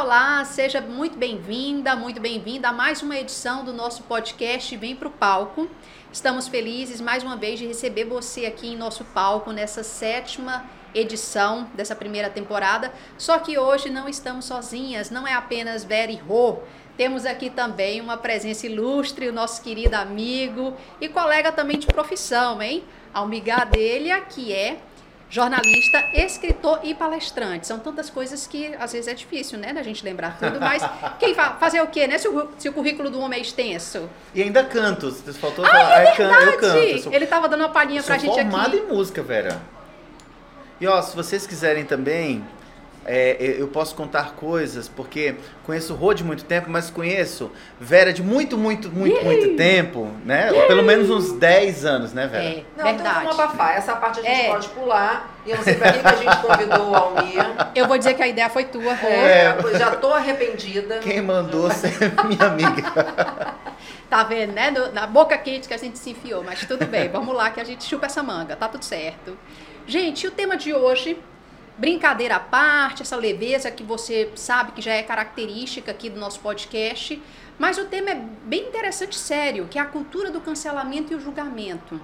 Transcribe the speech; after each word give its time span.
Olá, 0.00 0.42
seja 0.46 0.80
muito 0.80 1.18
bem-vinda, 1.18 1.94
muito 1.94 2.22
bem-vinda 2.22 2.70
a 2.70 2.72
mais 2.72 3.02
uma 3.02 3.18
edição 3.18 3.66
do 3.66 3.70
nosso 3.70 4.02
podcast 4.04 4.74
Vem 4.74 4.96
Pro 4.96 5.10
Palco. 5.10 5.68
Estamos 6.10 6.48
felizes 6.48 7.02
mais 7.02 7.22
uma 7.22 7.36
vez 7.36 7.58
de 7.58 7.66
receber 7.66 8.06
você 8.06 8.46
aqui 8.46 8.68
em 8.68 8.78
nosso 8.78 9.04
palco 9.04 9.52
nessa 9.52 9.82
sétima 9.82 10.64
edição 10.94 11.68
dessa 11.74 11.94
primeira 11.94 12.30
temporada. 12.30 12.90
Só 13.18 13.38
que 13.40 13.58
hoje 13.58 13.90
não 13.90 14.08
estamos 14.08 14.46
sozinhas, 14.46 15.10
não 15.10 15.28
é 15.28 15.34
apenas 15.34 15.84
Vera 15.84 16.10
e 16.10 16.16
Rô. 16.16 16.60
Temos 16.96 17.26
aqui 17.26 17.50
também 17.50 18.00
uma 18.00 18.16
presença 18.16 18.66
ilustre, 18.66 19.28
o 19.28 19.32
nosso 19.34 19.60
querido 19.60 19.96
amigo 19.96 20.74
e 20.98 21.10
colega 21.10 21.52
também 21.52 21.78
de 21.78 21.86
profissão, 21.86 22.62
hein? 22.62 22.82
Almir 23.12 23.44
dele, 23.70 24.18
que 24.30 24.50
é 24.50 24.78
jornalista, 25.30 26.04
escritor 26.12 26.80
e 26.82 26.92
palestrante. 26.92 27.66
São 27.66 27.78
tantas 27.78 28.10
coisas 28.10 28.46
que 28.46 28.74
às 28.78 28.92
vezes 28.92 29.06
é 29.06 29.14
difícil, 29.14 29.58
né, 29.58 29.72
da 29.72 29.82
gente 29.82 30.04
lembrar 30.04 30.36
tudo, 30.36 30.60
mas 30.60 30.82
quem 31.18 31.34
fa 31.34 31.54
fazer 31.54 31.80
o 31.80 31.86
quê, 31.86 32.08
né, 32.08 32.18
se 32.18 32.28
o, 32.28 32.48
se 32.58 32.68
o, 32.68 32.72
currículo 32.72 33.08
do 33.08 33.20
homem 33.20 33.38
é 33.38 33.42
extenso? 33.42 34.10
E 34.34 34.42
ainda 34.42 34.64
canto, 34.64 35.12
faltou 35.34 35.64
ah, 35.64 35.68
falar, 35.68 36.00
é 36.00 36.12
verdade. 36.12 36.44
eu 36.44 36.58
canto. 36.58 36.76
Eu 36.76 36.98
sou, 36.98 37.12
Ele 37.12 37.24
estava 37.24 37.48
dando 37.48 37.60
uma 37.60 37.68
palhinha 37.68 38.02
pra 38.02 38.18
gente 38.18 38.30
aqui. 38.30 38.50
formado 38.50 38.76
em 38.76 38.86
música, 38.86 39.22
Vera. 39.22 39.60
E 40.80 40.86
ó, 40.86 41.00
se 41.00 41.14
vocês 41.14 41.46
quiserem 41.46 41.84
também, 41.84 42.44
é, 43.06 43.56
eu 43.58 43.68
posso 43.68 43.94
contar 43.94 44.32
coisas, 44.32 44.88
porque 44.88 45.34
conheço 45.64 45.94
o 45.94 45.96
Rô 45.96 46.12
de 46.12 46.22
muito 46.22 46.44
tempo, 46.44 46.68
mas 46.70 46.90
conheço 46.90 47.50
Vera 47.80 48.12
de 48.12 48.22
muito, 48.22 48.58
muito, 48.58 48.90
muito, 48.90 49.16
Yay! 49.16 49.24
muito 49.24 49.56
tempo, 49.56 50.10
né? 50.24 50.50
Yay! 50.52 50.66
Pelo 50.66 50.82
menos 50.82 51.08
uns 51.08 51.32
10 51.32 51.84
anos, 51.84 52.12
né, 52.12 52.26
Vera? 52.26 52.44
É, 52.44 52.64
não, 52.76 52.84
verdade. 52.84 53.00
então 53.00 53.14
vamos 53.22 53.40
abafar. 53.40 53.76
Essa 53.76 53.96
parte 53.96 54.20
a 54.20 54.22
gente 54.22 54.40
é. 54.40 54.48
pode 54.48 54.68
pular. 54.68 55.38
E 55.46 55.50
eu 55.50 55.56
não 55.56 55.64
sei 55.64 55.74
pra 55.74 55.92
que 55.92 56.06
a 56.06 56.16
gente 56.16 56.36
convidou 56.36 56.90
o 56.90 56.94
Almir. 56.94 57.40
Eu 57.74 57.88
vou 57.88 57.96
dizer 57.96 58.14
que 58.14 58.22
a 58.22 58.28
ideia 58.28 58.50
foi 58.50 58.64
tua, 58.64 58.94
Rô. 58.94 59.08
É, 59.08 59.56
já 59.78 59.96
tô 59.96 60.12
arrependida. 60.12 60.98
Quem 60.98 61.22
mandou 61.22 61.70
ser 61.70 62.12
minha 62.26 62.46
amiga. 62.46 63.54
Tá 64.10 64.24
vendo, 64.24 64.52
né? 64.54 64.72
Na 64.92 65.06
boca 65.06 65.38
quente 65.38 65.68
que 65.68 65.72
a 65.72 65.76
gente 65.76 65.96
se 65.96 66.10
enfiou, 66.10 66.42
mas 66.42 66.66
tudo 66.66 66.84
bem, 66.84 67.08
vamos 67.08 67.32
lá 67.32 67.48
que 67.50 67.60
a 67.60 67.64
gente 67.64 67.84
chupa 67.84 68.06
essa 68.06 68.24
manga, 68.24 68.56
tá 68.56 68.66
tudo 68.66 68.84
certo. 68.84 69.38
Gente, 69.86 70.26
o 70.26 70.32
tema 70.32 70.56
de 70.56 70.74
hoje 70.74 71.16
Brincadeira 71.80 72.36
à 72.36 72.40
parte, 72.40 73.00
essa 73.00 73.16
leveza 73.16 73.70
que 73.70 73.82
você 73.82 74.30
sabe 74.36 74.72
que 74.72 74.82
já 74.82 74.92
é 74.92 75.02
característica 75.02 75.90
aqui 75.90 76.10
do 76.10 76.20
nosso 76.20 76.38
podcast, 76.40 77.20
mas 77.58 77.78
o 77.78 77.86
tema 77.86 78.10
é 78.10 78.14
bem 78.44 78.68
interessante 78.68 79.14
e 79.14 79.18
sério, 79.18 79.66
que 79.66 79.78
é 79.78 79.80
a 79.80 79.86
cultura 79.86 80.30
do 80.30 80.42
cancelamento 80.42 81.10
e 81.10 81.16
o 81.16 81.20
julgamento. 81.20 81.98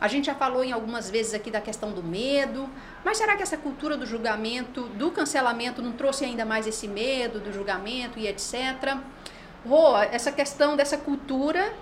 A 0.00 0.06
gente 0.06 0.26
já 0.26 0.36
falou 0.36 0.62
em 0.62 0.70
algumas 0.70 1.10
vezes 1.10 1.34
aqui 1.34 1.50
da 1.50 1.60
questão 1.60 1.90
do 1.90 2.00
medo, 2.00 2.70
mas 3.04 3.18
será 3.18 3.36
que 3.36 3.42
essa 3.42 3.56
cultura 3.56 3.96
do 3.96 4.06
julgamento, 4.06 4.82
do 4.90 5.10
cancelamento, 5.10 5.82
não 5.82 5.90
trouxe 5.90 6.24
ainda 6.24 6.44
mais 6.44 6.68
esse 6.68 6.86
medo 6.86 7.40
do 7.40 7.52
julgamento 7.52 8.20
e 8.20 8.28
etc? 8.28 8.98
Rô, 9.66 9.98
essa 9.98 10.30
questão 10.30 10.76
dessa 10.76 10.96
cultura 10.96 11.72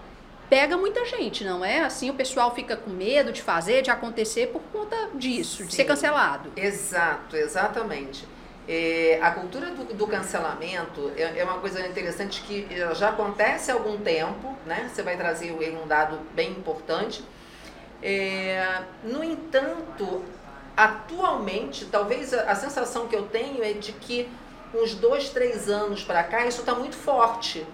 pega 0.48 0.76
muita 0.76 1.04
gente, 1.04 1.44
não 1.44 1.64
é? 1.64 1.80
Assim 1.80 2.10
o 2.10 2.14
pessoal 2.14 2.54
fica 2.54 2.76
com 2.76 2.90
medo 2.90 3.32
de 3.32 3.42
fazer, 3.42 3.82
de 3.82 3.90
acontecer 3.90 4.48
por 4.48 4.62
conta 4.72 4.96
disso, 5.14 5.58
Sim, 5.58 5.66
de 5.66 5.74
ser 5.74 5.84
cancelado. 5.84 6.52
Exato, 6.56 7.36
exatamente. 7.36 8.26
É, 8.68 9.20
a 9.22 9.30
cultura 9.30 9.70
do, 9.70 9.94
do 9.94 10.06
cancelamento 10.08 11.12
é, 11.16 11.38
é, 11.38 11.44
uma 11.44 11.58
coisa 11.58 11.86
interessante 11.86 12.42
que 12.42 12.66
já 12.94 13.10
acontece 13.10 13.70
há 13.70 13.74
algum 13.74 13.96
tempo, 13.98 14.56
né? 14.66 14.90
Você 14.92 15.02
vai 15.02 15.16
trazer 15.16 15.52
um 15.52 15.86
dado 15.86 16.18
bem 16.34 16.50
importante. 16.50 17.24
É, 18.02 18.82
no 19.04 19.22
entanto, 19.22 20.24
atualmente, 20.76 21.84
talvez 21.86 22.34
a, 22.34 22.50
a 22.50 22.54
sensação 22.56 23.06
que 23.06 23.14
eu 23.14 23.22
tenho 23.26 23.62
é 23.62 23.72
de 23.72 23.92
que 23.92 24.28
uns 24.74 24.94
dois, 24.94 25.30
três 25.30 25.68
anos 25.68 26.02
para 26.02 26.22
cá, 26.24 26.44
isso 26.44 26.60
está 26.60 26.74
muito 26.74 26.96
forte 26.96 27.64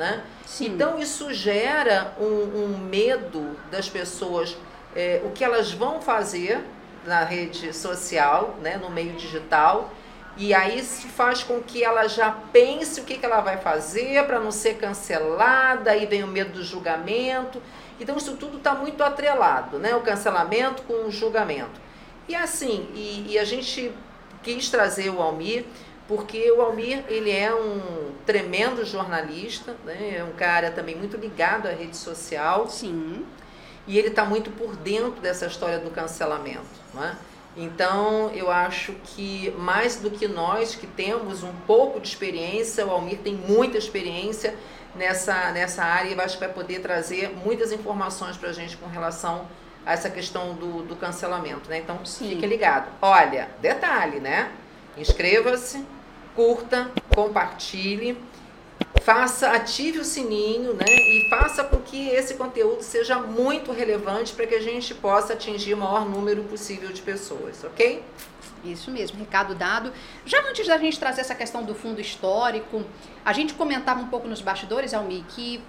né? 0.00 0.22
Então 0.58 0.98
isso 0.98 1.30
gera 1.32 2.14
um, 2.18 2.24
um 2.24 2.78
medo 2.78 3.54
das 3.70 3.86
pessoas, 3.86 4.56
é, 4.96 5.20
o 5.26 5.30
que 5.30 5.44
elas 5.44 5.72
vão 5.72 6.00
fazer 6.00 6.64
na 7.04 7.22
rede 7.22 7.74
social, 7.74 8.56
né, 8.62 8.78
no 8.78 8.88
meio 8.88 9.12
digital, 9.12 9.92
e 10.38 10.54
aí 10.54 10.78
isso 10.78 11.06
faz 11.08 11.42
com 11.42 11.60
que 11.60 11.84
ela 11.84 12.08
já 12.08 12.30
pense 12.50 12.98
o 12.98 13.04
que, 13.04 13.18
que 13.18 13.26
ela 13.26 13.42
vai 13.42 13.58
fazer 13.58 14.24
para 14.24 14.40
não 14.40 14.50
ser 14.50 14.78
cancelada, 14.78 15.90
aí 15.90 16.06
vem 16.06 16.24
o 16.24 16.28
medo 16.28 16.52
do 16.52 16.64
julgamento. 16.64 17.60
Então 18.00 18.16
isso 18.16 18.36
tudo 18.36 18.56
está 18.56 18.74
muito 18.74 19.02
atrelado, 19.02 19.78
né? 19.78 19.94
O 19.94 20.00
cancelamento 20.00 20.82
com 20.84 21.06
o 21.06 21.10
julgamento. 21.10 21.78
E 22.26 22.34
assim, 22.34 22.88
e, 22.94 23.32
e 23.32 23.38
a 23.38 23.44
gente 23.44 23.92
quis 24.42 24.70
trazer 24.70 25.10
o 25.10 25.20
Almir 25.20 25.66
porque 26.10 26.50
o 26.50 26.60
Almir 26.60 27.04
ele 27.06 27.30
é 27.30 27.54
um 27.54 28.10
tremendo 28.26 28.84
jornalista, 28.84 29.76
né? 29.84 30.16
é 30.18 30.24
um 30.24 30.32
cara 30.32 30.72
também 30.72 30.96
muito 30.96 31.16
ligado 31.16 31.68
à 31.68 31.70
rede 31.70 31.96
social. 31.96 32.68
Sim. 32.68 33.24
E 33.86 33.96
ele 33.96 34.08
está 34.08 34.24
muito 34.24 34.50
por 34.50 34.74
dentro 34.74 35.20
dessa 35.20 35.46
história 35.46 35.78
do 35.78 35.88
cancelamento. 35.88 36.66
Né? 36.92 37.16
Então, 37.56 38.28
eu 38.34 38.50
acho 38.50 38.92
que 39.04 39.54
mais 39.56 40.00
do 40.00 40.10
que 40.10 40.26
nós 40.26 40.74
que 40.74 40.84
temos 40.84 41.44
um 41.44 41.52
pouco 41.64 42.00
de 42.00 42.08
experiência, 42.08 42.84
o 42.84 42.90
Almir 42.90 43.18
tem 43.18 43.36
muita 43.36 43.78
experiência 43.78 44.56
nessa, 44.96 45.52
nessa 45.52 45.84
área 45.84 46.10
e 46.10 46.20
acho 46.20 46.34
que 46.34 46.44
vai 46.44 46.52
poder 46.52 46.80
trazer 46.80 47.30
muitas 47.44 47.70
informações 47.70 48.36
para 48.36 48.48
a 48.48 48.52
gente 48.52 48.76
com 48.76 48.88
relação 48.88 49.46
a 49.86 49.92
essa 49.92 50.10
questão 50.10 50.54
do, 50.54 50.82
do 50.82 50.96
cancelamento. 50.96 51.70
Né? 51.70 51.78
Então, 51.78 52.04
Sim. 52.04 52.30
fique 52.30 52.46
ligado. 52.48 52.88
Olha, 53.00 53.48
detalhe, 53.60 54.18
né? 54.18 54.50
Inscreva-se, 54.96 55.86
curta, 56.40 56.90
compartilhe, 57.14 58.16
faça, 59.02 59.50
ative 59.50 59.98
o 59.98 60.04
sininho, 60.06 60.72
né? 60.72 60.86
E 60.88 61.28
faça 61.28 61.62
com 61.62 61.76
que 61.82 62.08
esse 62.08 62.32
conteúdo 62.32 62.82
seja 62.82 63.18
muito 63.18 63.72
relevante 63.72 64.32
para 64.32 64.46
que 64.46 64.54
a 64.54 64.62
gente 64.62 64.94
possa 64.94 65.34
atingir 65.34 65.74
o 65.74 65.76
maior 65.76 66.08
número 66.08 66.42
possível 66.44 66.90
de 66.94 67.02
pessoas, 67.02 67.62
ok? 67.62 68.02
Isso 68.64 68.90
mesmo, 68.90 69.18
recado 69.18 69.54
dado. 69.54 69.92
Já 70.24 70.40
antes 70.48 70.66
da 70.66 70.78
gente 70.78 70.98
trazer 70.98 71.20
essa 71.20 71.34
questão 71.34 71.62
do 71.62 71.74
fundo 71.74 72.00
histórico, 72.00 72.84
a 73.22 73.34
gente 73.34 73.52
comentava 73.52 74.00
um 74.00 74.08
pouco 74.08 74.26
nos 74.26 74.40
bastidores, 74.40 74.94
Almi, 74.94 75.22
que 75.28 75.62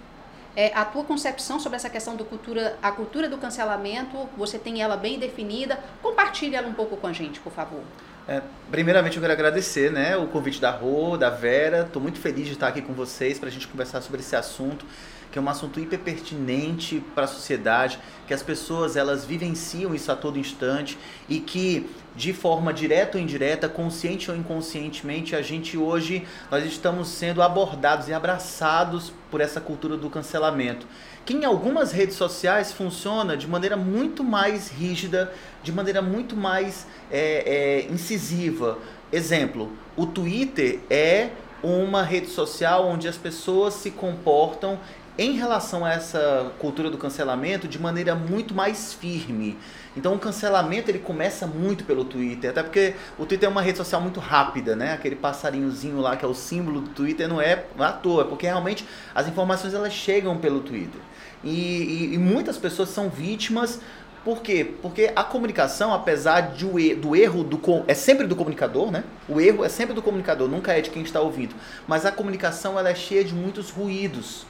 é, 0.55 0.71
a 0.73 0.85
tua 0.85 1.03
concepção 1.03 1.59
sobre 1.59 1.75
essa 1.75 1.89
questão 1.89 2.15
do 2.15 2.23
cultura, 2.23 2.77
a 2.81 2.93
cultura 2.93 3.27
do 3.27 3.37
cancelamento, 3.37 4.17
você 4.37 4.57
tem 4.57 4.81
ela 4.81 4.95
bem 4.95 5.19
definida. 5.19 5.83
Compartilhe 6.01 6.55
ela 6.55 6.69
um 6.69 6.73
pouco 6.73 6.95
com 6.95 7.07
a 7.07 7.11
gente, 7.11 7.41
por 7.41 7.51
favor. 7.51 7.83
É, 8.27 8.39
primeiramente 8.69 9.17
eu 9.17 9.21
quero 9.21 9.33
agradecer 9.33 9.91
né, 9.91 10.15
o 10.15 10.27
convite 10.27 10.61
da 10.61 10.69
Rô, 10.69 11.17
da 11.17 11.29
Vera. 11.29 11.81
Estou 11.81 12.01
muito 12.01 12.19
feliz 12.19 12.45
de 12.45 12.53
estar 12.53 12.67
aqui 12.67 12.81
com 12.81 12.93
vocês 12.93 13.39
para 13.39 13.49
a 13.49 13.51
gente 13.51 13.67
conversar 13.67 14.01
sobre 14.01 14.21
esse 14.21 14.35
assunto, 14.35 14.85
que 15.31 15.39
é 15.39 15.41
um 15.41 15.49
assunto 15.49 15.79
hiper 15.79 15.99
pertinente 15.99 17.03
para 17.15 17.23
a 17.23 17.27
sociedade, 17.27 17.97
que 18.27 18.33
as 18.33 18.43
pessoas 18.43 18.95
elas 18.95 19.25
vivenciam 19.25 19.95
isso 19.95 20.11
a 20.11 20.15
todo 20.15 20.37
instante 20.37 20.99
e 21.27 21.39
que 21.39 21.89
de 22.15 22.31
forma 22.31 22.71
direta 22.71 23.17
ou 23.17 23.23
indireta, 23.23 23.67
consciente 23.67 24.29
ou 24.29 24.37
inconscientemente, 24.37 25.35
a 25.35 25.41
gente 25.41 25.77
hoje 25.77 26.27
nós 26.51 26.63
estamos 26.65 27.07
sendo 27.07 27.41
abordados 27.41 28.07
e 28.07 28.13
abraçados 28.13 29.11
por 29.31 29.41
essa 29.41 29.59
cultura 29.59 29.97
do 29.97 30.09
cancelamento 30.09 30.85
que 31.25 31.33
em 31.33 31.45
algumas 31.45 31.91
redes 31.91 32.15
sociais 32.15 32.71
funciona 32.71 33.37
de 33.37 33.47
maneira 33.47 33.77
muito 33.77 34.23
mais 34.23 34.69
rígida, 34.69 35.31
de 35.63 35.71
maneira 35.71 36.01
muito 36.01 36.35
mais 36.35 36.87
é, 37.11 37.85
é, 37.87 37.91
incisiva. 37.91 38.79
Exemplo, 39.11 39.71
o 39.95 40.05
Twitter 40.05 40.79
é 40.89 41.29
uma 41.63 42.01
rede 42.01 42.27
social 42.27 42.87
onde 42.87 43.07
as 43.07 43.17
pessoas 43.17 43.75
se 43.75 43.91
comportam 43.91 44.79
em 45.17 45.33
relação 45.33 45.85
a 45.85 45.91
essa 45.93 46.51
cultura 46.57 46.89
do 46.89 46.97
cancelamento 46.97 47.67
de 47.67 47.77
maneira 47.77 48.15
muito 48.15 48.53
mais 48.53 48.93
firme. 48.93 49.57
Então 49.96 50.13
o 50.13 50.19
cancelamento 50.19 50.90
ele 50.90 51.00
começa 51.00 51.46
muito 51.46 51.84
pelo 51.84 52.06
Twitter, 52.06 52.52
até 52.52 52.63
porque 52.63 52.96
o 53.17 53.26
Twitter 53.26 53.47
é 53.47 53.52
uma 53.52 53.61
rede 53.61 53.78
social 53.78 53.99
muito 54.02 54.20
rápida, 54.20 54.76
né? 54.76 54.93
Aquele 54.93 55.16
passarinhozinho 55.16 55.99
lá 55.99 56.16
que 56.16 56.23
é 56.23 56.28
o 56.28 56.34
símbolo 56.34 56.82
do 56.82 56.90
Twitter 56.90 57.28
não 57.28 57.41
é 57.41 57.66
à 57.78 57.91
toa, 57.91 58.26
porque 58.26 58.46
realmente 58.46 58.88
as 59.14 59.28
informações 59.28 59.73
elas 59.73 59.93
chegam 59.93 60.38
pelo 60.38 60.61
Twitter. 60.61 61.02
E, 61.43 61.49
e, 61.49 62.14
e 62.14 62.17
muitas 62.17 62.58
pessoas 62.58 62.90
são 62.90 63.09
vítimas 63.09 63.82
por 64.23 64.43
quê? 64.43 64.76
Porque 64.84 65.11
a 65.16 65.23
comunicação, 65.23 65.91
apesar 65.91 66.53
de 66.53 66.94
do 66.94 67.16
erro 67.16 67.44
do 67.44 67.59
é 67.87 67.94
sempre 67.96 68.28
do 68.28 68.35
comunicador, 68.35 68.91
né? 68.91 69.03
O 69.28 69.41
erro 69.41 69.66
é 69.66 69.70
sempre 69.70 69.96
do 69.96 70.02
comunicador, 70.02 70.47
nunca 70.47 70.73
é 70.73 70.82
de 70.82 70.91
quem 70.91 71.02
está 71.02 71.20
ouvindo. 71.20 71.55
Mas 71.87 72.05
a 72.05 72.11
comunicação 72.11 72.78
ela 72.78 72.90
é 72.90 72.96
cheia 72.96 73.23
de 73.23 73.34
muitos 73.34 73.72
ruídos. 73.72 74.46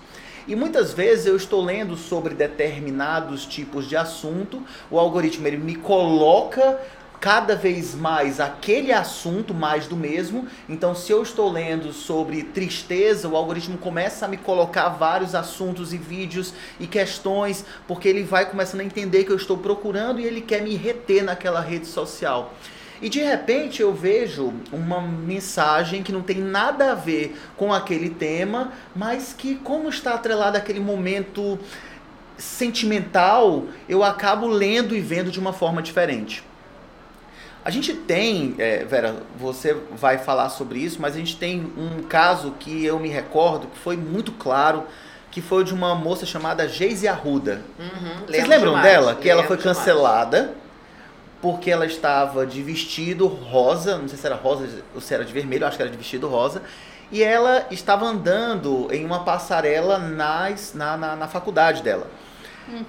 E 0.48 0.56
muitas 0.56 0.94
vezes 0.94 1.26
eu 1.26 1.36
estou 1.36 1.64
lendo 1.64 1.96
sobre 1.96 2.34
determinados 2.34 3.46
tipos 3.46 3.88
de 3.88 3.96
assunto, 3.96 4.64
o 4.90 4.98
algoritmo 4.98 5.48
ele 5.48 5.58
me 5.58 5.76
coloca 5.76 6.80
cada 7.22 7.56
vez 7.56 7.94
mais 7.94 8.40
aquele 8.40 8.92
assunto, 8.92 9.54
mais 9.54 9.86
do 9.86 9.96
mesmo. 9.96 10.48
Então, 10.68 10.96
se 10.96 11.12
eu 11.12 11.22
estou 11.22 11.52
lendo 11.52 11.94
sobre 11.94 12.42
tristeza, 12.42 13.30
o 13.30 13.36
algoritmo 13.36 13.78
começa 13.78 14.26
a 14.26 14.28
me 14.28 14.38
colocar 14.38 14.90
vários 14.90 15.36
assuntos 15.36 15.94
e 15.94 15.98
vídeos 15.98 16.52
e 16.80 16.88
questões, 16.88 17.64
porque 17.88 18.10
ele 18.10 18.24
vai 18.24 18.50
começando 18.50 18.82
a 18.82 18.84
entender 18.84 19.24
que 19.24 19.32
eu 19.32 19.36
estou 19.36 19.56
procurando 19.56 20.20
e 20.20 20.26
ele 20.26 20.42
quer 20.42 20.64
me 20.64 20.76
reter 20.76 21.24
naquela 21.24 21.62
rede 21.62 21.86
social. 21.86 22.56
E 23.02 23.10
de 23.10 23.20
repente 23.20 23.82
eu 23.82 23.94
vejo 23.94 24.54
uma 24.72 25.02
mensagem 25.02 26.04
que 26.04 26.12
não 26.12 26.22
tem 26.22 26.38
nada 26.38 26.92
a 26.92 26.96
ver 26.96 27.36
com 27.58 27.74
aquele 27.74 28.10
tema, 28.10 28.72
mas 28.96 29.34
que, 29.36 29.56
como 29.56 29.90
está 29.90 30.14
atrelada 30.14 30.58
àquele 30.60 30.80
momento 30.80 31.58
sentimental, 32.38 33.66
eu 33.90 34.04
acabo 34.04 34.48
lendo 34.48 34.96
e 34.96 35.00
vendo 35.00 35.32
de 35.32 35.40
uma 35.40 35.52
forma 35.52 35.82
diferente. 35.82 36.44
A 37.64 37.70
gente 37.70 37.94
tem, 37.94 38.56
é, 38.58 38.84
Vera, 38.86 39.18
você 39.38 39.76
vai 39.96 40.18
falar 40.18 40.50
sobre 40.50 40.80
isso, 40.80 41.00
mas 41.00 41.16
a 41.16 41.20
gente 41.20 41.38
tem 41.38 41.72
um 41.78 42.02
caso 42.04 42.56
que 42.60 42.84
eu 42.84 43.00
me 43.00 43.08
recordo 43.08 43.68
que 43.68 43.78
foi 43.78 43.96
muito 43.96 44.32
claro, 44.32 44.84
que 45.30 45.42
foi 45.42 45.64
de 45.64 45.74
uma 45.74 45.94
moça 45.94 46.26
chamada 46.26 46.68
Geise 46.68 47.08
Arruda. 47.08 47.62
Uhum, 47.80 48.26
Vocês 48.26 48.48
lembram 48.48 48.74
demais, 48.74 48.92
dela? 48.92 49.16
Que 49.16 49.30
ela 49.30 49.44
foi 49.44 49.58
lembro 49.58 49.74
demais. 50.42 50.52
Porque 51.42 51.72
ela 51.72 51.86
estava 51.86 52.46
de 52.46 52.62
vestido 52.62 53.26
rosa, 53.28 53.98
não 53.98 54.08
sei 54.08 54.18
se 54.18 54.26
era 54.26 54.36
rosa 54.36 54.84
ou 54.94 55.02
se 55.02 55.14
era 55.14 55.26
de 55.26 55.34
vermelho, 55.34 55.66
acho 55.66 55.76
que 55.76 55.82
era 55.82 55.92
de 55.92 55.98
vestido 55.98 56.28
rosa, 56.28 56.62
e 57.12 57.24
ela 57.24 57.66
estava 57.72 58.06
andando 58.06 58.88
em 58.92 59.04
uma 59.04 59.24
passarela 59.24 59.98
nas, 59.98 60.74
na, 60.74 60.96
na, 60.96 61.16
na 61.16 61.28
faculdade 61.28 61.82
dela. 61.84 62.08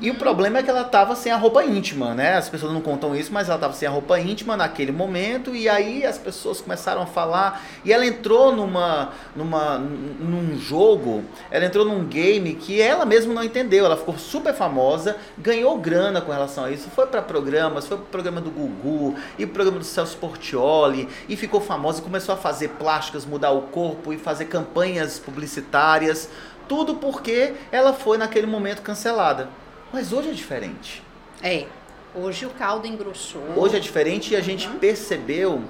E 0.00 0.10
o 0.10 0.14
problema 0.14 0.58
é 0.58 0.62
que 0.62 0.70
ela 0.70 0.82
estava 0.82 1.16
sem 1.16 1.32
a 1.32 1.36
roupa 1.36 1.64
íntima, 1.64 2.14
né? 2.14 2.34
As 2.36 2.48
pessoas 2.48 2.72
não 2.72 2.80
contam 2.80 3.16
isso, 3.16 3.32
mas 3.32 3.48
ela 3.48 3.56
estava 3.56 3.72
sem 3.72 3.88
a 3.88 3.90
roupa 3.90 4.18
íntima 4.18 4.56
naquele 4.56 4.92
momento 4.92 5.54
e 5.56 5.68
aí 5.68 6.04
as 6.04 6.18
pessoas 6.18 6.60
começaram 6.60 7.02
a 7.02 7.06
falar 7.06 7.62
e 7.84 7.92
ela 7.92 8.06
entrou 8.06 8.54
numa, 8.54 9.12
numa, 9.34 9.78
num 9.78 10.58
jogo, 10.58 11.24
ela 11.50 11.64
entrou 11.64 11.84
num 11.84 12.04
game 12.04 12.54
que 12.54 12.80
ela 12.80 13.04
mesma 13.04 13.34
não 13.34 13.42
entendeu. 13.42 13.84
Ela 13.84 13.96
ficou 13.96 14.16
super 14.18 14.54
famosa, 14.54 15.16
ganhou 15.38 15.76
grana 15.78 16.20
com 16.20 16.30
relação 16.30 16.64
a 16.64 16.70
isso, 16.70 16.88
foi 16.90 17.06
para 17.06 17.22
programas, 17.22 17.86
foi 17.86 17.96
pro 17.96 18.06
programa 18.06 18.40
do 18.40 18.50
Gugu 18.50 19.16
e 19.38 19.46
pro 19.46 19.54
programa 19.54 19.78
do 19.78 19.84
Celso 19.84 20.16
Portioli 20.18 21.08
e 21.28 21.36
ficou 21.36 21.60
famosa 21.60 22.00
e 22.00 22.02
começou 22.02 22.34
a 22.34 22.38
fazer 22.38 22.68
plásticas, 22.68 23.24
mudar 23.24 23.50
o 23.50 23.62
corpo 23.62 24.12
e 24.12 24.18
fazer 24.18 24.44
campanhas 24.44 25.18
publicitárias, 25.18 26.28
tudo 26.68 26.96
porque 26.96 27.54
ela 27.70 27.92
foi 27.92 28.18
naquele 28.18 28.46
momento 28.46 28.82
cancelada. 28.82 29.61
Mas 29.92 30.12
hoje 30.12 30.30
é 30.30 30.32
diferente. 30.32 31.02
É. 31.42 31.66
Hoje 32.14 32.46
o 32.46 32.50
caldo 32.50 32.86
engrossou. 32.86 33.42
Hoje 33.56 33.76
é 33.76 33.80
diferente 33.80 34.32
e 34.32 34.36
a 34.36 34.40
gente 34.40 34.68
percebeu 34.68 35.62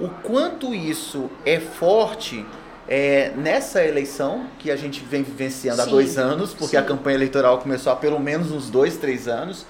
o 0.00 0.08
quanto 0.08 0.74
isso 0.74 1.30
é 1.44 1.60
forte 1.60 2.44
é, 2.88 3.32
nessa 3.36 3.84
eleição 3.84 4.46
que 4.58 4.70
a 4.70 4.76
gente 4.76 5.00
vem 5.00 5.22
vivenciando 5.22 5.80
há 5.80 5.84
Sim, 5.84 5.90
dois 5.90 6.18
anos, 6.18 6.50
porque 6.50 6.76
sim. 6.76 6.76
a 6.76 6.82
campanha 6.82 7.16
eleitoral 7.16 7.58
começou 7.58 7.92
há 7.92 7.96
pelo 7.96 8.18
menos 8.18 8.50
uns 8.50 8.68
dois, 8.68 8.96
três 8.96 9.28
anos, 9.28 9.64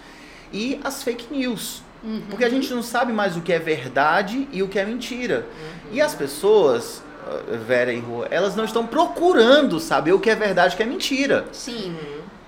e 0.53 0.81
as 0.83 1.03
fake 1.03 1.33
news. 1.33 1.83
Uhum. 2.03 2.23
Porque 2.29 2.45
a 2.45 2.49
gente 2.49 2.73
não 2.73 2.83
sabe 2.83 3.13
mais 3.13 3.37
o 3.37 3.43
que 3.43 3.53
é 3.53 3.59
verdade 3.59 4.49
e 4.53 4.63
o 4.63 4.69
que 4.69 4.79
é 4.79 4.85
mentira. 4.85 5.47
Uhum. 5.47 5.93
E 5.93 6.01
as 6.01 6.15
pessoas, 6.15 7.03
eh, 7.27 7.57
Vera 7.59 7.93
e 7.93 8.01
Rua, 8.01 8.27
elas 8.31 8.57
não 8.57 8.65
estão 8.65 8.87
procurando 8.87 9.79
saber 9.79 10.13
o 10.13 10.19
que 10.19 10.31
é 10.31 10.35
verdade 10.35 10.73
e 10.73 10.75
o 10.75 10.77
que 10.77 10.83
é 10.83 10.87
mentira 10.87 11.47
Sim. 11.53 11.97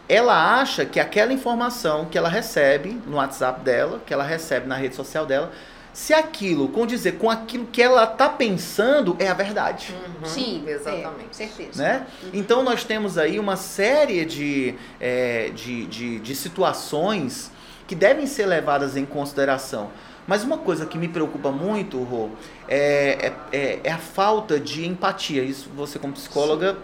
Uhum. 0.08 0.16
ela 0.16 0.60
acha 0.60 0.84
que 0.84 1.00
aquela 1.00 1.32
informação 1.32 2.04
que 2.06 2.16
ela 2.18 2.28
recebe 2.28 3.00
no 3.06 3.16
WhatsApp 3.16 3.60
dela, 3.62 4.00
que 4.06 4.12
ela 4.12 4.24
recebe 4.24 4.66
na 4.66 4.76
rede 4.76 4.94
social 4.94 5.24
dela, 5.26 5.52
se 5.92 6.12
aquilo 6.12 6.68
condizer 6.68 7.12
com 7.18 7.30
aquilo 7.30 7.66
que 7.66 7.80
ela 7.80 8.02
está 8.02 8.28
pensando, 8.28 9.16
é 9.20 9.28
a 9.28 9.34
verdade. 9.34 9.94
Uhum, 9.94 10.26
Sim. 10.26 10.64
Exatamente. 10.66 11.28
É, 11.30 11.32
certeza. 11.32 11.80
Né? 11.82 12.06
Então 12.32 12.62
nós 12.64 12.82
temos 12.82 13.16
aí 13.16 13.38
uma 13.38 13.54
série 13.56 14.24
de, 14.24 14.74
é, 15.00 15.50
de, 15.54 15.86
de, 15.86 16.18
de 16.18 16.34
situações 16.34 17.52
que 17.86 17.94
devem 17.94 18.26
ser 18.26 18.46
levadas 18.46 18.96
em 18.96 19.04
consideração. 19.04 19.90
Mas 20.26 20.42
uma 20.42 20.56
coisa 20.58 20.84
que 20.86 20.96
me 20.98 21.06
preocupa 21.06 21.52
muito, 21.52 22.02
Rô, 22.02 22.30
é, 22.66 23.30
é, 23.52 23.56
é- 23.56 23.80
é 23.84 23.92
a 23.92 23.98
falta 23.98 24.58
de 24.58 24.84
empatia. 24.86 25.44
Isso 25.44 25.68
você 25.76 25.98
como 25.98 26.14
psicóloga 26.14 26.76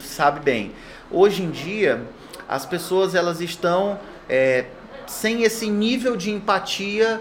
sabe 0.00 0.40
bem. 0.40 0.72
Hoje 1.10 1.42
em 1.42 1.50
dia, 1.50 2.02
as 2.48 2.64
pessoas 2.64 3.14
elas 3.14 3.40
estão 3.40 3.98
é, 4.28 4.66
sem 5.06 5.42
esse 5.42 5.68
nível 5.68 6.16
de 6.16 6.30
empatia 6.30 7.20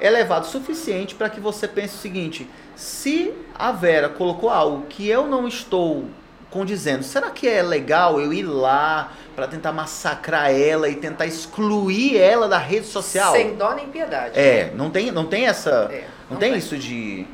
elevado 0.00 0.46
o 0.46 0.48
suficiente 0.48 1.14
para 1.14 1.30
que 1.30 1.40
você 1.40 1.68
pense 1.68 1.94
o 1.94 1.98
seguinte: 1.98 2.48
se 2.74 3.32
a 3.54 3.70
Vera 3.70 4.08
colocou 4.08 4.50
algo 4.50 4.86
que 4.88 5.06
eu 5.08 5.26
não 5.26 5.46
estou 5.46 6.06
condizendo, 6.50 7.02
será 7.02 7.30
que 7.30 7.48
é 7.48 7.62
legal 7.62 8.20
eu 8.20 8.32
ir 8.32 8.42
lá 8.42 9.12
para 9.34 9.46
tentar 9.46 9.72
massacrar 9.72 10.50
ela 10.50 10.88
e 10.88 10.96
tentar 10.96 11.26
excluir 11.26 12.18
ela 12.18 12.48
da 12.48 12.58
rede 12.58 12.86
social? 12.86 13.32
Sem 13.32 13.56
dó 13.56 13.74
nem 13.74 13.88
piedade. 13.88 14.38
É, 14.38 14.72
não 14.74 14.90
tem, 14.90 15.10
não 15.10 15.24
tem 15.24 15.46
essa, 15.46 15.88
É, 15.90 16.04
não, 16.30 16.36
tem, 16.36 16.54
isso 16.56 16.76
de 16.76 17.26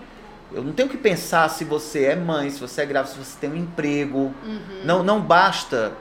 eu 0.53 0.63
não 0.63 0.73
tenho 0.73 0.89
que 0.89 0.97
pensar 0.97 1.49
se 1.51 1.65
você 1.65 2.05
é 2.05 2.17
mãe, 2.17 2.51
se 2.51 2.61
você 2.61 2.83
é 2.83 2.87
grávida, 2.87 3.13
se 3.13 3.19
você 3.19 3.39
tem 3.39 3.51
um 3.51 3.57
emprego. 3.57 4.33
Uhum. 4.45 4.81
Não, 4.85 5.03
não 5.03 5.21
basta, 5.21 5.93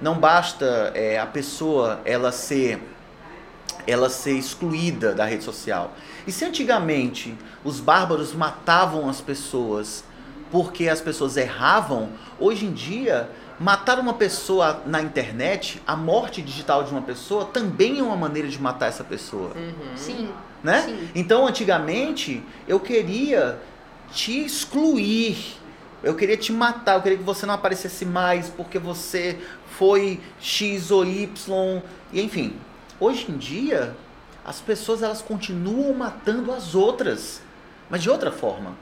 não 0.00 0.18
basta 0.18 0.92
é, 0.94 1.18
a 1.18 1.26
pessoa 1.26 2.00
ela 2.04 2.32
ser, 2.32 2.82
ela 3.86 4.08
ser 4.08 4.32
excluída 4.32 5.14
da 5.14 5.24
rede 5.24 5.44
social. 5.44 5.92
E 6.26 6.32
se 6.32 6.44
antigamente 6.44 7.36
os 7.62 7.80
bárbaros 7.80 8.34
matavam 8.34 9.08
as 9.08 9.20
pessoas 9.20 10.04
porque 10.50 10.88
as 10.88 11.00
pessoas 11.00 11.36
erravam, 11.36 12.10
hoje 12.38 12.64
em 12.66 12.72
dia 12.72 13.28
matar 13.58 13.98
uma 13.98 14.14
pessoa 14.14 14.82
na 14.86 15.00
internet, 15.00 15.80
a 15.86 15.96
morte 15.96 16.42
digital 16.42 16.84
de 16.84 16.90
uma 16.90 17.02
pessoa 17.02 17.44
também 17.44 17.98
é 17.98 18.02
uma 18.02 18.16
maneira 18.16 18.48
de 18.48 18.60
matar 18.60 18.86
essa 18.86 19.04
pessoa 19.04 19.52
Uhum. 19.54 19.96
Sim. 19.96 20.28
né? 20.62 20.82
Sim. 20.82 21.08
Então, 21.14 21.46
antigamente, 21.46 22.42
eu 22.66 22.80
queria 22.80 23.58
te 24.12 24.44
excluir. 24.44 25.56
Eu 26.02 26.14
queria 26.14 26.36
te 26.36 26.52
matar, 26.52 26.96
eu 26.96 27.02
queria 27.02 27.18
que 27.18 27.24
você 27.24 27.46
não 27.46 27.54
aparecesse 27.54 28.04
mais 28.04 28.48
porque 28.48 28.78
você 28.78 29.38
foi 29.78 30.20
X 30.40 30.90
ou 30.90 31.04
Y, 31.04 31.82
e 32.12 32.22
enfim. 32.22 32.58
Hoje 33.00 33.30
em 33.30 33.36
dia, 33.36 33.94
as 34.44 34.60
pessoas 34.60 35.02
elas 35.02 35.20
continuam 35.20 35.92
matando 35.94 36.52
as 36.52 36.74
outras, 36.74 37.40
mas 37.90 38.02
de 38.02 38.10
outra 38.10 38.30
forma. 38.30 38.76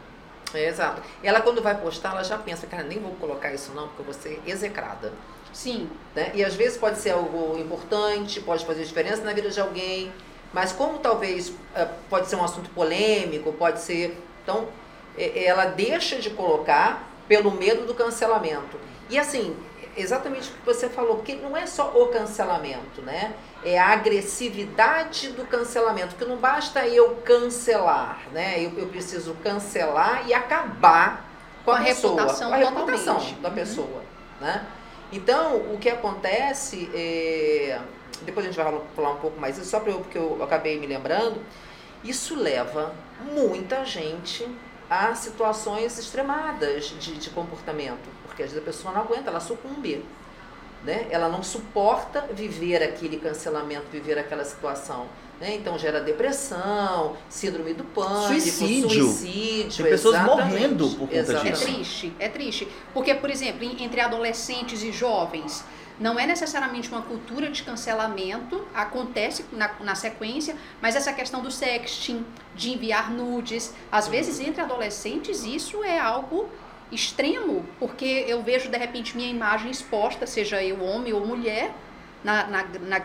É, 0.53 0.69
exato. 0.69 1.03
Ela 1.23 1.41
quando 1.41 1.63
vai 1.63 1.75
postar, 1.81 2.11
ela 2.11 2.23
já 2.23 2.37
pensa, 2.37 2.67
cara, 2.67 2.83
nem 2.83 2.99
vou 2.99 3.13
colocar 3.13 3.53
isso 3.55 3.73
não, 3.73 3.89
porque 3.89 4.03
eu 4.03 4.05
vou 4.05 4.15
ser 4.15 4.43
execrada. 4.47 5.13
Sim. 5.53 5.89
né? 6.15 6.33
E 6.35 6.45
às 6.45 6.55
vezes 6.55 6.79
pode 6.79 6.99
ser 6.99 7.11
algo 7.11 7.59
importante, 7.59 8.41
pode 8.41 8.65
fazer 8.65 8.85
diferença 8.85 9.23
na 9.23 9.33
vida 9.33 9.51
de 9.51 9.61
alguém, 9.61 10.11
mas 10.53 10.73
como 10.73 10.99
talvez 10.99 11.53
eh, 11.75 11.89
pode 12.09 12.27
ser 12.27 12.37
um 12.37 12.45
assunto 12.45 12.71
polêmico, 12.71 13.53
pode 13.53 13.81
ser. 13.81 14.19
Então, 14.43 14.69
eh, 15.17 15.45
ela 15.45 15.67
deixa 15.67 16.17
de 16.17 16.31
colocar 16.31 17.09
pelo 17.29 17.51
medo 17.51 17.87
do 17.87 17.95
cancelamento. 17.95 18.79
E 19.11 19.19
assim, 19.19 19.55
exatamente 19.97 20.51
o 20.51 20.55
que 20.55 20.65
você 20.67 20.89
falou, 20.89 21.17
porque 21.17 21.35
não 21.35 21.57
é 21.57 21.67
só 21.67 21.89
o 21.95 22.09
cancelamento, 22.09 23.03
né? 23.03 23.35
É 23.65 23.79
a 23.79 23.89
agressividade 23.89 25.29
do 25.31 25.45
cancelamento, 25.45 26.17
que 26.17 26.25
não 26.25 26.37
basta 26.37 26.87
eu 26.87 27.17
cancelar, 27.25 28.21
né? 28.33 28.59
Eu, 28.65 28.79
eu 28.79 28.89
preciso 28.89 29.35
cancelar 29.43 30.27
e 30.27 30.35
acabar 30.35 31.25
com 31.65 31.71
a, 31.71 31.77
Com 31.77 31.83
a 31.83 31.85
pessoa, 31.85 32.15
reputação 32.21 32.49
com 32.49 32.55
a 32.55 32.59
reputação 32.59 33.15
totalmente. 33.17 33.41
da 33.41 33.49
Uhum. 33.49 33.55
pessoa, 33.55 34.03
né? 34.41 34.67
Então, 35.13 35.57
o 35.57 35.79
que 35.79 35.91
acontece, 35.91 36.91
é, 36.95 37.79
depois 38.23 38.47
a 38.47 38.49
gente 38.51 38.57
vai 38.61 38.81
falar 38.97 39.11
um 39.11 39.17
pouco 39.19 39.39
mais, 39.39 39.59
isso 39.59 39.71
só 39.71 39.79
eu, 39.87 39.99
porque 40.01 40.17
eu 40.19 40.43
acabei 40.43 40.79
me 40.81 40.87
lembrando, 40.87 41.41
isso 42.03 42.35
leva 42.35 42.95
muita 43.21 43.85
gente 43.85 44.49
a 44.91 45.15
situações 45.15 45.99
extremadas 45.99 46.87
de, 46.99 47.17
de 47.17 47.31
comportamento, 47.31 48.09
porque 48.33 48.43
às 48.43 48.51
vezes 48.51 48.63
a 48.63 48.65
pessoa 48.67 48.95
não 48.95 49.03
aguenta, 49.03 49.29
ela 49.29 49.41
sucumbe, 49.41 50.03
né? 50.85 51.07
Ela 51.11 51.29
não 51.29 51.43
suporta 51.43 52.23
viver 52.33 52.83
aquele 52.83 53.19
cancelamento, 53.19 53.85
viver 53.93 54.19
aquela 54.19 54.43
situação, 54.45 55.07
né? 55.39 55.55
Então 55.55 55.79
gera 55.79 56.01
depressão, 56.01 57.15
síndrome 57.29 57.75
do 57.75 57.85
pânico, 57.85 58.41
Suicídio. 58.41 58.89
suicídio, 58.91 59.83
Tem 59.85 59.93
pessoas 59.93 60.15
exatamente, 60.17 60.49
morrendo 60.51 60.89
por 60.91 60.99
conta 61.01 61.15
É 61.15 61.21
disso. 61.21 61.31
exatamente. 61.33 61.61
triste, 61.75 62.13
é 62.19 62.29
triste. 62.29 62.69
Porque, 62.95 63.15
por 63.15 63.29
exemplo, 63.31 63.63
em- 63.65 63.83
entre 63.85 64.01
adolescentes 64.01 64.83
e 64.83 64.91
jovens, 64.91 65.63
não 66.01 66.19
é 66.19 66.27
necessariamente 66.27 66.89
uma 66.89 67.03
cultura 67.03 67.51
de 67.51 67.63
cancelamento, 67.63 68.67
acontece 68.75 69.45
na, 69.53 69.71
na 69.81 69.95
sequência, 69.95 70.57
mas 70.81 70.97
essa 70.97 71.13
questão 71.13 71.43
do 71.43 71.51
sexting, 71.51 72.25
de 72.57 72.71
enviar 72.73 73.11
nudes, 73.11 73.73
às 73.91 74.09
vezes 74.09 74.41
entre 74.41 74.63
adolescentes 74.63 75.45
isso 75.45 75.85
é 75.85 75.99
algo 75.99 76.49
extremo, 76.93 77.65
porque 77.79 78.25
eu 78.29 78.43
vejo 78.43 78.69
de 78.69 78.77
repente 78.77 79.17
minha 79.17 79.31
imagem 79.31 79.71
exposta, 79.71 80.27
seja 80.27 80.63
eu 80.63 80.83
homem 80.83 81.13
ou 81.13 81.27
mulher, 81.27 81.75
na, 82.23 82.47
na, 82.47 82.65
na, 82.81 83.03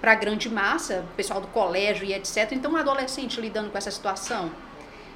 para 0.00 0.12
a 0.12 0.14
grande 0.14 0.48
massa, 0.48 1.04
pessoal 1.16 1.40
do 1.40 1.46
colégio 1.48 2.04
e 2.04 2.12
etc. 2.12 2.52
Então, 2.52 2.72
um 2.72 2.76
adolescente 2.76 3.40
lidando 3.40 3.70
com 3.70 3.78
essa 3.78 3.90
situação. 3.90 4.50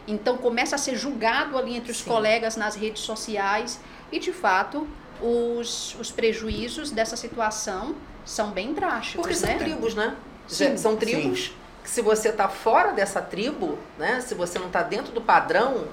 Então, 0.09 0.37
começa 0.39 0.75
a 0.75 0.79
ser 0.79 0.97
julgado 0.97 1.57
ali 1.57 1.77
entre 1.77 1.93
os 1.93 1.99
Sim. 1.99 2.11
colegas 2.11 2.57
nas 2.57 2.75
redes 2.75 3.03
sociais 3.03 3.81
e, 4.11 4.19
de 4.19 4.33
fato, 4.33 4.89
os, 5.21 5.95
os 6.01 6.11
prejuízos 6.11 6.91
dessa 6.91 7.17
situação 7.17 7.95
são 8.25 8.51
bem 8.51 8.73
drásticos, 8.73 9.27
Porque 9.27 9.47
né? 9.47 9.53
são 9.53 9.59
tribos, 9.59 9.95
né? 9.95 10.17
Sim. 10.47 10.77
São 10.77 10.97
tribos 10.97 11.53
que 11.83 11.91
se 11.91 12.01
você 12.01 12.31
está 12.31 12.49
fora 12.49 12.93
dessa 12.93 13.21
tribo, 13.21 13.79
né, 13.99 14.21
se 14.23 14.35
você 14.35 14.59
não 14.59 14.69
está 14.69 14.83
dentro 14.83 15.13
do 15.13 15.21
padrão, 15.21 15.87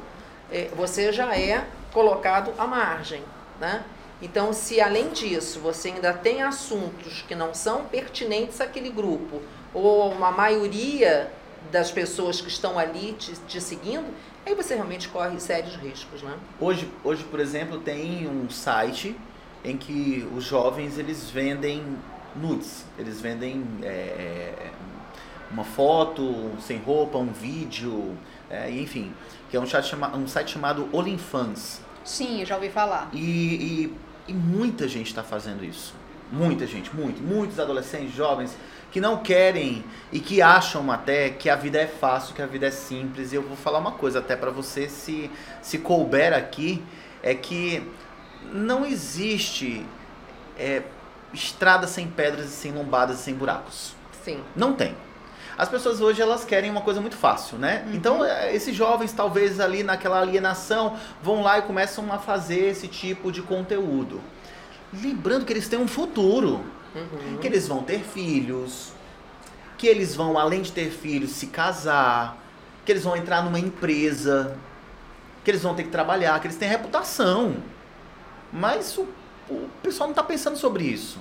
é, 0.49 0.69
você 0.73 1.11
já 1.11 1.35
é 1.35 1.65
colocado 1.93 2.53
à 2.57 2.65
margem. 2.65 3.23
Né? 3.59 3.83
Então, 4.21 4.53
se 4.53 4.79
além 4.79 5.09
disso 5.09 5.59
você 5.59 5.89
ainda 5.89 6.13
tem 6.13 6.41
assuntos 6.41 7.23
que 7.27 7.35
não 7.35 7.53
são 7.53 7.85
pertinentes 7.85 8.61
àquele 8.61 8.89
grupo, 8.89 9.41
ou 9.73 10.11
uma 10.11 10.31
maioria 10.31 11.31
das 11.71 11.91
pessoas 11.91 12.41
que 12.41 12.49
estão 12.49 12.77
ali 12.77 13.13
te, 13.13 13.33
te 13.47 13.61
seguindo, 13.61 14.07
aí 14.45 14.55
você 14.55 14.75
realmente 14.75 15.07
corre 15.07 15.39
sérios 15.39 15.75
riscos. 15.75 16.21
Né? 16.21 16.33
Hoje, 16.59 16.89
hoje, 17.03 17.23
por 17.23 17.39
exemplo, 17.39 17.79
tem 17.79 18.27
um 18.27 18.49
site 18.49 19.15
em 19.63 19.77
que 19.77 20.27
os 20.35 20.43
jovens 20.43 20.97
eles 20.97 21.29
vendem 21.29 21.83
nudes, 22.35 22.85
eles 22.97 23.21
vendem 23.21 23.63
é, 23.83 24.71
uma 25.51 25.63
foto 25.63 26.51
sem 26.59 26.77
roupa, 26.79 27.17
um 27.17 27.31
vídeo, 27.31 28.17
é, 28.49 28.71
enfim, 28.71 29.13
que 29.51 29.57
é 29.57 29.59
um, 29.59 29.65
chat 29.65 29.85
chama, 29.85 30.15
um 30.15 30.25
site 30.29 30.53
chamado 30.53 30.87
OnlyFans. 30.93 31.81
Sim, 32.05 32.45
já 32.45 32.55
ouvi 32.55 32.69
falar. 32.69 33.09
E, 33.11 33.19
e, 33.19 33.93
e 34.29 34.33
muita 34.33 34.87
gente 34.87 35.07
está 35.07 35.21
fazendo 35.21 35.65
isso. 35.65 35.93
Muita 36.31 36.65
gente, 36.65 36.95
muito. 36.95 37.21
Muitos 37.21 37.59
adolescentes, 37.59 38.15
jovens, 38.15 38.57
que 38.93 39.01
não 39.01 39.17
querem 39.17 39.83
e 40.09 40.21
que 40.21 40.41
acham 40.41 40.89
até 40.89 41.29
que 41.31 41.49
a 41.49 41.57
vida 41.57 41.77
é 41.77 41.85
fácil, 41.85 42.33
que 42.33 42.41
a 42.41 42.45
vida 42.45 42.67
é 42.67 42.71
simples. 42.71 43.33
E 43.33 43.35
eu 43.35 43.41
vou 43.41 43.57
falar 43.57 43.79
uma 43.79 43.91
coisa 43.91 44.19
até 44.19 44.37
para 44.37 44.51
você, 44.51 44.87
se, 44.87 45.29
se 45.61 45.79
couber 45.79 46.33
aqui, 46.33 46.81
é 47.21 47.35
que 47.35 47.85
não 48.53 48.85
existe 48.85 49.85
é, 50.57 50.81
estrada 51.33 51.87
sem 51.87 52.07
pedras 52.07 52.45
e 52.45 52.53
sem 52.53 52.71
lombadas 52.71 53.19
e 53.19 53.23
sem 53.23 53.33
buracos. 53.33 53.93
Sim. 54.23 54.41
Não 54.55 54.71
tem. 54.71 54.95
As 55.57 55.69
pessoas 55.69 56.01
hoje 56.01 56.21
elas 56.21 56.43
querem 56.43 56.69
uma 56.69 56.81
coisa 56.81 57.01
muito 57.01 57.15
fácil, 57.15 57.57
né? 57.57 57.83
Uhum. 57.87 57.93
Então, 57.95 58.25
é, 58.25 58.55
esses 58.55 58.75
jovens, 58.75 59.11
talvez 59.13 59.59
ali 59.59 59.83
naquela 59.83 60.19
alienação, 60.19 60.97
vão 61.21 61.41
lá 61.41 61.59
e 61.59 61.61
começam 61.63 62.11
a 62.11 62.17
fazer 62.17 62.69
esse 62.69 62.87
tipo 62.87 63.31
de 63.31 63.41
conteúdo. 63.41 64.21
Lembrando 64.93 65.45
que 65.45 65.53
eles 65.53 65.67
têm 65.67 65.79
um 65.79 65.87
futuro, 65.87 66.61
uhum. 66.95 67.37
que 67.39 67.47
eles 67.47 67.67
vão 67.67 67.83
ter 67.83 67.99
filhos, 67.99 68.91
que 69.77 69.87
eles 69.87 70.15
vão, 70.15 70.37
além 70.37 70.61
de 70.61 70.71
ter 70.71 70.89
filhos, 70.89 71.31
se 71.31 71.47
casar, 71.47 72.37
que 72.85 72.91
eles 72.91 73.03
vão 73.03 73.15
entrar 73.15 73.43
numa 73.43 73.59
empresa, 73.59 74.57
que 75.43 75.51
eles 75.51 75.63
vão 75.63 75.73
ter 75.73 75.83
que 75.83 75.89
trabalhar, 75.89 76.39
que 76.39 76.47
eles 76.47 76.57
têm 76.57 76.69
reputação. 76.69 77.57
Mas 78.51 78.97
o, 78.97 79.07
o 79.49 79.69
pessoal 79.81 80.07
não 80.07 80.11
está 80.11 80.23
pensando 80.23 80.57
sobre 80.57 80.83
isso. 80.83 81.19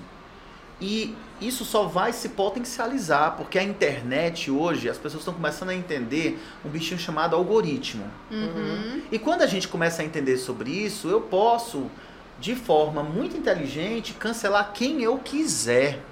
E 0.80 1.14
isso 1.40 1.64
só 1.64 1.85
vai 1.85 2.12
se 2.12 2.30
potencializar, 2.30 3.32
porque 3.37 3.59
a 3.59 3.62
internet 3.62 4.50
hoje, 4.50 4.88
as 4.88 4.99
pessoas 4.99 5.23
estão 5.23 5.35
começando 5.35 5.70
a 5.70 5.75
entender 5.75 6.38
um 6.64 6.68
bichinho 6.68 7.00
chamado 7.00 7.35
algoritmo. 7.35 8.04
Uhum. 8.30 9.02
E 9.11 9.18
quando 9.18 9.42
a 9.42 9.47
gente 9.47 9.66
começa 9.66 10.02
a 10.02 10.04
entender 10.04 10.37
sobre 10.37 10.70
isso, 10.70 11.09
eu 11.09 11.20
posso, 11.20 11.90
de 12.38 12.54
forma 12.54 13.02
muito 13.02 13.37
inteligente, 13.37 14.12
cancelar 14.12 14.73
quem 14.73 15.02
eu 15.02 15.18
quiser. 15.18 16.02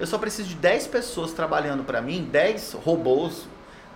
Eu 0.00 0.06
só 0.06 0.18
preciso 0.18 0.48
de 0.48 0.54
10 0.56 0.88
pessoas 0.88 1.32
trabalhando 1.32 1.84
para 1.84 2.02
mim, 2.02 2.28
10 2.30 2.72
robôs 2.84 3.46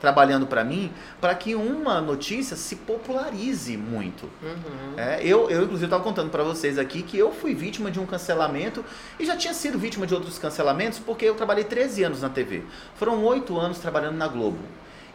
trabalhando 0.06 0.46
para 0.46 0.62
mim, 0.62 0.92
para 1.20 1.34
que 1.34 1.56
uma 1.56 2.00
notícia 2.00 2.56
se 2.56 2.76
popularize 2.76 3.76
muito. 3.76 4.30
Uhum. 4.40 4.94
É, 4.96 5.20
eu, 5.20 5.50
eu, 5.50 5.64
inclusive, 5.64 5.86
estava 5.86 6.04
contando 6.04 6.30
para 6.30 6.44
vocês 6.44 6.78
aqui 6.78 7.02
que 7.02 7.18
eu 7.18 7.32
fui 7.32 7.56
vítima 7.56 7.90
de 7.90 7.98
um 7.98 8.06
cancelamento 8.06 8.84
e 9.18 9.26
já 9.26 9.36
tinha 9.36 9.52
sido 9.52 9.76
vítima 9.76 10.06
de 10.06 10.14
outros 10.14 10.38
cancelamentos 10.38 11.00
porque 11.00 11.24
eu 11.24 11.34
trabalhei 11.34 11.64
13 11.64 12.04
anos 12.04 12.22
na 12.22 12.28
TV. 12.28 12.62
Foram 12.94 13.24
8 13.24 13.58
anos 13.58 13.80
trabalhando 13.80 14.16
na 14.16 14.28
Globo. 14.28 14.60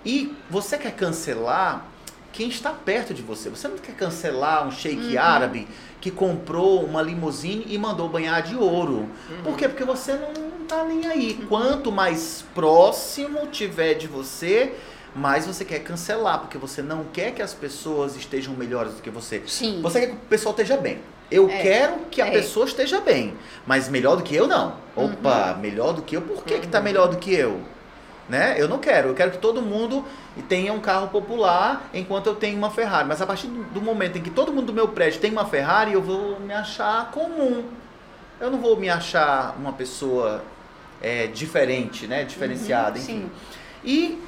E 0.06 0.36
você 0.50 0.78
quer 0.78 0.94
cancelar 0.94 1.86
quem 2.34 2.50
está 2.50 2.72
perto 2.72 3.14
de 3.14 3.22
você. 3.22 3.50
Você 3.50 3.70
não 3.70 3.78
quer 3.78 3.96
cancelar 3.96 4.68
um 4.68 4.72
sheik 4.72 5.16
uhum. 5.16 5.22
árabe 5.22 5.70
que 6.02 6.12
comprou 6.12 6.84
uma 6.84 7.02
limusine 7.02 7.66
e 7.70 7.78
mandou 7.78 8.10
banhar 8.10 8.42
de 8.42 8.58
ouro. 8.58 9.08
Uhum. 9.30 9.44
Por 9.44 9.56
quê? 9.56 9.70
Porque 9.70 9.86
você 9.86 10.16
não 10.16 10.51
tá 10.72 10.84
nem 10.86 11.06
aí. 11.08 11.46
Quanto 11.50 11.92
mais 11.92 12.46
próximo 12.56 13.48
tiver 13.48 13.96
de 13.96 14.08
você, 14.08 14.74
mais 15.14 15.46
você 15.46 15.66
quer 15.66 15.80
cancelar, 15.80 16.40
porque 16.40 16.58
você 16.58 16.82
não 16.82 17.04
quer 17.04 17.32
que 17.32 17.42
as 17.42 17.54
pessoas 17.54 18.16
estejam 18.16 18.54
melhores 18.54 18.94
do 18.94 19.02
que 19.02 19.10
você. 19.10 19.44
Sim. 19.46 19.82
Você 19.82 20.00
quer 20.00 20.08
que 20.08 20.14
o 20.14 20.20
pessoal 20.30 20.54
esteja 20.54 20.78
bem. 20.78 21.00
Eu 21.30 21.50
é. 21.50 21.62
quero 21.62 21.96
que 22.10 22.22
a 22.22 22.28
é. 22.28 22.32
pessoa 22.32 22.66
esteja 22.66 23.02
bem, 23.02 23.34
mas 23.66 23.90
melhor 23.90 24.16
do 24.16 24.24
que 24.24 24.36
eu 24.36 24.48
não. 24.48 24.76
Opa, 24.96 25.54
uhum. 25.54 25.60
melhor 25.60 25.94
do 25.94 26.02
que 26.02 26.16
eu, 26.16 26.22
por 26.22 26.44
que 26.44 26.56
uhum. 26.56 26.62
que 26.62 26.68
tá 26.68 26.78
uhum. 26.78 26.84
melhor 26.84 27.08
do 27.08 27.18
que 27.18 27.34
eu? 27.34 27.60
Né? 28.30 28.56
Eu 28.58 28.70
não 28.70 28.80
quero, 28.80 29.10
eu 29.10 29.14
quero 29.14 29.32
que 29.32 29.40
todo 29.40 29.62
mundo 29.62 30.06
tenha 30.48 30.72
um 30.72 30.80
carro 30.80 31.10
popular 31.10 31.90
enquanto 31.94 32.28
eu 32.28 32.36
tenho 32.36 32.58
uma 32.58 32.70
Ferrari. 32.70 33.06
Mas 33.08 33.22
a 33.22 33.26
partir 33.26 33.48
do 33.48 33.82
momento 33.82 34.18
em 34.18 34.22
que 34.22 34.30
todo 34.30 34.54
mundo 34.54 34.68
do 34.68 34.74
meu 34.74 34.88
prédio 34.88 35.20
tem 35.20 35.32
uma 35.32 35.46
Ferrari, 35.46 35.92
eu 35.92 36.02
vou 36.02 36.40
me 36.40 36.54
achar 36.54 37.12
comum. 37.12 37.66
Eu 38.40 38.50
não 38.50 38.60
vou 38.60 38.78
me 38.78 38.90
achar 38.90 39.56
uma 39.58 39.74
pessoa 39.74 40.42
é, 41.02 41.28
diferente, 41.28 42.08
né? 42.08 42.24
Diferenciada, 42.24 42.98
uhum, 42.98 43.04
enfim. 43.04 43.22
Sim. 43.22 43.32
E 43.84 44.22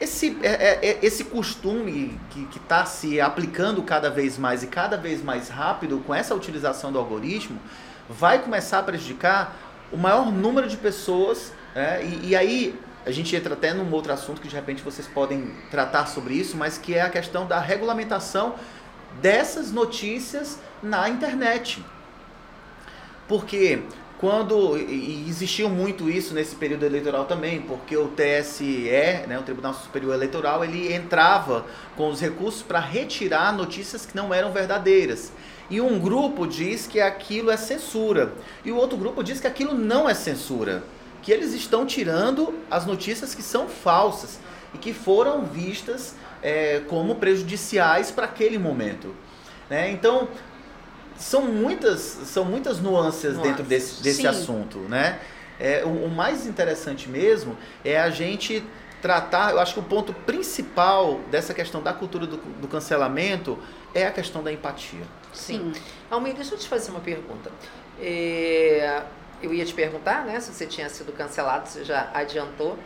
esse, 0.00 0.36
é, 0.42 0.48
é, 0.48 0.90
é 0.90 0.98
esse 1.02 1.24
costume 1.24 2.18
que 2.30 2.58
está 2.58 2.84
se 2.86 3.20
aplicando 3.20 3.82
cada 3.82 4.08
vez 4.08 4.38
mais 4.38 4.62
e 4.62 4.66
cada 4.66 4.96
vez 4.96 5.22
mais 5.22 5.48
rápido 5.48 6.02
com 6.06 6.14
essa 6.14 6.34
utilização 6.34 6.90
do 6.90 6.98
algoritmo 6.98 7.60
vai 8.08 8.40
começar 8.40 8.78
a 8.78 8.82
prejudicar 8.82 9.56
o 9.92 9.96
maior 9.96 10.32
número 10.32 10.68
de 10.68 10.76
pessoas. 10.76 11.52
Né? 11.74 12.04
E, 12.04 12.28
e 12.28 12.36
aí 12.36 12.78
a 13.04 13.10
gente 13.10 13.34
entra 13.34 13.54
até 13.54 13.72
num 13.72 13.90
outro 13.92 14.12
assunto 14.12 14.40
que 14.40 14.48
de 14.48 14.54
repente 14.54 14.82
vocês 14.82 15.06
podem 15.06 15.54
tratar 15.70 16.06
sobre 16.06 16.34
isso, 16.34 16.56
mas 16.56 16.76
que 16.76 16.94
é 16.94 17.02
a 17.02 17.10
questão 17.10 17.46
da 17.46 17.58
regulamentação 17.58 18.54
dessas 19.20 19.72
notícias 19.72 20.58
na 20.82 21.08
internet. 21.08 21.84
Porque 23.28 23.82
quando 24.20 24.76
existiu 24.76 25.70
muito 25.70 26.10
isso 26.10 26.34
nesse 26.34 26.54
período 26.54 26.84
eleitoral 26.84 27.24
também, 27.24 27.62
porque 27.62 27.96
o 27.96 28.08
TSE, 28.08 28.90
né, 29.26 29.38
o 29.38 29.42
Tribunal 29.42 29.72
Superior 29.72 30.12
Eleitoral, 30.12 30.62
ele 30.62 30.92
entrava 30.92 31.64
com 31.96 32.10
os 32.10 32.20
recursos 32.20 32.62
para 32.62 32.78
retirar 32.78 33.50
notícias 33.56 34.04
que 34.04 34.14
não 34.14 34.34
eram 34.34 34.52
verdadeiras. 34.52 35.32
E 35.70 35.80
um 35.80 35.98
grupo 35.98 36.46
diz 36.46 36.86
que 36.86 37.00
aquilo 37.00 37.50
é 37.50 37.56
censura, 37.56 38.34
e 38.62 38.70
o 38.70 38.76
outro 38.76 38.98
grupo 38.98 39.24
diz 39.24 39.40
que 39.40 39.46
aquilo 39.46 39.72
não 39.72 40.06
é 40.06 40.12
censura, 40.12 40.82
que 41.22 41.32
eles 41.32 41.54
estão 41.54 41.86
tirando 41.86 42.52
as 42.70 42.84
notícias 42.84 43.34
que 43.34 43.42
são 43.42 43.68
falsas 43.68 44.38
e 44.74 44.78
que 44.78 44.92
foram 44.92 45.46
vistas 45.46 46.14
é, 46.42 46.82
como 46.88 47.14
prejudiciais 47.14 48.10
para 48.10 48.26
aquele 48.26 48.58
momento. 48.58 49.14
Né? 49.70 49.90
Então, 49.90 50.28
são 51.20 51.42
muitas, 51.42 52.00
são 52.00 52.44
muitas 52.44 52.80
nuances, 52.80 53.34
nuances. 53.34 53.42
dentro 53.42 53.62
desse, 53.62 54.02
desse 54.02 54.26
assunto, 54.26 54.78
né? 54.78 55.20
É, 55.58 55.84
o, 55.84 56.06
o, 56.06 56.08
mais 56.08 56.46
interessante 56.46 57.08
mesmo 57.08 57.56
é 57.84 58.00
a 58.00 58.08
gente 58.08 58.64
tratar, 59.02 59.52
eu 59.52 59.60
acho 59.60 59.74
que 59.74 59.80
o 59.80 59.82
ponto 59.82 60.14
principal 60.14 61.20
dessa 61.30 61.52
questão 61.52 61.82
da 61.82 61.92
cultura 61.92 62.26
do, 62.26 62.38
do 62.38 62.66
cancelamento 62.66 63.58
é 63.94 64.06
a 64.06 64.10
questão 64.10 64.42
da 64.42 64.50
empatia. 64.50 65.04
Sim. 65.34 65.72
Almir, 66.10 66.34
deixa 66.34 66.54
eu 66.54 66.58
te 66.58 66.66
fazer 66.66 66.90
uma 66.90 67.00
pergunta. 67.00 67.50
É, 68.00 69.02
eu 69.42 69.52
ia 69.52 69.64
te 69.64 69.74
perguntar, 69.74 70.24
né, 70.24 70.40
se 70.40 70.52
você 70.52 70.66
tinha 70.66 70.88
sido 70.88 71.12
cancelado, 71.12 71.68
você 71.68 71.84
já 71.84 72.10
adiantou. 72.14 72.78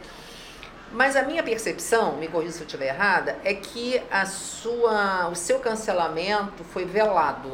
Mas 0.93 1.15
a 1.15 1.23
minha 1.23 1.43
percepção, 1.43 2.17
me 2.17 2.27
corrija 2.27 2.53
se 2.53 2.61
eu 2.61 2.67
estiver 2.67 2.89
errada, 2.89 3.39
é 3.45 3.55
que 3.55 4.03
a 4.11 4.27
sua, 4.27 5.29
o 5.29 5.37
seu 5.37 5.61
cancelamento 5.61 6.65
foi 6.65 6.85
velado. 6.85 7.51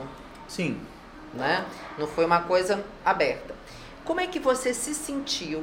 Sim. 0.50 0.76
Né? 1.32 1.64
Não 1.96 2.08
foi 2.08 2.24
uma 2.24 2.40
coisa 2.40 2.84
aberta. 3.04 3.54
Como 4.04 4.20
é 4.20 4.26
que 4.26 4.40
você 4.40 4.74
se 4.74 4.92
sentiu 4.94 5.62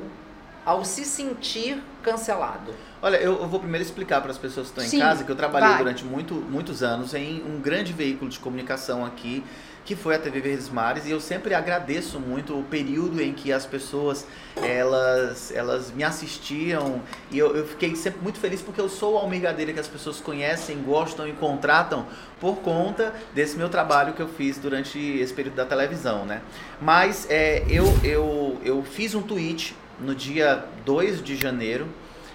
ao 0.65 0.85
se 0.85 1.03
sentir 1.03 1.83
cancelado? 2.01 2.73
Olha, 3.01 3.17
eu, 3.17 3.45
vou 3.47 3.59
primeiro 3.59 3.85
explicar 3.85 4.21
para 4.21 4.31
as 4.31 4.37
pessoas 4.37 4.67
que 4.67 4.79
estão 4.79 4.89
Sim, 4.89 4.97
em 4.97 4.99
casa 5.01 5.25
que 5.25 5.31
eu 5.31 5.35
trabalhei 5.35 5.69
vai. 5.69 5.77
durante 5.79 6.05
muito, 6.05 6.33
muitos 6.35 6.81
anos 6.81 7.13
em 7.13 7.43
um 7.43 7.59
grande 7.59 7.91
veículo 7.91 8.31
de 8.31 8.39
comunicação 8.39 9.05
aqui 9.05 9.43
que 9.87 9.95
foi 9.95 10.15
a 10.15 10.19
TV 10.19 10.41
Verdes 10.41 10.69
Mares, 10.69 11.05
e 11.05 11.11
eu 11.11 11.21
sempre 11.21 11.53
agradeço 11.53 12.19
muito 12.19 12.59
o 12.59 12.61
período 12.61 13.21
em 13.21 13.31
que 13.31 13.53
as 13.53 13.65
pessoas 13.65 14.27
elas, 14.57 15.49
elas 15.55 15.93
me 15.93 16.03
assistiam, 16.03 17.01
e 17.31 17.39
eu, 17.39 17.55
eu 17.55 17.65
fiquei 17.65 17.95
sempre 17.95 18.21
muito 18.21 18.37
feliz 18.37 18.61
porque 18.61 18.81
eu 18.81 18.89
sou 18.89 19.13
o 19.13 19.17
almigadeira 19.17 19.71
que 19.71 19.79
as 19.79 19.87
pessoas 19.87 20.19
conhecem, 20.19 20.83
gostam 20.83 21.25
e 21.25 21.31
contratam 21.31 22.05
por 22.37 22.57
conta 22.57 23.13
desse 23.33 23.55
meu 23.55 23.69
trabalho 23.69 24.11
que 24.11 24.21
eu 24.21 24.27
fiz 24.27 24.57
durante 24.57 24.99
esse 24.99 25.33
período 25.33 25.55
da 25.55 25.65
televisão, 25.65 26.25
né? 26.25 26.41
Mas 26.81 27.25
é, 27.29 27.63
eu, 27.69 27.85
eu, 28.03 28.59
eu 28.65 28.83
fiz 28.83 29.15
um 29.15 29.21
tweet 29.21 29.73
no 30.01 30.13
dia 30.13 30.65
2 30.85 31.23
de 31.23 31.37
janeiro, 31.37 31.87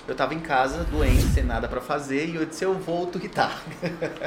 eu 0.08 0.12
estava 0.12 0.32
em 0.32 0.40
casa, 0.40 0.84
doente, 0.84 1.24
sem 1.24 1.44
nada 1.44 1.68
para 1.68 1.82
fazer, 1.82 2.30
e 2.30 2.36
eu 2.36 2.46
disse, 2.46 2.64
eu 2.64 2.72
vou 2.72 3.06
tweetar. 3.08 3.60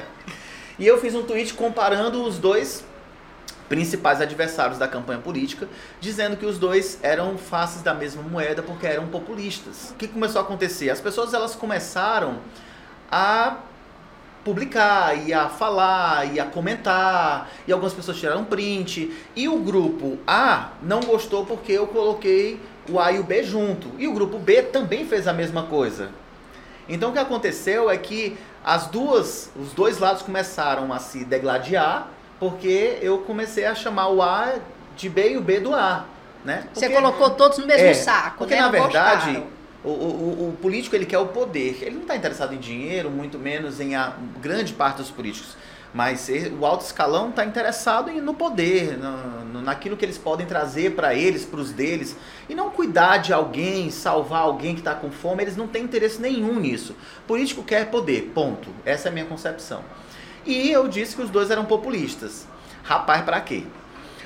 e 0.77 0.86
eu 0.86 1.01
fiz 1.01 1.15
um 1.15 1.24
tweet 1.24 1.55
comparando 1.55 2.24
os 2.24 2.38
dois 2.38 2.86
principais 3.67 4.22
adversários 4.22 4.77
da 4.77 4.88
campanha 4.88 5.19
política, 5.19 5.67
dizendo 6.00 6.38
que 6.38 6.45
os 6.45 6.57
dois 6.57 7.00
eram 7.01 7.38
faces 7.38 7.81
da 7.81 7.93
mesma 7.93 8.22
moeda 8.22 8.62
porque 8.62 8.86
eram 8.86 9.07
populistas. 9.07 9.91
O 9.91 9.95
que 9.95 10.07
começou 10.07 10.39
a 10.39 10.43
acontecer? 10.43 10.89
As 10.89 11.01
pessoas 11.01 11.34
elas 11.34 11.55
começaram 11.55 12.38
a 13.12 13.57
publicar, 14.43 15.27
e 15.27 15.34
a 15.34 15.50
falar, 15.50 16.31
e 16.31 16.39
a 16.39 16.45
comentar, 16.45 17.50
e 17.67 17.72
algumas 17.72 17.93
pessoas 17.93 18.17
tiraram 18.17 18.45
print, 18.45 19.12
e 19.36 19.50
o 19.50 19.57
grupo 19.57 20.19
A 20.27 20.69
não 20.84 21.00
gostou 21.00 21.48
porque 21.48 21.72
eu 21.72 21.88
coloquei 21.88 22.62
o 22.88 23.00
A 23.00 23.12
e 23.12 23.19
o 23.19 23.24
B 23.24 23.43
junto, 23.43 23.89
e 23.98 24.07
o 24.07 24.13
grupo 24.13 24.38
B 24.38 24.62
também 24.62 25.03
fez 25.07 25.27
a 25.27 25.34
mesma 25.34 25.63
coisa. 25.63 26.10
Então 26.88 27.10
o 27.10 27.13
que 27.13 27.17
aconteceu 27.17 27.89
é 27.89 27.98
que 27.98 28.38
as 28.63 28.86
duas, 28.86 29.50
os 29.55 29.74
dois 29.74 29.98
lados 29.98 30.22
começaram 30.22 30.93
a 30.93 31.00
se 31.00 31.25
degladiar, 31.25 32.07
porque 32.39 32.98
eu 33.01 33.20
comecei 33.20 33.65
a 33.65 33.75
chamar 33.75 34.10
o 34.10 34.22
A 34.22 34.56
de 34.96 35.10
B 35.10 35.34
e 35.34 35.38
o 35.38 35.42
B 35.42 35.60
do 35.60 35.74
A, 35.74 36.06
né? 36.44 36.63
Porque, 36.74 36.80
Você 36.80 36.89
colocou 36.89 37.30
todos 37.32 37.58
no 37.58 37.68
mesmo 37.68 37.88
é, 37.88 37.94
saco, 37.94 38.39
porque 38.39 38.56
né? 38.56 38.62
na 38.62 38.70
verdade 38.70 39.44
o, 39.84 39.89
o, 39.89 40.50
o, 40.50 40.58
político 40.62 40.96
ele 40.96 41.06
quer 41.06 41.20
o 41.20 41.27
poder. 41.27 41.77
Ele 41.82 41.96
não 41.96 42.01
está 42.01 42.15
interessado 42.15 42.54
em 42.54 42.58
dinheiro, 42.58 43.12
muito 43.12 43.38
menos 43.38 43.80
em 43.80 43.96
a 43.96 44.15
grande 44.42 44.74
parte 44.74 44.98
dos 44.98 45.12
políticos. 45.12 45.56
Mas 45.94 46.30
o 46.60 46.65
alto 46.65 46.84
escalão 46.84 47.30
está 47.30 47.46
interessado 47.46 48.10
em, 48.10 48.20
no 48.20 48.34
poder, 48.34 48.98
no, 48.98 49.46
no, 49.46 49.62
naquilo 49.62 49.96
que 49.96 50.04
eles 50.04 50.18
podem 50.18 50.46
trazer 50.46 50.94
para 50.94 51.13
eles, 51.13 51.46
para 51.46 51.60
os 51.60 51.72
deles. 51.72 52.18
E 52.50 52.56
não 52.56 52.70
cuidar 52.70 53.18
de 53.18 53.32
alguém, 53.32 53.89
salvar 53.89 54.42
alguém 54.42 54.74
que 54.74 54.82
está 54.82 54.94
com 54.94 55.10
fome. 55.10 55.44
Eles 55.44 55.56
não 55.56 55.68
têm 55.68 55.84
interesse 55.84 56.20
nenhum 56.20 56.60
nisso. 56.60 56.98
O 57.20 57.27
político 57.27 57.63
quer 57.63 57.89
poder, 57.89 58.32
ponto. 58.34 58.70
Essa 58.84 59.08
é 59.08 59.10
a 59.10 59.13
minha 59.13 59.25
concepção. 59.25 59.84
E 60.45 60.69
eu 60.71 60.87
disse 60.87 61.15
que 61.15 61.21
os 61.21 61.29
dois 61.29 61.49
eram 61.49 61.65
populistas. 61.65 62.47
Rapaz, 62.83 63.23
para 63.23 63.41
quê? 63.41 63.65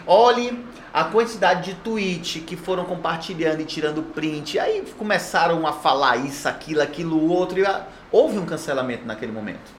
Olhe 0.05 0.65
a 0.93 1.03
quantidade 1.03 1.71
de 1.71 1.79
tweets 1.79 2.43
que 2.43 2.57
foram 2.57 2.83
compartilhando 2.83 3.61
e 3.61 3.65
tirando 3.65 4.01
print. 4.01 4.59
Aí 4.59 4.83
começaram 4.97 5.65
a 5.65 5.71
falar 5.71 6.17
isso, 6.17 6.47
aquilo, 6.49 6.81
aquilo, 6.81 7.29
outro. 7.29 7.59
E 7.59 7.65
houve 8.11 8.37
um 8.37 8.45
cancelamento 8.45 9.05
naquele 9.05 9.31
momento. 9.31 9.71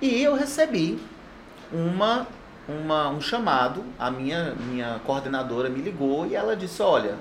E 0.00 0.22
eu 0.22 0.34
recebi 0.34 0.98
uma, 1.72 2.26
uma, 2.68 3.08
um 3.08 3.20
chamado, 3.20 3.84
a 3.98 4.10
minha, 4.10 4.54
minha 4.54 5.00
coordenadora 5.04 5.68
me 5.68 5.80
ligou 5.80 6.26
e 6.26 6.34
ela 6.34 6.56
disse: 6.56 6.82
Olha, 6.82 7.16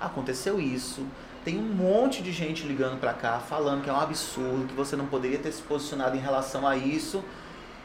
aconteceu 0.00 0.60
isso. 0.60 1.06
Tem 1.44 1.56
um 1.56 1.62
monte 1.62 2.22
de 2.22 2.32
gente 2.32 2.66
ligando 2.66 3.00
para 3.00 3.14
cá 3.14 3.38
falando 3.38 3.82
que 3.82 3.88
é 3.88 3.92
um 3.92 4.00
absurdo, 4.00 4.66
que 4.68 4.74
você 4.74 4.94
não 4.94 5.06
poderia 5.06 5.38
ter 5.38 5.50
se 5.52 5.62
posicionado 5.62 6.16
em 6.16 6.20
relação 6.20 6.66
a 6.66 6.76
isso. 6.76 7.24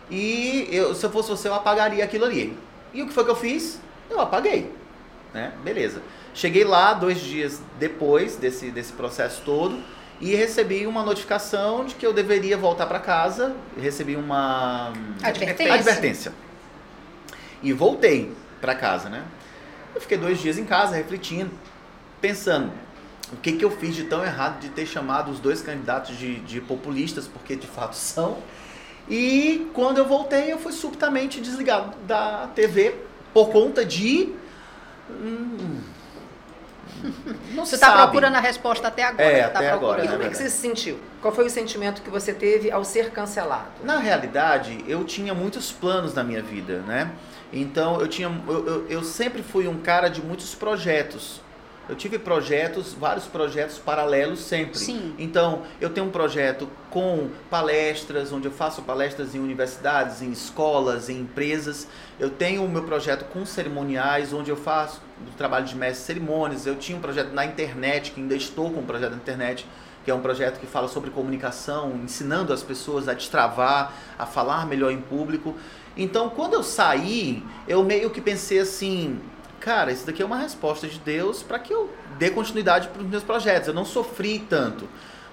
E 0.10 0.68
eu, 0.72 0.94
se 0.94 1.06
eu 1.06 1.10
fosse 1.10 1.30
você, 1.30 1.48
eu 1.48 1.54
apagaria 1.54 2.04
aquilo 2.04 2.26
ali. 2.26 2.58
E 2.94 3.02
o 3.02 3.08
que 3.08 3.14
foi 3.14 3.24
que 3.24 3.32
eu 3.32 3.36
fiz? 3.36 3.80
Eu 4.10 4.20
apaguei. 4.20 4.74
Né? 5.34 5.54
Beleza. 5.64 6.02
Cheguei 6.34 6.66
lá 6.66 6.94
dois 6.94 7.20
dias 7.20 7.62
depois 7.80 8.36
desse, 8.36 8.72
desse 8.72 8.92
processo 8.94 9.42
todo 9.46 9.82
e 10.20 10.36
recebi 10.36 10.86
uma 10.86 11.04
notificação 11.04 11.86
de 11.86 11.96
que 11.96 12.06
eu 12.06 12.14
deveria 12.14 12.58
voltar 12.58 12.86
para 12.86 13.00
casa. 13.00 13.56
Recebi 13.78 14.18
uma 14.18 14.92
advertência. 15.24 15.74
advertência. 15.74 16.34
E 17.64 17.72
voltei 17.72 18.34
para 18.60 18.76
casa, 18.76 19.10
né? 19.10 19.24
Eu 19.94 20.02
fiquei 20.02 20.18
dois 20.18 20.42
dias 20.42 20.58
em 20.58 20.66
casa 20.66 20.96
refletindo, 20.96 21.52
pensando 22.20 22.72
o 23.36 23.38
que, 23.42 23.54
que 23.54 23.66
eu 23.66 23.72
fiz 23.72 23.96
de 23.96 24.06
tão 24.06 24.24
errado 24.24 24.60
de 24.60 24.70
ter 24.70 24.86
chamado 24.86 25.30
os 25.30 25.40
dois 25.40 25.62
candidatos 25.62 26.18
de, 26.18 26.36
de 26.40 26.62
populistas, 26.62 27.28
porque 27.28 27.56
de 27.56 27.68
fato 27.68 27.94
são. 27.96 28.38
E 29.10 29.70
quando 29.74 30.00
eu 30.00 30.06
voltei, 30.06 30.52
eu 30.52 30.58
fui 30.58 30.72
subitamente 30.72 31.40
desligado 31.40 31.96
da 32.08 32.50
TV 32.56 32.96
por 33.34 33.50
conta 33.50 33.86
de. 33.86 34.34
Hum, 35.10 35.82
não 37.52 37.66
você 37.66 37.76
está 37.76 37.92
procurando 37.92 38.36
a 38.36 38.40
resposta 38.40 38.88
até 38.88 39.04
agora. 39.04 39.24
É, 39.24 39.48
tá 39.48 39.60
até 39.60 39.72
agora. 39.72 40.06
E 40.06 40.08
como 40.08 40.24
é 40.24 40.30
que 40.30 40.38
você 40.38 40.50
se 40.50 40.58
sentiu? 40.58 41.00
Qual 41.22 41.34
foi 41.34 41.46
o 41.46 41.50
sentimento 41.50 42.02
que 42.02 42.10
você 42.10 42.34
teve 42.34 42.72
ao 42.72 42.84
ser 42.84 43.12
cancelado? 43.12 43.68
Na 43.84 44.00
realidade, 44.00 44.84
eu 44.88 45.04
tinha 45.04 45.34
muitos 45.34 45.72
planos 45.72 46.14
na 46.14 46.24
minha 46.24 46.42
vida, 46.42 46.80
né? 46.80 47.12
Então 47.54 48.00
eu 48.02 48.08
tinha, 48.08 48.32
eu, 48.48 48.68
eu, 48.68 48.88
eu 48.88 49.04
sempre 49.04 49.44
fui 49.44 49.68
um 49.68 49.80
cara 49.80 50.10
de 50.10 50.22
muitos 50.22 50.56
projetos. 50.56 51.42
Eu 51.88 51.96
tive 51.96 52.18
projetos, 52.18 52.94
vários 52.94 53.26
projetos 53.26 53.78
paralelos 53.78 54.40
sempre. 54.40 54.80
Sim. 54.80 55.14
Então, 55.20 55.62
eu 55.80 55.90
tenho 55.90 56.08
um 56.08 56.12
projeto 56.12 56.68
com 56.90 57.30
palestras, 57.50 58.32
onde 58.34 58.48
eu 58.48 58.52
faço 58.52 58.82
palestras 58.82 59.36
em 59.36 59.40
universidades, 59.40 60.22
em 60.22 60.32
escolas, 60.32 61.10
em 61.10 61.20
empresas. 61.20 61.88
Eu 62.20 62.32
tenho 62.32 62.66
o 62.66 62.70
meu 62.70 62.84
projeto 62.84 63.26
com 63.26 63.46
cerimoniais, 63.46 64.34
onde 64.34 64.50
eu 64.50 64.58
faço 64.58 65.00
o 65.28 65.38
trabalho 65.38 65.66
de 65.66 65.76
mestre 65.76 66.06
cerimônias. 66.06 66.66
Eu 66.66 66.76
tinha 66.76 66.98
um 66.98 67.02
projeto 67.02 67.34
na 67.34 67.46
internet, 67.46 68.12
que 68.12 68.20
ainda 68.20 68.36
estou 68.36 68.72
com 68.72 68.80
um 68.80 68.86
projeto 68.86 69.12
na 69.12 69.18
internet, 69.18 69.68
que 70.04 70.10
é 70.10 70.14
um 70.14 70.22
projeto 70.22 70.60
que 70.60 70.66
fala 70.66 70.88
sobre 70.88 71.12
comunicação, 71.12 72.00
ensinando 72.04 72.52
as 72.52 72.64
pessoas 72.64 73.08
a 73.08 73.14
destravar, 73.14 73.94
a 74.18 74.26
falar 74.26 74.66
melhor 74.66 74.92
em 74.92 75.02
público. 75.02 75.56
Então, 75.98 76.30
quando 76.30 76.54
eu 76.54 76.64
saí, 76.64 77.44
eu 77.68 77.84
meio 77.84 78.10
que 78.10 78.22
pensei 78.22 78.60
assim, 78.60 79.20
cara, 79.60 79.92
isso 79.92 80.06
daqui 80.06 80.22
é 80.22 80.26
uma 80.26 80.38
resposta 80.38 80.88
de 80.88 81.00
Deus 81.00 81.44
para 81.44 81.60
que 81.60 81.74
eu 81.74 81.90
dê 82.18 82.30
continuidade 82.30 82.88
para 82.90 83.02
os 83.02 83.08
meus 83.08 83.24
projetos. 83.24 83.68
Eu 83.68 83.74
não 83.74 83.86
sofri 83.86 84.40
tanto, 84.40 84.88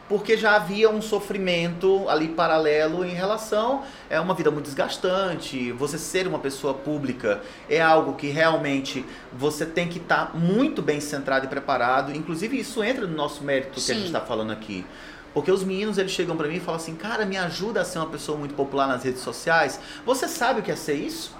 porque 0.08 0.37
já 0.37 0.56
havia 0.56 0.90
um 0.90 1.00
sofrimento 1.00 2.08
ali 2.08 2.28
paralelo 2.28 3.04
em 3.04 3.14
relação 3.14 3.82
é 4.11 4.20
uma 4.20 4.35
vida 4.35 4.50
muito 4.50 4.66
desgastante. 4.66 5.72
Você 5.72 5.96
ser 5.96 6.26
uma 6.26 6.38
pessoa 6.38 6.74
pública 6.74 7.40
é 7.68 7.80
algo 7.80 8.14
que 8.14 8.28
realmente 8.28 9.04
você 9.32 9.64
tem 9.64 9.88
que 9.88 9.98
estar 9.98 10.26
tá 10.26 10.38
muito 10.38 10.82
bem 10.82 11.00
centrado 11.00 11.46
e 11.46 11.48
preparado. 11.48 12.14
Inclusive 12.14 12.58
isso 12.58 12.85
entra 12.85 13.06
no 13.06 13.16
nosso 13.16 13.42
mérito 13.42 13.80
Sim. 13.80 13.87
que 13.87 13.92
a 13.92 13.94
gente 13.94 14.06
está 14.06 14.20
falando 14.20 14.52
aqui. 14.52 14.85
Porque 15.32 15.50
os 15.50 15.64
meninos 15.64 15.96
eles 15.96 16.12
chegam 16.12 16.37
para 16.37 16.46
mim 16.46 16.56
e 16.56 16.61
falam 16.61 16.78
assim: 16.78 16.94
"Cara, 16.94 17.24
me 17.24 17.38
ajuda 17.38 17.80
a 17.80 17.85
ser 17.85 17.98
uma 17.98 18.08
pessoa 18.08 18.37
muito 18.37 18.54
popular 18.54 18.87
nas 18.87 19.02
redes 19.02 19.22
sociais. 19.22 19.80
Você 20.04 20.28
sabe 20.28 20.61
o 20.61 20.62
que 20.62 20.70
é 20.70 20.76
ser 20.76 20.94
isso?" 20.94 21.35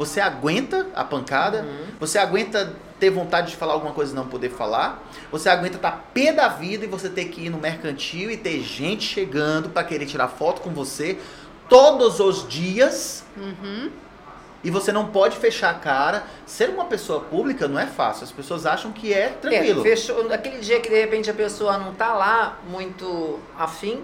Você 0.00 0.18
aguenta 0.18 0.86
a 0.94 1.04
pancada, 1.04 1.58
uhum. 1.58 1.88
você 2.00 2.18
aguenta 2.18 2.72
ter 2.98 3.10
vontade 3.10 3.50
de 3.50 3.56
falar 3.56 3.74
alguma 3.74 3.92
coisa 3.92 4.12
e 4.12 4.16
não 4.16 4.26
poder 4.26 4.48
falar, 4.48 5.06
você 5.30 5.50
aguenta 5.50 5.76
estar 5.76 5.90
tá 5.90 6.04
pé 6.14 6.32
da 6.32 6.48
vida 6.48 6.86
e 6.86 6.88
você 6.88 7.10
ter 7.10 7.26
que 7.26 7.42
ir 7.42 7.50
no 7.50 7.58
mercantil 7.58 8.30
e 8.30 8.36
ter 8.38 8.62
gente 8.62 9.04
chegando 9.04 9.68
para 9.68 9.84
querer 9.84 10.06
tirar 10.06 10.28
foto 10.28 10.62
com 10.62 10.70
você 10.70 11.18
todos 11.68 12.18
os 12.18 12.48
dias. 12.48 13.26
Uhum. 13.36 13.90
E 14.64 14.70
você 14.70 14.90
não 14.90 15.08
pode 15.08 15.36
fechar 15.36 15.68
a 15.68 15.74
cara. 15.74 16.24
Ser 16.46 16.70
uma 16.70 16.86
pessoa 16.86 17.20
pública 17.20 17.68
não 17.68 17.78
é 17.78 17.86
fácil. 17.86 18.24
As 18.24 18.32
pessoas 18.32 18.64
acham 18.64 18.92
que 18.92 19.12
é 19.12 19.28
tranquilo. 19.28 19.80
É, 19.80 19.82
fechou, 19.82 20.32
aquele 20.32 20.60
dia 20.60 20.80
que 20.80 20.88
de 20.88 20.98
repente 20.98 21.30
a 21.30 21.34
pessoa 21.34 21.76
não 21.76 21.92
tá 21.92 22.14
lá 22.14 22.58
muito 22.66 23.38
afim, 23.58 24.02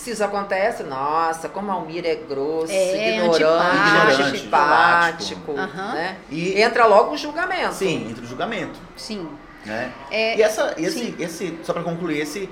se 0.00 0.12
isso 0.12 0.24
acontece, 0.24 0.82
nossa, 0.82 1.46
como 1.46 1.70
a 1.70 1.74
Almir 1.74 2.06
é 2.06 2.14
grosso, 2.14 2.72
é, 2.72 3.18
ignorante, 3.18 4.22
antipático, 4.22 4.22
antipático 4.22 5.52
uhum. 5.52 5.92
né? 5.92 6.16
E 6.30 6.58
entra 6.58 6.86
logo 6.86 7.12
o 7.12 7.18
julgamento. 7.18 7.74
Sim, 7.74 8.08
entra 8.10 8.24
o 8.24 8.26
julgamento. 8.26 8.80
Sim. 8.96 9.28
Né? 9.64 9.92
É, 10.10 10.38
e 10.38 10.42
essa, 10.42 10.74
esse, 10.78 11.14
esse, 11.18 11.58
só 11.62 11.74
para 11.74 11.82
concluir, 11.82 12.18
esse, 12.18 12.48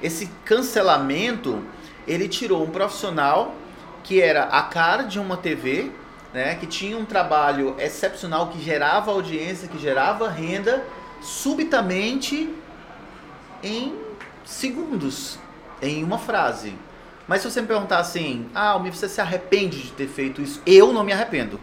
esse 0.00 0.30
cancelamento, 0.44 1.64
ele 2.06 2.28
tirou 2.28 2.62
um 2.62 2.70
profissional 2.70 3.52
que 4.04 4.22
era 4.22 4.44
a 4.44 4.62
cara 4.62 5.02
de 5.02 5.18
uma 5.18 5.36
TV, 5.36 5.90
né, 6.32 6.54
que 6.54 6.68
tinha 6.68 6.96
um 6.96 7.04
trabalho 7.04 7.74
excepcional, 7.80 8.46
que 8.46 8.62
gerava 8.62 9.10
audiência, 9.10 9.66
que 9.66 9.78
gerava 9.78 10.28
renda, 10.28 10.84
subitamente 11.20 12.48
em 13.60 13.98
segundos, 14.44 15.40
em 15.80 16.04
uma 16.04 16.18
frase. 16.18 16.74
Mas 17.32 17.40
se 17.40 17.50
você 17.50 17.62
me 17.62 17.66
perguntar 17.66 17.98
assim, 17.98 18.46
ah, 18.54 18.72
Almir, 18.72 18.94
você 18.94 19.08
se 19.08 19.18
arrepende 19.18 19.84
de 19.84 19.92
ter 19.92 20.06
feito 20.06 20.42
isso? 20.42 20.60
Eu 20.66 20.92
não 20.92 21.02
me 21.02 21.14
arrependo. 21.14 21.58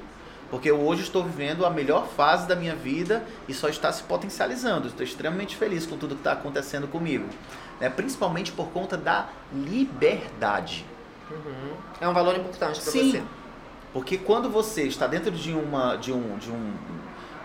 Porque 0.49 0.71
eu 0.71 0.81
hoje 0.81 1.03
estou 1.03 1.23
vivendo 1.23 1.63
a 1.63 1.69
melhor 1.69 2.07
fase 2.07 2.47
da 2.47 2.55
minha 2.55 2.75
vida 2.75 3.23
e 3.47 3.53
só 3.53 3.69
está 3.69 3.91
se 3.91 4.01
potencializando. 4.01 4.87
Estou 4.87 5.03
extremamente 5.03 5.55
feliz 5.55 5.85
com 5.85 5.95
tudo 5.95 6.15
que 6.15 6.21
está 6.21 6.31
acontecendo 6.31 6.87
comigo. 6.87 7.27
Né? 7.79 7.87
Principalmente 7.87 8.51
por 8.51 8.69
conta 8.69 8.97
da 8.97 9.29
liberdade. 9.53 10.87
Uhum. 11.29 11.73
É 12.01 12.09
um 12.09 12.13
valor 12.15 12.35
importante 12.35 12.81
para 12.81 12.91
você. 12.91 13.21
Porque 13.93 14.17
quando 14.17 14.49
você 14.49 14.87
está 14.87 15.05
dentro 15.05 15.29
de 15.29 15.53
uma, 15.53 15.97
de 15.97 16.11
um, 16.11 16.35
de 16.39 16.49
um, 16.49 16.73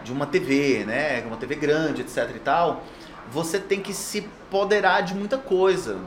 de 0.02 0.12
uma 0.14 0.24
TV, 0.24 0.86
né, 0.86 1.22
uma 1.26 1.36
TV 1.36 1.56
grande, 1.56 2.00
etc 2.00 2.34
e 2.34 2.38
tal, 2.38 2.84
você 3.30 3.58
tem 3.58 3.82
que 3.82 3.92
se 3.92 4.22
poderar 4.50 5.02
de 5.02 5.14
muita 5.14 5.36
coisa. 5.36 5.98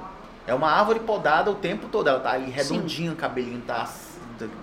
É 0.48 0.54
uma 0.54 0.72
árvore 0.72 1.02
podada 1.02 1.52
o 1.52 1.56
tempo 1.56 1.88
todo. 1.90 2.08
Ela 2.08 2.20
tá 2.20 2.32
ali 2.32 2.50
redondinho, 2.50 3.14
o 3.14 3.16
cabelinho 3.16 3.62
tá 3.62 3.88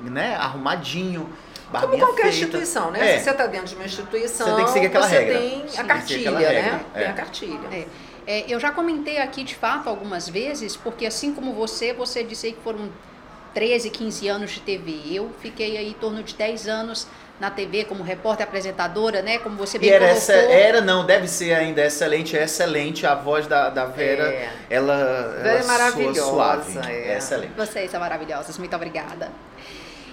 né, 0.03 0.35
arrumadinho. 0.35 1.31
Como 1.71 1.99
qualquer 1.99 2.23
feita. 2.23 2.29
instituição, 2.29 2.91
né? 2.91 3.15
É. 3.15 3.19
Se 3.19 3.25
você 3.25 3.31
está 3.31 3.47
dentro 3.47 3.67
de 3.69 3.75
uma 3.75 3.85
instituição, 3.85 4.47
você 4.47 4.57
tem 4.57 4.65
que 4.65 4.71
seguir 4.71 4.87
aquela 4.87 5.09
você 5.09 5.19
regra. 5.19 5.39
tem 5.39 5.65
a 5.77 5.85
cartilha, 5.85 6.31
né? 6.31 6.85
É. 6.95 6.99
Tem 6.99 7.09
a 7.09 7.13
cartilha. 7.13 7.69
É. 7.73 7.87
É, 8.27 8.45
eu 8.49 8.59
já 8.59 8.71
comentei 8.71 9.19
aqui 9.19 9.45
de 9.45 9.55
fato 9.55 9.89
algumas 9.89 10.29
vezes, 10.29 10.77
porque 10.77 11.05
assim 11.05 11.35
como 11.35 11.53
você, 11.53 11.93
você 11.93 12.25
disse 12.25 12.47
aí 12.47 12.53
que 12.53 12.63
foram 12.63 12.89
13, 13.53 13.91
15 13.91 14.29
anos 14.29 14.51
de 14.53 14.61
TV. 14.61 15.03
Eu 15.13 15.31
fiquei 15.41 15.77
aí 15.77 15.91
em 15.91 15.95
torno 15.95 16.23
de 16.23 16.35
10 16.35 16.69
anos 16.69 17.07
na 17.45 17.51
TV 17.51 17.85
como 17.85 18.03
repórter 18.03 18.47
apresentadora, 18.47 19.21
né? 19.21 19.39
Como 19.39 19.57
você 19.57 19.79
bem 19.79 19.91
e 19.91 19.93
era, 19.93 20.07
essa, 20.07 20.33
era, 20.33 20.81
não, 20.81 21.05
deve 21.05 21.29
ser 21.29 21.53
ainda 21.53 21.85
excelente, 21.85 22.37
é 22.37 22.45
excelente. 22.45 23.07
A 23.07 23.15
voz 23.15 23.47
da, 23.47 23.69
da 23.69 23.85
Vera, 23.85 24.25
É. 24.33 24.51
ela, 24.71 24.97
Vera 25.43 25.49
ela 25.51 25.59
é 25.61 25.65
maravilhosa, 25.65 26.23
suave. 26.23 26.79
é. 26.89 27.13
É 27.13 27.19
excelente. 27.19 27.53
Vocês 27.55 27.91
são 27.91 28.01
maravilhosas, 28.01 28.57
muito 28.59 28.75
obrigada. 28.75 29.31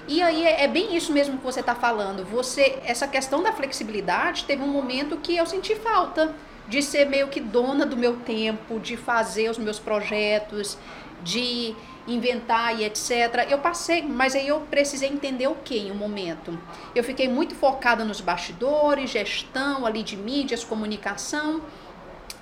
E 0.08 0.22
aí 0.22 0.46
é, 0.46 0.64
é 0.66 0.68
bem 0.68 0.96
isso 0.96 1.14
mesmo 1.14 1.38
que 1.38 1.44
você 1.44 1.62
está 1.62 1.74
falando. 1.74 2.26
Você, 2.26 2.80
essa 2.86 3.08
questão 3.08 3.42
da 3.42 3.54
flexibilidade, 3.54 4.44
teve 4.44 4.62
um 4.62 4.68
momento 4.68 5.16
que 5.18 5.38
eu 5.38 5.46
senti 5.46 5.74
falta 5.76 6.34
de 6.68 6.82
ser 6.82 7.06
meio 7.06 7.28
que 7.30 7.40
dona 7.40 7.86
do 7.86 7.96
meu 7.96 8.18
tempo, 8.18 8.80
de 8.80 8.98
fazer 8.98 9.50
os 9.50 9.58
meus 9.58 9.80
projetos, 9.80 10.78
de 11.24 11.76
inventar 12.08 12.80
e 12.80 12.84
etc. 12.84 13.48
Eu 13.50 13.60
passei, 13.60 14.02
mas 14.02 14.36
aí 14.36 14.48
eu 14.48 14.62
precisei 14.62 15.10
entender 15.10 15.48
o 15.48 15.56
que 15.56 15.78
em 15.78 15.92
um 15.92 15.96
momento. 15.96 16.58
Eu 16.96 17.04
fiquei 17.04 17.28
muito 17.28 17.56
focada 17.56 18.04
nos 18.04 18.22
bastidores, 18.22 19.12
gestão 19.12 19.86
ali 19.86 20.04
de 20.04 20.18
mídias, 20.18 20.64
comunicação, 20.64 21.62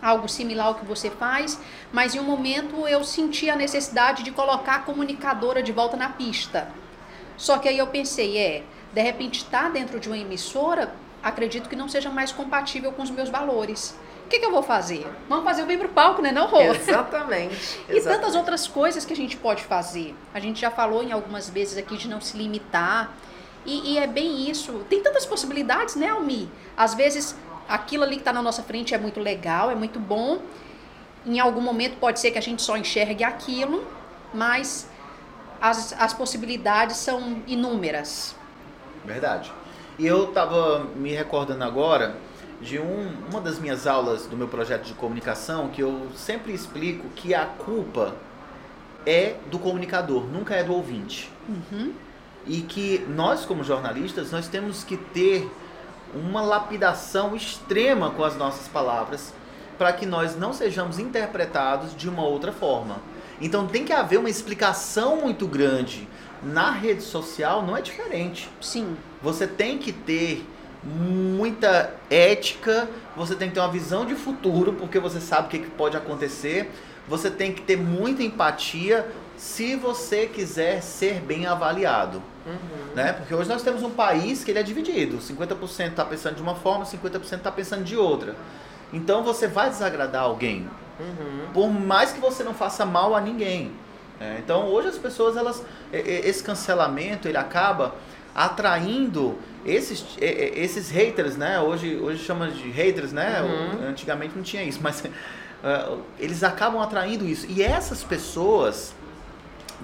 algo 0.02 0.30
similar 0.30 0.68
ao 0.68 0.76
que 0.76 0.86
você 0.86 1.10
faz, 1.10 1.60
mas 1.92 2.16
em 2.16 2.20
um 2.20 2.24
momento 2.24 2.88
eu 2.88 3.04
senti 3.04 3.50
a 3.50 3.56
necessidade 3.56 4.24
de 4.24 4.32
colocar 4.32 4.76
a 4.76 4.80
comunicadora 4.80 5.62
de 5.62 5.72
volta 5.72 5.98
na 5.98 6.10
pista. 6.10 6.72
Só 7.38 7.58
que 7.58 7.68
aí 7.68 7.78
eu 7.78 7.88
pensei, 7.88 8.38
é, 8.38 8.64
de 8.94 9.02
repente 9.02 9.40
estar 9.40 9.70
dentro 9.70 10.00
de 10.00 10.08
uma 10.08 10.18
emissora, 10.18 10.94
acredito 11.22 11.70
que 11.70 11.76
não 11.76 11.90
seja 11.90 12.10
mais 12.10 12.32
compatível 12.32 12.92
com 12.92 13.02
os 13.02 13.10
meus 13.10 13.30
valores. 13.30 13.98
O 14.30 14.32
que, 14.32 14.38
que 14.38 14.46
eu 14.46 14.52
vou 14.52 14.62
fazer? 14.62 15.08
Vamos 15.28 15.44
fazer 15.44 15.64
o 15.64 15.66
Vem 15.66 15.80
pro 15.80 15.90
palco, 15.90 16.22
né, 16.22 16.32
não, 16.32 16.46
Rô? 16.46 16.62
Exatamente. 16.62 17.80
E 17.90 17.94
tantas 17.94 18.06
exatamente. 18.06 18.38
outras 18.38 18.68
coisas 18.68 19.04
que 19.04 19.12
a 19.12 19.16
gente 19.16 19.36
pode 19.36 19.64
fazer. 19.64 20.14
A 20.32 20.40
gente 20.40 20.62
já 20.62 20.70
falou 20.70 21.02
em 21.02 21.12
algumas 21.12 21.50
vezes 21.50 21.80
aqui 21.80 21.98
de 21.98 22.08
não 22.08 22.22
se 22.22 22.38
limitar. 22.38 23.12
E, 23.66 23.94
e 23.94 23.98
é 23.98 24.06
bem 24.06 24.48
isso. 24.48 24.86
Tem 24.88 25.02
tantas 25.02 25.26
possibilidades, 25.26 25.96
né, 25.96 26.10
Almi? 26.10 26.48
Às 26.78 26.94
vezes, 26.94 27.36
aquilo 27.68 28.04
ali 28.04 28.18
que 28.18 28.22
está 28.22 28.32
na 28.32 28.44
nossa 28.44 28.62
frente 28.62 28.94
é 28.94 29.00
muito 29.00 29.20
legal, 29.20 29.72
é 29.72 29.76
muito 29.76 30.00
bom. 30.00 30.38
Em 31.26 31.40
algum 31.40 31.62
momento 31.62 31.98
pode 31.98 32.20
ser 32.20 32.30
que 32.30 32.38
a 32.38 32.42
gente 32.42 32.62
só 32.62 32.78
enxergue 32.78 33.24
aquilo, 33.24 33.84
mas 34.32 34.88
as, 35.60 35.92
as 36.00 36.14
possibilidades 36.14 36.98
são 36.98 37.42
inúmeras. 37.48 38.36
Verdade. 39.04 39.52
E 39.98 40.06
eu 40.06 40.28
tava 40.28 40.86
me 40.96 41.16
recordando 41.16 41.64
agora 41.64 42.16
de 42.62 42.80
um, 42.80 43.12
uma 43.30 43.40
das 43.40 43.60
minhas 43.60 43.88
aulas 43.88 44.26
do 44.26 44.36
meu 44.36 44.48
projeto 44.48 44.86
de 44.86 44.94
comunicação 44.94 45.70
que 45.70 45.82
eu 45.82 46.08
sempre 46.16 46.54
explico 46.54 47.08
que 47.16 47.34
a 47.34 47.46
culpa 47.46 48.16
é 49.06 49.36
do 49.50 49.58
comunicador, 49.58 50.26
nunca 50.26 50.56
é 50.56 50.64
do 50.64 50.74
ouvinte. 50.74 51.32
Uhum. 51.48 51.94
E 52.46 52.62
que 52.62 53.06
nós, 53.10 53.46
como 53.46 53.64
jornalistas, 53.64 54.32
nós 54.32 54.48
temos 54.48 54.84
que 54.84 54.98
ter 54.98 55.50
uma 56.14 56.42
lapidação 56.42 57.36
extrema 57.36 58.12
com 58.12 58.24
as 58.24 58.36
nossas 58.36 58.68
palavras 58.68 59.34
para 59.78 59.94
que 59.94 60.06
nós 60.06 60.36
não 60.36 60.52
sejamos 60.52 61.00
interpretados 61.00 61.96
de 61.96 62.10
uma 62.10 62.24
outra 62.24 62.52
forma. 62.52 62.98
Então 63.40 63.68
tem 63.68 63.86
que 63.86 63.94
haver 63.94 64.20
uma 64.20 64.30
explicação 64.30 65.22
muito 65.22 65.48
grande. 65.48 66.08
Na 66.44 66.72
rede 66.72 67.02
social 67.02 67.66
não 67.66 67.78
é 67.78 67.82
diferente. 67.82 68.50
Sim. 68.60 68.98
Você 69.22 69.48
tem 69.48 69.78
que 69.78 69.94
ter 69.94 70.46
muita 70.84 71.94
ética, 72.10 72.88
você 73.16 73.36
tem 73.36 73.50
que 73.50 73.56
ter 73.56 73.60
uma 73.60 73.72
visão 73.72 74.06
de 74.06 74.16
futuro, 74.16 74.74
porque 74.74 75.00
você 75.00 75.20
sabe 75.20 75.48
o 75.48 75.50
que 75.50 75.70
pode 75.72 75.98
acontecer. 75.98 76.72
Você 77.08 77.30
tem 77.30 77.52
que 77.52 77.62
ter 77.62 77.76
muita 77.76 78.22
empatia 78.24 79.06
se 79.36 79.76
você 79.76 80.28
quiser 80.28 80.82
ser 80.82 81.16
bem 81.22 81.48
avaliado. 81.48 82.22
Uhum. 82.46 82.94
Né? 82.96 83.14
Porque 83.14 83.34
hoje 83.34 83.50
nós 83.50 83.62
temos 83.64 83.82
um 83.84 83.90
país 83.90 84.44
que 84.44 84.52
ele 84.52 84.60
é 84.60 84.64
dividido. 84.64 85.18
50% 85.18 85.90
está 85.90 86.06
pensando 86.06 86.36
de 86.36 86.42
uma 86.42 86.56
forma, 86.56 86.86
50% 86.86 87.34
está 87.38 87.52
pensando 87.52 87.84
de 87.84 87.96
outra. 87.98 88.36
Então 88.94 89.24
você 89.24 89.48
vai 89.48 89.70
desagradar 89.70 90.24
alguém, 90.24 90.68
Uhum. 91.00 91.48
por 91.54 91.70
mais 91.70 92.12
que 92.12 92.20
você 92.20 92.44
não 92.44 92.54
faça 92.54 92.86
mal 92.86 93.16
a 93.16 93.22
ninguém. 93.22 93.72
né? 94.20 94.42
então 94.44 94.66
hoje 94.68 94.90
as 94.90 94.98
pessoas, 94.98 95.38
elas, 95.38 95.64
esse 95.94 96.44
cancelamento, 96.44 97.26
ele 97.28 97.38
acaba 97.38 97.96
atraindo 98.36 99.38
esses, 99.66 100.06
e- 100.20 100.26
e- 100.26 100.60
esses 100.64 100.90
haters, 100.90 101.36
né? 101.38 101.60
Hoje, 101.60 101.98
hoje 101.98 102.24
chama 102.24 102.50
de 102.50 102.70
haters, 102.70 103.12
né? 103.12 103.42
Uhum. 103.42 103.88
Antigamente 103.90 104.34
não 104.36 104.44
tinha 104.44 104.64
isso, 104.64 104.80
mas 104.84 105.04
eh, 105.06 105.98
eles 106.20 106.44
acabam 106.44 106.82
atraindo 106.82 107.26
isso. 107.26 107.46
E 107.50 107.62
essas 107.62 108.04
pessoas, 108.04 108.94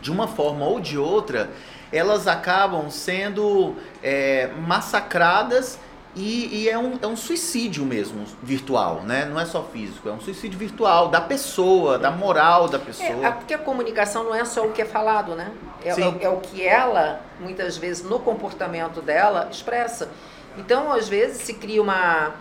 de 0.01 0.11
uma 0.11 0.27
forma 0.27 0.65
ou 0.65 0.79
de 0.79 0.97
outra, 0.97 1.49
elas 1.91 2.27
acabam 2.27 2.89
sendo 2.89 3.75
eh, 4.03 4.49
massacradas 4.67 5.79
e, 6.15 6.63
e 6.63 6.69
é, 6.69 6.77
um, 6.77 6.97
é 7.01 7.07
um 7.07 7.15
suicídio 7.17 7.83
mesmo, 7.85 8.23
virtual, 8.41 9.01
né? 9.03 9.25
Não 9.25 9.39
é 9.39 9.45
só 9.45 9.61
físico, 9.63 10.07
é 10.07 10.11
um 10.11 10.19
suicídio 10.21 10.57
virtual 10.57 11.09
da 11.09 11.19
pessoa, 11.19 11.97
da 11.99 12.09
moral 12.09 12.67
da 12.69 12.79
pessoa. 12.79 13.09
É, 13.09 13.25
a- 13.25 13.31
porque 13.33 13.53
a 13.53 13.57
comunicação 13.57 14.23
não 14.23 14.33
é 14.33 14.45
só 14.45 14.65
o 14.65 14.71
que 14.71 14.81
é 14.81 14.85
falado, 14.85 15.35
né? 15.35 15.51
É, 15.83 15.89
é 15.89 15.93
o- 16.07 16.17
é 16.21 16.29
o 16.29 16.37
que 16.37 16.65
ela, 16.65 17.19
muitas 17.39 17.77
vezes, 17.77 18.03
no 18.03 18.19
comportamento 18.19 19.01
dela, 19.01 19.49
expressa. 19.51 20.09
Então, 20.57 20.91
às 20.91 21.09
vezes, 21.09 21.41
se 21.41 21.53
cria 21.53 21.81
uma, 21.81 22.31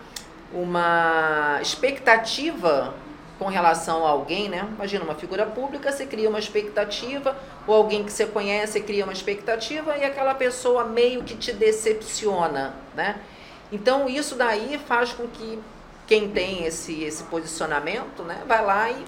uma 0.53 1.59
expectativa 1.61 2.93
com 3.37 3.47
relação 3.47 4.05
a 4.05 4.09
alguém, 4.09 4.47
né? 4.47 4.65
Imagina 4.75 5.03
uma 5.03 5.15
figura 5.15 5.45
pública, 5.45 5.91
você 5.91 6.05
cria 6.05 6.29
uma 6.29 6.39
expectativa, 6.39 7.35
ou 7.67 7.75
alguém 7.75 8.03
que 8.05 8.11
você 8.11 8.25
conhece 8.25 8.79
cria 8.79 9.03
uma 9.03 9.11
expectativa 9.11 9.97
e 9.97 10.05
aquela 10.05 10.33
pessoa 10.33 10.85
meio 10.85 11.21
que 11.23 11.35
te 11.35 11.51
decepciona, 11.51 12.73
né? 12.95 13.17
Então 13.71 14.07
isso 14.07 14.35
daí 14.35 14.79
faz 14.87 15.11
com 15.11 15.27
que 15.27 15.59
quem 16.07 16.29
tem 16.29 16.65
esse, 16.65 17.03
esse 17.03 17.23
posicionamento, 17.23 18.23
né, 18.23 18.41
vai 18.47 18.63
lá 18.63 18.91
e 18.91 19.05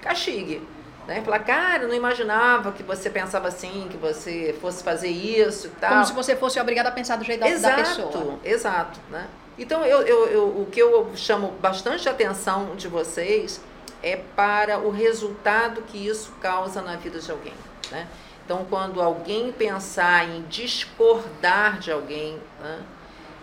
castigue. 0.00 0.66
Né? 1.06 1.20
Falar, 1.22 1.40
cara, 1.40 1.82
eu 1.82 1.88
não 1.88 1.94
imaginava 1.94 2.72
que 2.72 2.82
você 2.82 3.10
pensava 3.10 3.48
assim, 3.48 3.88
que 3.90 3.96
você 3.96 4.56
fosse 4.60 4.82
fazer 4.82 5.08
isso 5.08 5.66
e 5.66 5.70
tal. 5.70 5.90
Como 5.90 6.06
se 6.06 6.12
você 6.14 6.34
fosse 6.34 6.58
obrigada 6.58 6.88
a 6.88 6.92
pensar 6.92 7.16
do 7.16 7.24
jeito 7.24 7.40
da, 7.40 7.46
da 7.46 7.52
exato, 7.52 7.76
pessoa. 7.76 8.38
exato, 8.42 9.00
né? 9.10 9.26
Então 9.58 9.84
eu, 9.84 10.02
eu, 10.02 10.26
eu, 10.28 10.46
o 10.48 10.66
que 10.70 10.80
eu 10.80 11.12
chamo 11.14 11.52
bastante 11.60 12.08
atenção 12.08 12.74
de 12.74 12.88
vocês 12.88 13.60
é 14.02 14.16
para 14.16 14.78
o 14.78 14.90
resultado 14.90 15.82
que 15.82 16.06
isso 16.06 16.32
causa 16.40 16.82
na 16.82 16.96
vida 16.96 17.20
de 17.20 17.30
alguém, 17.30 17.54
né? 17.90 18.08
Então 18.44 18.66
quando 18.68 19.00
alguém 19.00 19.52
pensar 19.52 20.28
em 20.28 20.42
discordar 20.42 21.78
de 21.78 21.92
alguém, 21.92 22.40
né? 22.60 22.80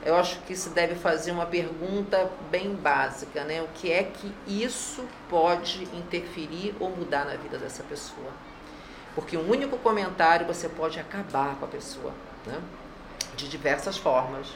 Eu 0.03 0.15
acho 0.15 0.39
que 0.41 0.55
se 0.55 0.69
deve 0.69 0.95
fazer 0.95 1.31
uma 1.31 1.45
pergunta 1.45 2.31
bem 2.49 2.73
básica, 2.73 3.43
né? 3.43 3.61
O 3.61 3.67
que 3.73 3.91
é 3.91 4.03
que 4.03 4.33
isso 4.47 5.05
pode 5.29 5.83
interferir 5.95 6.75
ou 6.79 6.89
mudar 6.89 7.25
na 7.25 7.35
vida 7.35 7.57
dessa 7.57 7.83
pessoa? 7.83 8.31
Porque 9.13 9.37
um 9.37 9.49
único 9.49 9.77
comentário 9.77 10.47
você 10.47 10.67
pode 10.67 10.99
acabar 10.99 11.55
com 11.55 11.65
a 11.65 11.67
pessoa, 11.67 12.13
né? 12.45 12.59
De 13.35 13.47
diversas 13.47 13.97
formas. 13.97 14.47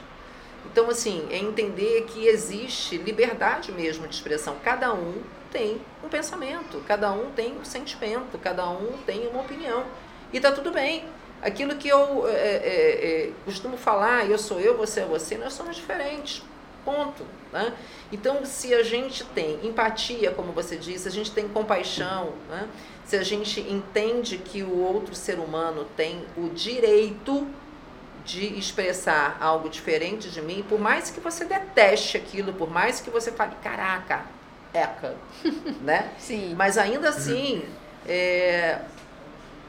Então, 0.64 0.90
assim, 0.90 1.28
é 1.30 1.38
entender 1.38 2.06
que 2.08 2.26
existe 2.26 2.96
liberdade 2.96 3.70
mesmo 3.70 4.08
de 4.08 4.14
expressão. 4.16 4.56
Cada 4.64 4.92
um 4.92 5.22
tem 5.52 5.80
um 6.02 6.08
pensamento, 6.08 6.82
cada 6.86 7.12
um 7.12 7.30
tem 7.30 7.56
um 7.56 7.64
sentimento, 7.64 8.36
cada 8.38 8.68
um 8.68 8.98
tem 9.06 9.28
uma 9.28 9.42
opinião. 9.42 9.84
E 10.32 10.40
tá 10.40 10.50
tudo 10.50 10.72
bem. 10.72 11.04
Aquilo 11.42 11.76
que 11.76 11.88
eu 11.88 12.26
é, 12.28 12.32
é, 12.32 13.26
é, 13.28 13.32
costumo 13.44 13.76
falar, 13.76 14.28
eu 14.28 14.38
sou 14.38 14.58
eu, 14.58 14.76
você 14.76 15.00
é 15.00 15.04
você, 15.04 15.36
nós 15.36 15.52
somos 15.52 15.76
diferentes. 15.76 16.42
Ponto. 16.84 17.24
Né? 17.52 17.72
Então, 18.12 18.44
se 18.44 18.72
a 18.72 18.82
gente 18.82 19.24
tem 19.24 19.58
empatia, 19.66 20.30
como 20.30 20.52
você 20.52 20.76
disse, 20.76 21.08
a 21.08 21.10
gente 21.10 21.32
tem 21.32 21.48
compaixão, 21.48 22.32
né? 22.48 22.68
se 23.04 23.16
a 23.16 23.22
gente 23.22 23.60
entende 23.60 24.38
que 24.38 24.62
o 24.62 24.78
outro 24.78 25.14
ser 25.14 25.38
humano 25.38 25.86
tem 25.96 26.24
o 26.36 26.48
direito 26.48 27.46
de 28.24 28.58
expressar 28.58 29.36
algo 29.40 29.68
diferente 29.68 30.28
de 30.28 30.42
mim, 30.42 30.64
por 30.68 30.80
mais 30.80 31.10
que 31.10 31.20
você 31.20 31.44
deteste 31.44 32.16
aquilo, 32.16 32.52
por 32.52 32.68
mais 32.68 33.00
que 33.00 33.08
você 33.08 33.30
fale, 33.30 33.54
caraca, 33.62 34.24
eca, 34.74 35.14
né? 35.82 36.10
Sim. 36.18 36.54
Mas 36.56 36.76
ainda 36.76 37.08
assim, 37.08 37.64
é... 38.06 38.80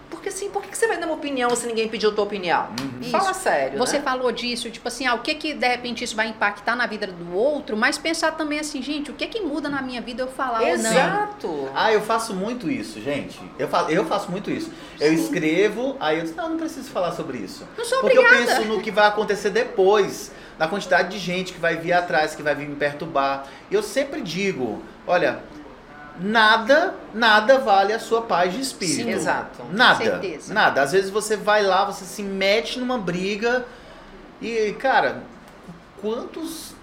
porque 0.09 0.29
assim, 0.29 0.49
por 0.49 0.63
que 0.63 0.75
você 0.77 0.87
vai 0.87 0.97
dar 0.97 1.05
uma 1.05 1.15
opinião 1.15 1.55
se 1.55 1.67
ninguém 1.67 1.87
pediu 1.87 2.13
tua 2.13 2.23
opinião? 2.23 2.67
Isso. 3.01 3.09
Fala 3.11 3.33
sério, 3.33 3.77
Você 3.77 3.97
né? 3.97 4.03
falou 4.03 4.31
disso, 4.31 4.69
tipo 4.69 4.87
assim, 4.87 5.05
ah, 5.05 5.13
o 5.15 5.19
que 5.19 5.35
que 5.35 5.53
de 5.53 5.67
repente 5.67 6.03
isso 6.03 6.15
vai 6.15 6.27
impactar 6.29 6.75
na 6.75 6.85
vida 6.85 7.07
do 7.07 7.33
outro, 7.35 7.75
mas 7.77 7.97
pensar 7.97 8.31
também 8.31 8.59
assim, 8.59 8.81
gente, 8.81 9.11
o 9.11 9.13
que 9.13 9.27
que 9.27 9.41
muda 9.41 9.69
na 9.69 9.81
minha 9.81 10.01
vida 10.01 10.23
eu 10.23 10.27
falar 10.27 10.61
ou 10.61 10.67
não? 10.67 10.73
Exato. 10.73 11.69
Ah, 11.75 11.91
eu 11.91 12.01
faço 12.01 12.33
muito 12.33 12.69
isso, 12.69 13.01
gente. 13.01 13.39
Eu 13.59 13.67
faço, 13.67 13.91
eu 13.91 14.05
faço 14.05 14.31
muito 14.31 14.49
isso. 14.51 14.71
Eu 14.99 15.13
escrevo, 15.13 15.95
aí 15.99 16.19
eu 16.19 16.25
digo, 16.25 16.37
não, 16.37 16.49
não 16.49 16.57
preciso 16.57 16.89
falar 16.89 17.11
sobre 17.11 17.37
isso. 17.39 17.67
Não 17.77 17.85
sou 17.85 17.99
Porque 18.01 18.17
eu 18.17 18.23
obrigada. 18.23 18.55
penso 18.55 18.67
no 18.67 18.81
que 18.81 18.91
vai 18.91 19.07
acontecer 19.07 19.49
depois, 19.49 20.31
na 20.57 20.67
quantidade 20.67 21.09
de 21.09 21.19
gente 21.19 21.53
que 21.53 21.59
vai 21.59 21.75
vir 21.75 21.93
atrás, 21.93 22.33
que 22.35 22.41
vai 22.41 22.55
vir 22.55 22.67
me 22.67 22.75
perturbar. 22.75 23.45
E 23.69 23.75
eu 23.75 23.83
sempre 23.83 24.21
digo, 24.21 24.81
olha, 25.05 25.39
nada, 26.19 26.95
nada 27.13 27.59
vale 27.59 27.93
a 27.93 27.99
sua 27.99 28.21
paz 28.21 28.53
de 28.53 28.61
espírito. 28.61 29.03
Sim, 29.03 29.09
exato. 29.11 29.63
Nada. 29.71 30.03
Certeza. 30.03 30.53
Nada. 30.53 30.81
Às 30.81 30.91
vezes 30.91 31.09
você 31.09 31.35
vai 31.35 31.63
lá, 31.63 31.85
você 31.85 32.05
se 32.05 32.23
mete 32.23 32.79
numa 32.79 32.97
briga 32.97 33.65
e, 34.41 34.75
cara, 34.79 35.23
quantos 36.01 36.75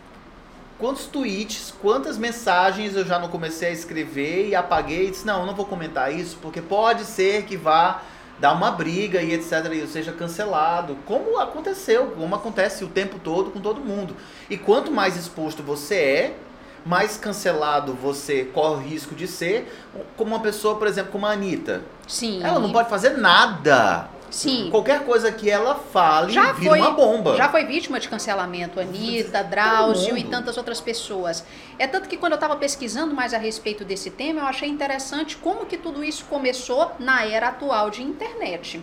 quantos 0.78 1.06
tweets, 1.06 1.72
quantas 1.80 2.18
mensagens 2.18 2.96
eu 2.96 3.04
já 3.06 3.18
não 3.18 3.28
comecei 3.28 3.68
a 3.68 3.72
escrever 3.72 4.48
e 4.48 4.54
apaguei 4.54 5.06
e 5.06 5.10
disse, 5.12 5.24
não, 5.24 5.40
eu 5.40 5.46
não 5.46 5.54
vou 5.54 5.64
comentar 5.64 6.12
isso, 6.12 6.36
porque 6.42 6.60
pode 6.60 7.04
ser 7.04 7.44
que 7.44 7.56
vá 7.56 8.02
dar 8.38 8.52
uma 8.52 8.72
briga 8.72 9.22
e 9.22 9.32
etc, 9.32 9.72
e 9.72 9.78
eu 9.78 9.86
seja 9.86 10.12
cancelado, 10.12 10.98
como 11.06 11.38
aconteceu, 11.38 12.08
como 12.16 12.34
acontece 12.34 12.84
o 12.84 12.88
tempo 12.88 13.18
todo 13.18 13.50
com 13.50 13.60
todo 13.60 13.80
mundo. 13.80 14.16
E 14.50 14.58
quanto 14.58 14.90
mais 14.90 15.16
exposto 15.16 15.62
você 15.62 15.94
é, 15.94 16.36
mais 16.84 17.16
cancelado 17.16 17.94
você 17.94 18.44
corre 18.44 18.74
o 18.74 18.86
risco 18.88 19.14
de 19.14 19.26
ser, 19.26 19.72
como 20.16 20.34
uma 20.34 20.40
pessoa, 20.40 20.76
por 20.76 20.86
exemplo, 20.86 21.12
como 21.12 21.26
a 21.26 21.30
Anitta. 21.30 21.82
Sim. 22.06 22.42
Ela 22.42 22.58
não 22.58 22.72
pode 22.72 22.88
fazer 22.88 23.16
nada. 23.16 24.08
Sim. 24.30 24.68
Qualquer 24.68 25.04
coisa 25.04 25.30
que 25.30 25.48
ela 25.48 25.76
fale 25.76 26.32
Já 26.32 26.52
vira 26.52 26.70
foi, 26.70 26.80
uma 26.80 26.90
bomba. 26.90 27.36
já 27.36 27.48
foi 27.48 27.64
vítima 27.64 28.00
de 28.00 28.08
cancelamento, 28.08 28.80
Anitta, 28.80 29.44
Drauzio 29.44 30.18
e 30.18 30.24
tantas 30.24 30.56
outras 30.56 30.80
pessoas. 30.80 31.44
É 31.78 31.86
tanto 31.86 32.08
que 32.08 32.16
quando 32.16 32.32
eu 32.32 32.36
estava 32.36 32.56
pesquisando 32.56 33.14
mais 33.14 33.32
a 33.32 33.38
respeito 33.38 33.84
desse 33.84 34.10
tema, 34.10 34.40
eu 34.40 34.46
achei 34.46 34.68
interessante 34.68 35.36
como 35.36 35.66
que 35.66 35.78
tudo 35.78 36.02
isso 36.02 36.24
começou 36.24 36.92
na 36.98 37.24
era 37.24 37.48
atual 37.48 37.90
de 37.90 38.02
internet. 38.02 38.82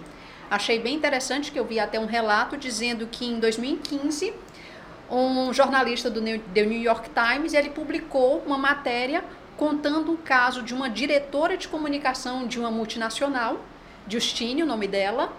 Achei 0.49 0.79
bem 0.79 0.95
interessante 0.95 1.51
que 1.51 1.59
eu 1.59 1.65
vi 1.65 1.79
até 1.79 1.99
um 1.99 2.05
relato 2.05 2.55
dizendo 2.55 3.05
que 3.07 3.25
em 3.25 3.37
2015 3.39 4.33
um 5.11 5.53
jornalista 5.53 6.09
do 6.09 6.21
New, 6.21 6.39
The 6.53 6.63
New 6.63 6.81
York 6.81 7.09
Times 7.09 7.53
ele 7.53 7.69
publicou 7.69 8.41
uma 8.45 8.57
matéria 8.57 9.23
contando 9.57 10.11
um 10.11 10.17
caso 10.17 10.63
de 10.63 10.73
uma 10.73 10.89
diretora 10.89 11.57
de 11.57 11.67
comunicação 11.67 12.47
de 12.47 12.59
uma 12.59 12.71
multinacional, 12.71 13.59
Justine, 14.07 14.63
o 14.63 14.65
nome 14.65 14.87
dela. 14.87 15.31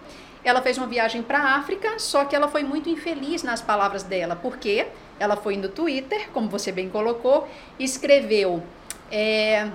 Ela 0.45 0.61
fez 0.61 0.77
uma 0.77 0.87
viagem 0.87 1.23
para 1.23 1.39
a 1.39 1.55
África, 1.57 1.99
só 1.99 2.25
que 2.25 2.35
ela 2.37 2.49
foi 2.49 2.63
muito 2.63 2.89
infeliz 2.89 3.43
nas 3.43 3.61
palavras 3.63 4.03
dela, 4.03 4.37
porque 4.37 4.87
ela 5.19 5.37
foi 5.37 5.57
no 5.57 5.69
Twitter, 5.69 6.29
como 6.33 6.49
você 6.49 6.71
bem 6.71 6.89
colocou, 6.89 7.49
escreveu. 7.79 8.63
é, 9.11 9.69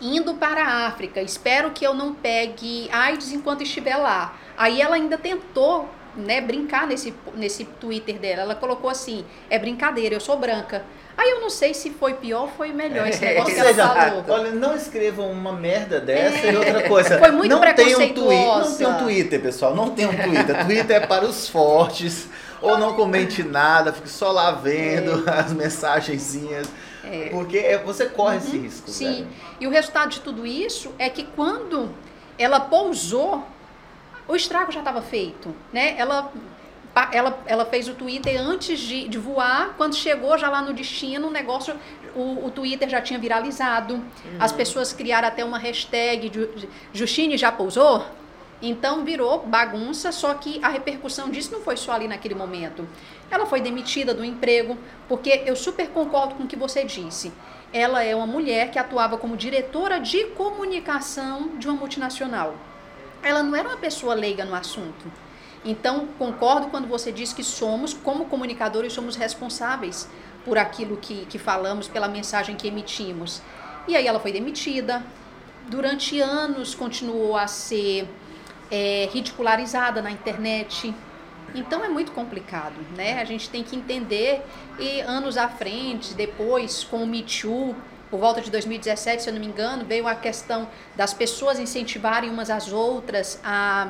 indo 0.00 0.34
para 0.34 0.62
a 0.62 0.86
África, 0.86 1.22
espero 1.22 1.70
que 1.70 1.86
eu 1.86 1.94
não 1.94 2.12
pegue 2.14 2.88
AIDS 2.92 3.32
enquanto 3.32 3.62
estiver 3.62 3.96
lá. 3.96 4.36
Aí 4.56 4.80
ela 4.80 4.96
ainda 4.96 5.16
tentou 5.16 5.88
né, 6.16 6.40
brincar 6.40 6.86
nesse, 6.86 7.12
nesse 7.34 7.64
Twitter 7.64 8.18
dela. 8.18 8.42
Ela 8.42 8.54
colocou 8.54 8.88
assim: 8.90 9.24
é 9.50 9.58
brincadeira, 9.58 10.14
eu 10.14 10.20
sou 10.20 10.36
branca. 10.38 10.84
Aí 11.18 11.30
eu 11.30 11.40
não 11.40 11.48
sei 11.48 11.72
se 11.72 11.90
foi 11.90 12.12
pior 12.14 12.42
ou 12.42 12.48
foi 12.48 12.72
melhor 12.72 13.08
esse 13.08 13.24
É, 13.24 13.28
negócio 13.34 13.48
Ou 13.48 13.54
que 13.54 13.60
ela 13.60 13.70
seja, 13.70 13.88
falou. 13.88 14.24
olha, 14.28 14.50
não 14.50 14.76
escrevam 14.76 15.30
uma 15.30 15.52
merda 15.52 15.98
dessa 15.98 16.46
É. 16.46 16.52
e 16.52 16.56
outra 16.56 16.82
coisa. 16.88 17.18
Foi 17.18 17.30
muito 17.30 17.50
não 17.50 17.60
tem 17.60 17.70
um 17.70 17.74
preconceituosa. 17.74 18.64
Twitter, 18.64 18.68
Não 18.68 18.76
tem 18.76 18.86
um 18.86 18.98
Twitter, 19.06 19.40
pessoal. 19.42 19.74
Não 19.74 19.90
tem 19.90 20.06
um 20.06 20.14
Twitter. 20.16 20.64
Twitter 20.66 20.96
é 20.96 21.06
para 21.06 21.24
os 21.24 21.48
fortes. 21.48 22.28
Ou 22.60 22.76
não 22.78 22.94
comente 22.94 23.42
nada, 23.42 23.92
fique 23.92 24.08
só 24.10 24.30
lá 24.30 24.50
vendo 24.50 25.24
as 25.26 25.52
mensagenzinhas. 25.54 26.66
É. 27.04 27.28
Porque 27.30 27.58
é- 27.58 27.78
você 27.78 28.06
corre 28.06 28.36
esse 28.38 28.56
risco. 28.58 28.90
Sim. 28.90 29.06
velho. 29.14 29.26
E 29.60 29.66
o 29.66 29.70
resultado 29.70 30.10
de 30.10 30.20
tudo 30.20 30.46
isso 30.46 30.92
é 30.98 31.08
que 31.08 31.24
quando 31.36 31.90
ela 32.38 32.60
pousou, 32.60 33.42
o 34.28 34.34
estrago 34.36 34.72
já 34.72 34.80
estava 34.80 35.00
feito, 35.02 35.54
né? 35.72 35.94
Ela, 35.98 36.32
ela, 37.12 37.38
ela 37.46 37.64
fez 37.66 37.88
o 37.88 37.94
Twitter 37.94 38.40
antes 38.40 38.78
de, 38.78 39.08
de 39.08 39.18
voar, 39.18 39.74
quando 39.76 39.94
chegou 39.94 40.36
já 40.38 40.48
lá 40.48 40.62
no 40.62 40.72
destino, 40.72 41.28
o 41.28 41.30
negócio, 41.30 41.74
o, 42.14 42.46
o 42.46 42.50
Twitter 42.50 42.88
já 42.88 43.00
tinha 43.00 43.18
viralizado, 43.18 44.02
as 44.40 44.50
pessoas 44.52 44.92
criaram 44.92 45.28
até 45.28 45.44
uma 45.44 45.58
hashtag, 45.58 46.30
Ju- 46.32 46.68
Justine 46.92 47.36
já 47.36 47.52
pousou? 47.52 48.04
Então 48.62 49.04
virou 49.04 49.40
bagunça, 49.46 50.10
só 50.10 50.32
que 50.32 50.58
a 50.64 50.68
repercussão 50.68 51.28
disso 51.28 51.52
não 51.52 51.60
foi 51.60 51.76
só 51.76 51.92
ali 51.92 52.08
naquele 52.08 52.34
momento. 52.34 52.88
Ela 53.30 53.44
foi 53.44 53.60
demitida 53.60 54.14
do 54.14 54.24
emprego, 54.24 54.78
porque 55.06 55.42
eu 55.44 55.54
super 55.54 55.88
concordo 55.88 56.36
com 56.36 56.44
o 56.44 56.46
que 56.46 56.56
você 56.56 56.82
disse. 56.82 57.30
Ela 57.70 58.02
é 58.02 58.16
uma 58.16 58.26
mulher 58.26 58.70
que 58.70 58.78
atuava 58.78 59.18
como 59.18 59.36
diretora 59.36 60.00
de 60.00 60.24
comunicação 60.28 61.58
de 61.58 61.68
uma 61.68 61.76
multinacional. 61.76 62.54
Ela 63.22 63.42
não 63.42 63.56
era 63.56 63.68
uma 63.68 63.76
pessoa 63.76 64.14
leiga 64.14 64.44
no 64.44 64.54
assunto. 64.54 65.10
Então, 65.64 66.06
concordo 66.18 66.68
quando 66.68 66.86
você 66.86 67.10
diz 67.10 67.32
que 67.32 67.42
somos, 67.42 67.92
como 67.92 68.26
comunicadores, 68.26 68.92
somos 68.92 69.16
responsáveis 69.16 70.08
por 70.44 70.56
aquilo 70.56 70.96
que, 70.96 71.26
que 71.26 71.38
falamos, 71.38 71.88
pela 71.88 72.06
mensagem 72.06 72.54
que 72.54 72.68
emitimos. 72.68 73.42
E 73.88 73.96
aí 73.96 74.06
ela 74.06 74.20
foi 74.20 74.30
demitida. 74.30 75.02
Durante 75.68 76.20
anos 76.20 76.74
continuou 76.74 77.36
a 77.36 77.48
ser 77.48 78.08
é, 78.70 79.08
ridicularizada 79.12 80.00
na 80.00 80.10
internet. 80.10 80.94
Então 81.52 81.84
é 81.84 81.88
muito 81.88 82.12
complicado, 82.12 82.76
né? 82.96 83.20
A 83.20 83.24
gente 83.24 83.48
tem 83.50 83.64
que 83.64 83.74
entender 83.74 84.42
e 84.78 85.00
anos 85.00 85.36
à 85.36 85.48
frente, 85.48 86.14
depois 86.14 86.84
com 86.84 87.02
o 87.02 87.06
Me 87.06 87.22
Too, 87.22 87.74
por 88.10 88.20
volta 88.20 88.40
de 88.40 88.50
2017, 88.50 89.22
se 89.22 89.28
eu 89.28 89.34
não 89.34 89.40
me 89.40 89.46
engano, 89.46 89.84
veio 89.84 90.06
a 90.06 90.14
questão 90.14 90.68
das 90.94 91.12
pessoas 91.12 91.58
incentivarem 91.58 92.30
umas 92.30 92.50
às 92.50 92.72
outras 92.72 93.40
a 93.44 93.88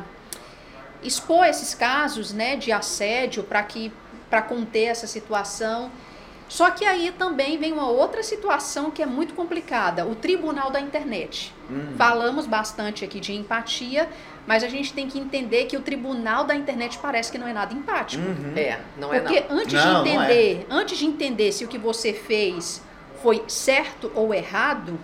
expor 1.02 1.44
esses 1.46 1.74
casos, 1.74 2.32
né, 2.32 2.56
de 2.56 2.72
assédio 2.72 3.42
para 3.44 3.62
que 3.62 3.92
para 4.30 4.42
conter 4.42 4.84
essa 4.86 5.06
situação. 5.06 5.90
Só 6.48 6.70
que 6.70 6.84
aí 6.84 7.12
também 7.16 7.58
vem 7.58 7.72
uma 7.72 7.88
outra 7.88 8.22
situação 8.22 8.90
que 8.90 9.02
é 9.02 9.06
muito 9.06 9.34
complicada, 9.34 10.06
o 10.06 10.14
tribunal 10.14 10.70
da 10.70 10.80
internet. 10.80 11.52
Hum. 11.68 11.94
Falamos 11.96 12.46
bastante 12.46 13.04
aqui 13.04 13.18
de 13.18 13.32
empatia, 13.32 14.08
mas 14.46 14.62
a 14.62 14.68
gente 14.68 14.92
tem 14.92 15.08
que 15.08 15.18
entender 15.18 15.64
que 15.64 15.76
o 15.76 15.80
tribunal 15.82 16.44
da 16.44 16.54
internet 16.54 16.98
parece 17.02 17.32
que 17.32 17.38
não 17.38 17.48
é 17.48 17.52
nada 17.52 17.74
empático. 17.74 18.22
Uhum. 18.24 18.52
É, 18.56 18.78
não 18.96 19.12
é 19.12 19.20
Porque 19.20 19.44
não. 19.48 19.58
antes 19.58 19.74
Não, 19.74 20.04
de 20.04 20.10
não 20.10 20.22
é. 20.22 20.24
entender, 20.24 20.66
antes 20.70 20.98
de 20.98 21.06
entender 21.06 21.50
se 21.52 21.64
o 21.64 21.68
que 21.68 21.78
você 21.78 22.12
fez 22.12 22.80
foi 23.22 23.44
certo 23.48 24.10
ou 24.14 24.32
errado, 24.34 24.98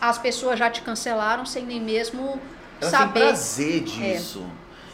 as 0.00 0.18
pessoas 0.18 0.58
já 0.58 0.70
te 0.70 0.82
cancelaram 0.82 1.44
sem 1.44 1.64
nem 1.64 1.80
mesmo 1.80 2.40
Elas 2.80 2.90
têm 2.92 3.00
saber. 3.00 3.20
prazer 3.20 3.80
disso. 3.80 4.44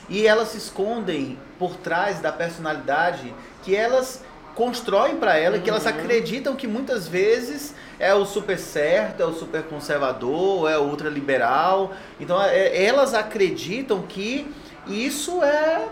E 0.09 0.27
elas 0.27 0.49
se 0.49 0.59
escondem 0.59 1.39
por 1.59 1.77
trás 1.77 2.21
da 2.21 2.31
personalidade 2.33 3.35
que 3.63 3.75
elas 3.75 4.23
constroem 4.55 5.17
para 5.17 5.37
ela, 5.37 5.59
que 5.59 5.69
elas 5.69 5.87
acreditam 5.87 6.55
que 6.55 6.67
muitas 6.67 7.09
vezes 7.09 7.75
é 7.99 8.15
o 8.15 8.25
super 8.25 8.59
certo, 8.59 9.21
é 9.21 9.27
o 9.27 9.33
super 9.33 9.65
conservador, 9.65 10.71
é 10.71 10.79
o 10.79 10.83
ultraliberal. 10.83 11.93
Então 12.21 12.41
é- 12.41 12.85
elas 12.85 13.15
acreditam 13.15 14.03
que 14.03 14.47
isso 14.87 15.43
é, 15.43 15.89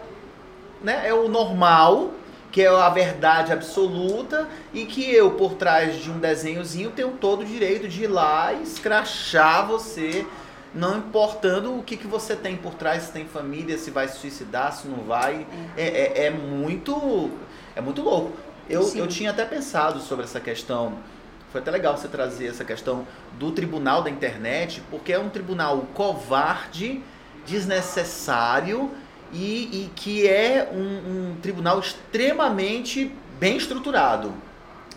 né, 0.82 1.02
é 1.06 1.12
o 1.14 1.26
normal, 1.28 2.12
que 2.52 2.60
é 2.60 2.68
a 2.68 2.90
verdade 2.90 3.50
absoluta 3.50 4.46
e 4.74 4.84
que 4.84 5.10
eu, 5.10 5.32
por 5.32 5.54
trás 5.54 5.96
de 5.96 6.10
um 6.10 6.18
desenhozinho, 6.18 6.90
tenho 6.90 7.12
todo 7.12 7.40
o 7.40 7.44
direito 7.44 7.88
de 7.88 8.04
ir 8.04 8.08
lá 8.08 8.52
e 8.52 8.62
escrachar 8.62 9.66
você 9.66 10.26
não 10.74 10.98
importando 10.98 11.78
o 11.78 11.82
que, 11.82 11.96
que 11.96 12.06
você 12.06 12.36
tem 12.36 12.56
por 12.56 12.74
trás, 12.74 13.04
se 13.04 13.12
tem 13.12 13.26
família, 13.26 13.76
se 13.78 13.90
vai 13.90 14.06
se 14.06 14.18
suicidar, 14.18 14.72
se 14.72 14.86
não 14.86 14.98
vai. 15.04 15.46
É, 15.76 15.86
é, 15.86 16.26
é 16.26 16.30
muito. 16.30 17.30
É 17.74 17.80
muito 17.80 18.02
louco. 18.02 18.32
Eu, 18.68 18.82
Sim. 18.82 18.98
eu 18.98 19.06
tinha 19.06 19.30
até 19.30 19.44
pensado 19.44 20.00
sobre 20.00 20.24
essa 20.24 20.40
questão. 20.40 20.94
Foi 21.50 21.60
até 21.60 21.70
legal 21.70 21.96
você 21.96 22.08
trazer 22.08 22.46
essa 22.46 22.64
questão 22.64 23.06
do 23.38 23.50
tribunal 23.50 24.02
da 24.02 24.08
internet, 24.08 24.82
porque 24.90 25.12
é 25.12 25.18
um 25.18 25.28
tribunal 25.28 25.86
covarde, 25.94 27.02
desnecessário 27.46 28.90
e, 29.32 29.84
e 29.84 29.90
que 29.96 30.28
é 30.28 30.68
um, 30.72 31.32
um 31.32 31.36
tribunal 31.40 31.80
extremamente 31.80 33.10
bem 33.38 33.56
estruturado. 33.56 34.32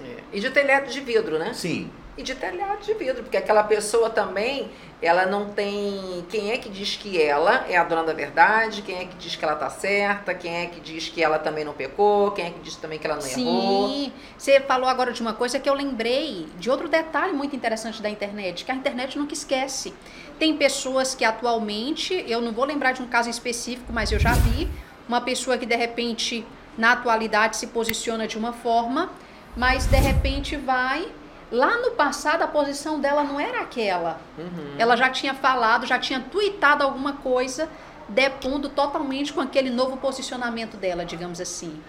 É. 0.04 0.24
E 0.34 0.40
de 0.40 0.50
telhado 0.50 0.90
de 0.90 1.00
vidro, 1.00 1.40
né? 1.40 1.54
Sim. 1.54 1.90
E 2.18 2.24
de 2.24 2.34
telhado 2.34 2.82
de 2.82 2.94
vidro, 2.94 3.24
porque 3.24 3.36
aquela 3.36 3.64
pessoa 3.64 4.10
também, 4.10 4.72
ela 5.02 5.26
não 5.26 5.50
tem. 5.50 6.26
Quem 6.30 6.52
é 6.52 6.58
que 6.58 6.70
diz 6.70 6.96
que 6.96 7.22
ela 7.22 7.66
é 7.68 7.76
a 7.76 7.84
dona 7.84 8.04
da 8.04 8.14
verdade? 8.14 8.82
Quem 8.84 9.00
é 9.00 9.06
que 9.06 9.16
diz 9.18 9.36
que 9.36 9.44
ela 9.44 9.56
tá 9.56 9.70
certa? 9.70 10.34
Quem 10.34 10.64
é 10.64 10.66
que 10.68 10.80
diz 10.80 11.10
que 11.10 11.22
ela 11.22 11.38
também 11.38 11.66
não 11.66 11.74
pecou? 11.74 12.32
Quem 12.32 12.46
é 12.46 12.50
que 12.52 12.60
diz 12.60 12.78
também 12.78 13.00
que 13.00 13.06
ela 13.06 13.18
não 13.18 13.28
errou? 13.28 13.90
Sim, 13.90 14.14
você 14.38 14.62
falou 14.62 14.88
agora 14.88 15.12
de 15.12 15.22
uma 15.22 15.34
coisa 15.34 15.60
que 15.60 15.70
eu 15.70 15.74
lembrei 15.74 16.48
de 16.58 16.70
outro 16.70 16.88
detalhe 16.88 17.34
muito 17.34 17.54
interessante 17.54 18.02
da 18.02 18.10
internet, 18.10 18.64
que 18.64 18.72
a 18.72 18.76
internet 18.76 19.18
nunca 19.18 19.34
esquece. 19.34 19.94
Tem 20.38 20.58
pessoas 20.58 21.16
que 21.16 21.24
atualmente, 21.24 22.26
eu 22.28 22.42
não 22.42 22.52
vou 22.52 22.66
lembrar 22.66 22.92
de 22.92 23.02
um 23.02 23.08
caso 23.08 23.30
específico, 23.30 23.92
mas 23.94 24.12
eu 24.12 24.20
já 24.20 24.34
vi 24.34 24.70
uma 25.08 25.22
pessoa 25.22 25.58
que 25.58 25.66
de 25.66 25.76
repente 25.76 26.46
na 26.78 26.92
atualidade 26.92 27.56
se 27.56 27.68
posiciona 27.68 28.28
de 28.28 28.38
uma 28.38 28.52
forma, 28.52 29.10
mas 29.56 29.86
de 29.86 29.96
repente 29.98 30.58
vai 30.58 31.08
lá 31.52 31.78
no 31.78 31.92
passado 31.92 32.42
a 32.42 32.48
posição 32.48 33.00
dela 33.00 33.24
não 33.24 33.40
era 33.40 33.62
aquela. 33.62 34.20
Uhum. 34.38 34.76
Ela 34.78 34.98
já 34.98 35.10
tinha 35.10 35.34
falado, 35.34 35.86
já 35.86 35.98
tinha 35.98 36.20
tweetado 36.20 36.84
alguma 36.84 37.14
coisa, 37.14 37.70
depondo 38.10 38.68
totalmente 38.68 39.32
com 39.32 39.40
aquele 39.40 39.70
novo 39.70 39.96
posicionamento 39.98 40.76
dela, 40.76 41.06
digamos 41.06 41.40
assim. 41.40 41.80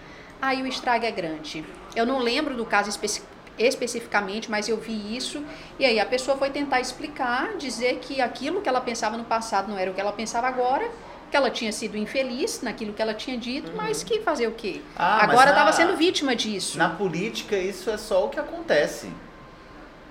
Aí 0.41 0.61
o 0.61 0.67
estrago 0.67 1.05
é 1.05 1.11
grande. 1.11 1.65
Eu 1.95 2.05
não 2.05 2.19
lembro 2.19 2.55
do 2.55 2.65
caso 2.65 2.89
especi- 2.89 3.23
especificamente, 3.57 4.49
mas 4.49 4.69
eu 4.69 4.77
vi 4.77 5.15
isso. 5.15 5.43
E 5.79 5.85
aí 5.85 5.99
a 5.99 6.05
pessoa 6.05 6.37
foi 6.37 6.49
tentar 6.49 6.79
explicar, 6.79 7.55
dizer 7.57 7.99
que 7.99 8.21
aquilo 8.21 8.61
que 8.61 8.69
ela 8.69 8.81
pensava 8.81 9.17
no 9.17 9.23
passado 9.23 9.69
não 9.69 9.77
era 9.77 9.91
o 9.91 9.93
que 9.93 10.01
ela 10.01 10.13
pensava 10.13 10.47
agora, 10.47 10.89
que 11.29 11.35
ela 11.35 11.49
tinha 11.49 11.71
sido 11.71 11.97
infeliz 11.97 12.61
naquilo 12.61 12.93
que 12.93 13.01
ela 13.01 13.13
tinha 13.13 13.37
dito, 13.37 13.71
uhum. 13.71 13.77
mas 13.77 14.03
que 14.03 14.21
fazer 14.21 14.47
o 14.47 14.51
quê? 14.51 14.81
Ah, 14.95 15.23
agora 15.23 15.49
estava 15.49 15.71
sendo 15.73 15.95
vítima 15.97 16.35
disso. 16.35 16.77
Na 16.77 16.89
política, 16.89 17.57
isso 17.57 17.89
é 17.89 17.97
só 17.97 18.25
o 18.25 18.29
que 18.29 18.39
acontece. 18.39 19.09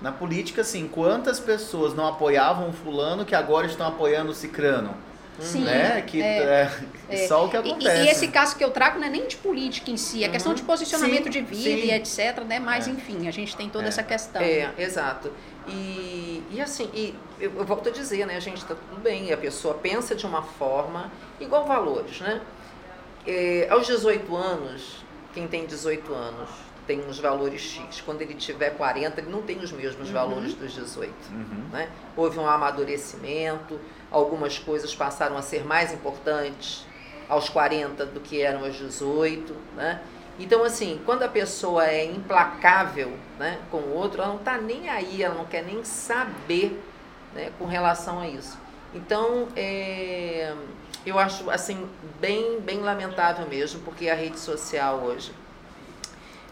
Na 0.01 0.11
política, 0.11 0.61
assim, 0.61 0.87
quantas 0.87 1.39
pessoas 1.39 1.95
não 1.95 2.05
apoiavam 2.05 2.69
o 2.69 2.73
fulano 2.73 3.25
que 3.25 3.33
agora 3.33 3.65
estão 3.65 3.87
apoiando 3.87 4.31
o 4.31 4.35
cicrano? 4.35 4.95
Sim, 5.39 5.65
né? 5.65 6.01
Que 6.01 6.21
é, 6.21 6.37
é, 6.37 6.71
é, 7.09 7.27
só 7.27 7.45
o 7.45 7.49
que 7.49 7.57
acontece. 7.57 7.97
E, 7.97 8.05
e, 8.05 8.09
esse 8.09 8.27
caso 8.27 8.55
que 8.55 8.63
eu 8.63 8.71
trago 8.71 8.99
não 8.99 9.07
é 9.07 9.09
nem 9.09 9.27
de 9.27 9.37
política 9.37 9.91
em 9.91 9.97
si, 9.97 10.23
é 10.23 10.27
uhum. 10.27 10.33
questão 10.33 10.53
de 10.53 10.63
posicionamento 10.63 11.25
sim, 11.25 11.29
de 11.29 11.41
vida 11.41 11.81
sim. 11.81 11.87
e 11.87 11.91
etc, 11.91 12.43
né? 12.43 12.59
Mas, 12.59 12.87
é. 12.87 12.91
enfim, 12.91 13.27
a 13.27 13.31
gente 13.31 13.55
tem 13.55 13.69
toda 13.69 13.85
é. 13.85 13.87
essa 13.87 14.03
questão. 14.03 14.41
É, 14.41 14.71
exato. 14.77 15.31
E, 15.67 16.43
e 16.51 16.61
assim, 16.61 16.89
e 16.93 17.13
eu, 17.39 17.51
eu 17.55 17.65
volto 17.65 17.89
a 17.89 17.91
dizer, 17.91 18.25
né? 18.25 18.35
A 18.35 18.39
gente 18.39 18.63
tá 18.65 18.75
tudo 18.75 19.01
bem, 19.01 19.31
a 19.31 19.37
pessoa 19.37 19.75
pensa 19.75 20.15
de 20.15 20.25
uma 20.25 20.41
forma, 20.41 21.11
igual 21.39 21.65
valores, 21.65 22.19
né? 22.21 22.41
É, 23.25 23.67
aos 23.69 23.85
18 23.85 24.35
anos, 24.35 25.03
quem 25.33 25.47
tem 25.47 25.65
18 25.65 26.13
anos 26.13 26.49
tem 26.87 27.01
uns 27.01 27.19
valores 27.19 27.61
X. 27.61 28.01
Quando 28.01 28.21
ele 28.21 28.33
tiver 28.33 28.71
40, 28.71 29.19
ele 29.19 29.29
não 29.29 29.41
tem 29.41 29.59
os 29.59 29.71
mesmos 29.71 30.07
uhum. 30.07 30.13
valores 30.13 30.53
dos 30.53 30.73
18. 30.73 31.13
Uhum. 31.29 31.65
Né? 31.71 31.89
Houve 32.15 32.39
um 32.39 32.47
amadurecimento, 32.47 33.77
algumas 34.11 34.57
coisas 34.57 34.95
passaram 34.95 35.37
a 35.37 35.41
ser 35.41 35.65
mais 35.65 35.93
importantes 35.93 36.85
aos 37.27 37.49
40 37.49 38.05
do 38.05 38.19
que 38.19 38.41
eram 38.41 38.63
aos 38.63 38.75
18. 38.75 39.53
Né? 39.75 40.01
Então, 40.39 40.63
assim, 40.63 41.01
quando 41.05 41.23
a 41.23 41.27
pessoa 41.27 41.85
é 41.85 42.05
implacável 42.05 43.11
né, 43.39 43.59
com 43.71 43.77
o 43.77 43.93
outro, 43.93 44.21
ela 44.21 44.29
não 44.29 44.39
está 44.39 44.57
nem 44.57 44.89
aí, 44.89 45.23
ela 45.23 45.35
não 45.35 45.45
quer 45.45 45.63
nem 45.63 45.83
saber 45.83 46.81
né, 47.33 47.51
com 47.57 47.65
relação 47.65 48.19
a 48.19 48.27
isso. 48.27 48.57
Então, 48.93 49.47
é, 49.55 50.53
eu 51.05 51.19
acho 51.19 51.49
assim 51.49 51.87
bem, 52.19 52.59
bem 52.61 52.79
lamentável 52.79 53.47
mesmo, 53.47 53.81
porque 53.81 54.09
a 54.09 54.15
rede 54.15 54.39
social 54.39 54.99
hoje 54.99 55.31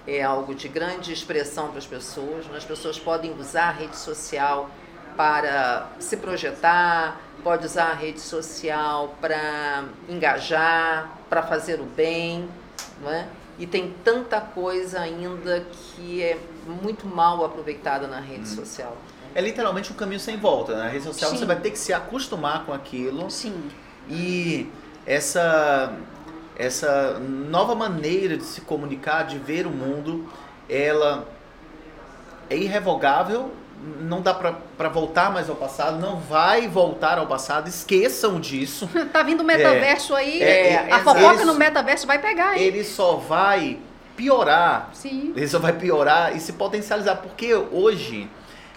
é 0.07 0.21
algo 0.21 0.53
de 0.53 0.67
grande 0.67 1.11
expressão 1.11 1.69
para 1.69 1.77
as 1.77 1.85
pessoas. 1.85 2.45
Né? 2.47 2.57
As 2.57 2.65
pessoas 2.65 2.99
podem 2.99 3.33
usar 3.39 3.69
a 3.69 3.71
rede 3.71 3.95
social 3.95 4.69
para 5.15 5.89
se 5.99 6.17
projetar, 6.17 7.19
pode 7.45 7.67
usar 7.67 7.91
a 7.91 7.93
rede 7.93 8.19
social 8.19 9.15
para 9.21 9.85
engajar, 10.09 11.15
para 11.29 11.43
fazer 11.43 11.79
o 11.79 11.83
bem, 11.83 12.49
não 12.99 13.11
é? 13.11 13.27
E 13.59 13.67
tem 13.67 13.93
tanta 14.03 14.41
coisa 14.41 14.99
ainda 14.99 15.63
que 15.69 16.23
é 16.23 16.39
muito 16.65 17.05
mal 17.05 17.45
aproveitada 17.45 18.07
na 18.07 18.19
rede 18.19 18.41
hum. 18.41 18.55
social. 18.55 18.97
É 19.35 19.41
literalmente 19.41 19.93
um 19.93 19.95
caminho 19.95 20.19
sem 20.19 20.37
volta. 20.37 20.75
Né? 20.75 20.85
Na 20.85 20.89
rede 20.89 21.03
social 21.03 21.29
Sim. 21.29 21.37
você 21.37 21.45
vai 21.45 21.59
ter 21.59 21.69
que 21.69 21.77
se 21.77 21.93
acostumar 21.93 22.65
com 22.65 22.73
aquilo. 22.73 23.29
Sim. 23.29 23.69
E 24.09 24.67
essa 25.05 25.93
essa 26.57 27.19
nova 27.19 27.75
maneira 27.75 28.37
de 28.37 28.43
se 28.43 28.61
comunicar, 28.61 29.23
de 29.23 29.37
ver 29.37 29.67
o 29.67 29.69
mundo, 29.69 30.27
ela 30.67 31.27
é 32.49 32.57
irrevogável, 32.57 33.51
não 34.01 34.21
dá 34.21 34.33
para 34.33 34.89
voltar 34.89 35.31
mais 35.31 35.49
ao 35.49 35.55
passado, 35.55 35.99
não 35.99 36.19
vai 36.19 36.67
voltar 36.67 37.17
ao 37.17 37.27
passado, 37.27 37.67
esqueçam 37.67 38.39
disso. 38.39 38.89
tá 39.11 39.21
vindo 39.23 39.41
o 39.41 39.43
metaverso 39.43 40.15
é, 40.15 40.19
aí, 40.19 40.41
é, 40.41 40.91
a 40.91 40.99
fofoca 40.99 41.45
no 41.45 41.53
metaverso 41.53 42.07
vai 42.07 42.19
pegar 42.19 42.51
aí. 42.51 42.63
Ele 42.63 42.83
só 42.83 43.15
vai 43.15 43.77
piorar. 44.15 44.89
Sim. 44.93 45.33
Ele 45.35 45.47
só 45.47 45.59
vai 45.59 45.73
piorar 45.73 46.35
e 46.35 46.39
se 46.39 46.53
potencializar, 46.53 47.17
porque 47.17 47.53
hoje, 47.53 48.29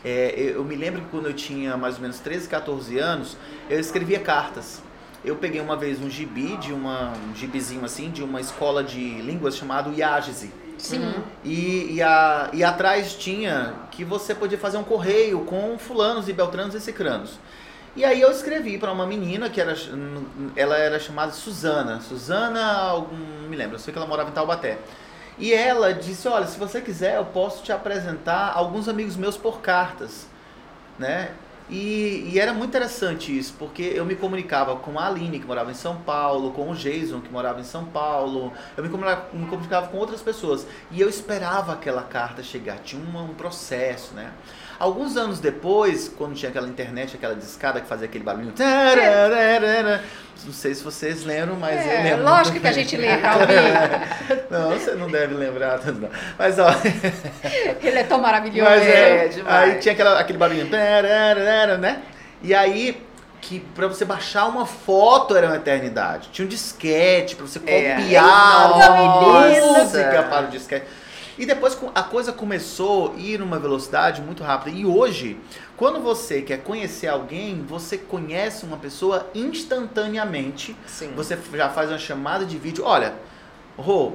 é, 0.04 0.52
eu 0.54 0.64
me 0.64 0.74
lembro 0.74 1.02
que 1.02 1.08
quando 1.08 1.26
eu 1.26 1.34
tinha 1.34 1.76
mais 1.76 1.96
ou 1.96 2.02
menos 2.02 2.18
13, 2.18 2.48
14 2.48 2.98
anos, 2.98 3.37
eu 3.70 3.78
escrevia 3.78 4.20
cartas. 4.20 4.82
Eu 5.24 5.37
peguei 5.37 5.61
uma 5.61 5.76
vez 5.76 6.00
um 6.00 6.08
gibi 6.08 6.56
de 6.58 6.72
uma 6.72 7.12
um 7.12 7.34
gibizinho 7.34 7.84
assim 7.84 8.11
de 8.11 8.22
uma 8.22 8.40
escola 8.40 8.84
de 8.84 9.20
línguas 9.20 9.56
chamado 9.56 9.92
IAGESE. 9.92 10.52
Sim. 10.78 11.00
Uhum. 11.00 11.22
E, 11.44 11.94
e, 11.94 12.02
a, 12.02 12.50
e 12.52 12.64
atrás 12.64 13.14
tinha 13.14 13.74
que 13.90 14.04
você 14.04 14.34
podia 14.34 14.58
fazer 14.58 14.78
um 14.78 14.84
correio 14.84 15.40
com 15.40 15.76
fulanos 15.78 16.28
e 16.28 16.32
beltranos 16.32 16.74
e 16.74 16.80
cicranos. 16.80 17.38
E 17.96 18.04
aí 18.04 18.20
eu 18.20 18.30
escrevi 18.30 18.78
para 18.78 18.92
uma 18.92 19.06
menina 19.06 19.50
que 19.50 19.60
era 19.60 19.74
ela 20.54 20.76
era 20.76 21.00
chamada 21.00 21.32
Suzana. 21.32 22.00
Suzana, 22.00 22.92
não 22.92 23.48
me 23.48 23.56
lembro, 23.56 23.74
eu 23.74 23.78
sei 23.78 23.92
que 23.92 23.98
ela 23.98 24.06
morava 24.06 24.30
em 24.30 24.32
Taubaté. 24.32 24.78
E 25.38 25.52
ela 25.52 25.92
disse: 25.92 26.28
"Olha, 26.28 26.46
se 26.46 26.58
você 26.58 26.80
quiser, 26.80 27.16
eu 27.16 27.24
posso 27.24 27.62
te 27.62 27.72
apresentar 27.72 28.52
alguns 28.54 28.88
amigos 28.88 29.16
meus 29.16 29.36
por 29.36 29.60
cartas", 29.60 30.26
né? 30.98 31.30
E, 31.70 32.31
e, 32.33 32.40
era 32.40 32.54
muito 32.54 32.70
interessante 32.70 33.37
isso, 33.37 33.54
porque 33.59 33.83
eu 33.83 34.04
me 34.04 34.14
comunicava 34.14 34.76
com 34.76 34.98
a 34.98 35.07
Aline, 35.07 35.38
que 35.38 35.46
morava 35.46 35.70
em 35.70 35.74
São 35.74 35.96
Paulo, 35.96 36.52
com 36.52 36.70
o 36.70 36.74
Jason, 36.74 37.20
que 37.20 37.31
morava 37.31 37.61
em 37.61 37.64
São 37.64 37.85
Paulo, 37.85 38.52
eu 38.76 38.83
me 38.83 38.88
comunicava, 38.88 39.28
me 39.35 39.46
comunicava 39.46 39.88
com 39.88 39.98
outras 39.98 40.22
pessoas. 40.22 40.66
E 40.90 41.00
eu 41.00 41.09
esperava 41.09 41.74
aquela 41.74 42.02
carta 42.02 42.42
chegar, 42.42 42.78
tinha 42.78 43.02
um, 43.02 43.22
um 43.22 43.35
processo, 43.35 44.14
né? 44.14 44.33
Alguns 44.78 45.16
anos 45.16 45.40
depois, 45.40 46.08
quando 46.16 46.34
tinha 46.36 46.50
aquela 46.50 46.68
internet, 46.68 47.16
aquela 47.16 47.34
discada 47.34 47.80
que 47.80 47.88
fazia 47.88 48.06
aquele 48.06 48.22
barulho. 48.22 48.52
Não 50.46 50.52
sei 50.52 50.72
se 50.72 50.84
vocês 50.84 51.24
lembram, 51.24 51.56
mas 51.56 51.84
é, 51.84 51.98
eu 51.98 52.02
lembro. 52.04 52.24
Lógico 52.24 52.60
que 52.60 52.66
a 52.66 52.72
gente 52.72 52.96
lembra, 52.96 53.30
Não, 54.48 54.70
você 54.70 54.92
não 54.92 55.10
deve 55.10 55.34
lembrar 55.34 55.78
tanto, 55.80 56.00
não. 56.00 56.08
Mas, 56.38 56.58
ó. 56.60 56.68
Ele 57.82 57.98
é 57.98 58.04
tão 58.04 58.20
maravilhoso. 58.20 58.70
Mas, 58.70 58.82
é, 58.86 59.24
é 59.24 59.28
demais. 59.28 59.70
Aí 59.70 59.78
tinha 59.80 59.92
aquela, 59.92 60.20
aquele 60.20 60.38
barulhinho. 60.38 60.68
Né? 61.78 62.02
E 62.40 62.54
aí, 62.54 63.04
que 63.40 63.60
para 63.60 63.88
você 63.88 64.04
baixar 64.04 64.46
uma 64.46 64.64
foto 64.64 65.36
era 65.36 65.48
uma 65.48 65.56
eternidade. 65.56 66.28
Tinha 66.30 66.46
um 66.46 66.48
disquete 66.48 67.34
para 67.34 67.46
você 67.46 67.60
é. 67.66 67.96
copiar 67.96 68.80
é, 68.80 68.90
uma 68.90 69.20
música 69.22 70.22
para 70.22 70.46
o 70.46 70.50
disquete. 70.50 70.86
E 71.38 71.46
depois 71.46 71.79
a 71.94 72.03
coisa 72.03 72.33
começou 72.33 73.14
a 73.14 73.20
ir 73.20 73.38
numa 73.38 73.59
velocidade 73.59 74.20
muito 74.20 74.42
rápida. 74.42 74.77
E 74.77 74.85
hoje, 74.85 75.38
quando 75.77 76.01
você 76.01 76.42
quer 76.42 76.62
conhecer 76.62 77.07
alguém, 77.07 77.62
você 77.62 77.96
conhece 77.96 78.64
uma 78.64 78.77
pessoa 78.77 79.31
instantaneamente. 79.35 80.77
Sim. 80.87 81.12
Você 81.14 81.38
já 81.55 81.68
faz 81.70 81.90
uma 81.90 81.98
chamada 81.98 82.44
de 82.44 82.59
vídeo. 82.59 82.85
Olha, 82.85 83.14
Rô, 83.79 84.14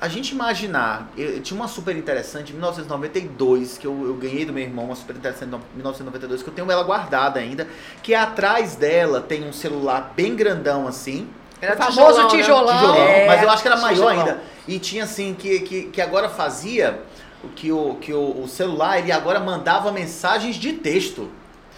a 0.00 0.08
gente 0.08 0.32
imaginar, 0.32 1.10
eu, 1.18 1.42
tinha 1.42 1.60
uma 1.60 1.68
super 1.68 1.94
interessante 1.94 2.48
em 2.50 2.54
1992, 2.54 3.76
que 3.76 3.86
eu, 3.86 4.06
eu, 4.06 4.14
ganhei 4.14 4.46
do 4.46 4.52
meu 4.54 4.62
irmão, 4.62 4.86
uma 4.86 4.96
super 4.96 5.14
interessante 5.14 5.52
em 5.52 5.76
1992, 5.76 6.42
que 6.42 6.48
eu 6.48 6.54
tenho 6.54 6.70
ela 6.70 6.82
guardada 6.82 7.38
ainda, 7.38 7.68
que 8.02 8.14
atrás 8.14 8.74
dela 8.74 9.20
tem 9.20 9.46
um 9.46 9.52
celular 9.52 10.14
bem 10.16 10.34
grandão 10.34 10.88
assim, 10.88 11.28
era 11.60 11.74
o 11.74 11.76
famoso 11.76 12.28
tijolão. 12.28 12.66
Né? 12.66 12.80
tijolão, 12.80 13.08
é, 13.08 13.26
mas 13.26 13.42
eu 13.42 13.50
acho 13.50 13.62
que 13.62 13.68
era 13.68 13.76
maior 13.76 13.94
tijolão. 13.94 14.18
ainda. 14.18 14.42
E 14.66 14.78
tinha 14.78 15.04
assim, 15.04 15.34
que, 15.34 15.60
que, 15.60 15.82
que 15.84 16.00
agora 16.00 16.28
fazia 16.28 17.00
o 17.42 17.48
que, 17.48 17.72
o, 17.72 17.96
que 18.00 18.12
o, 18.12 18.42
o 18.42 18.48
celular, 18.48 18.98
ele 18.98 19.12
agora 19.12 19.40
mandava 19.40 19.90
mensagens 19.92 20.56
de 20.56 20.74
texto. 20.74 21.30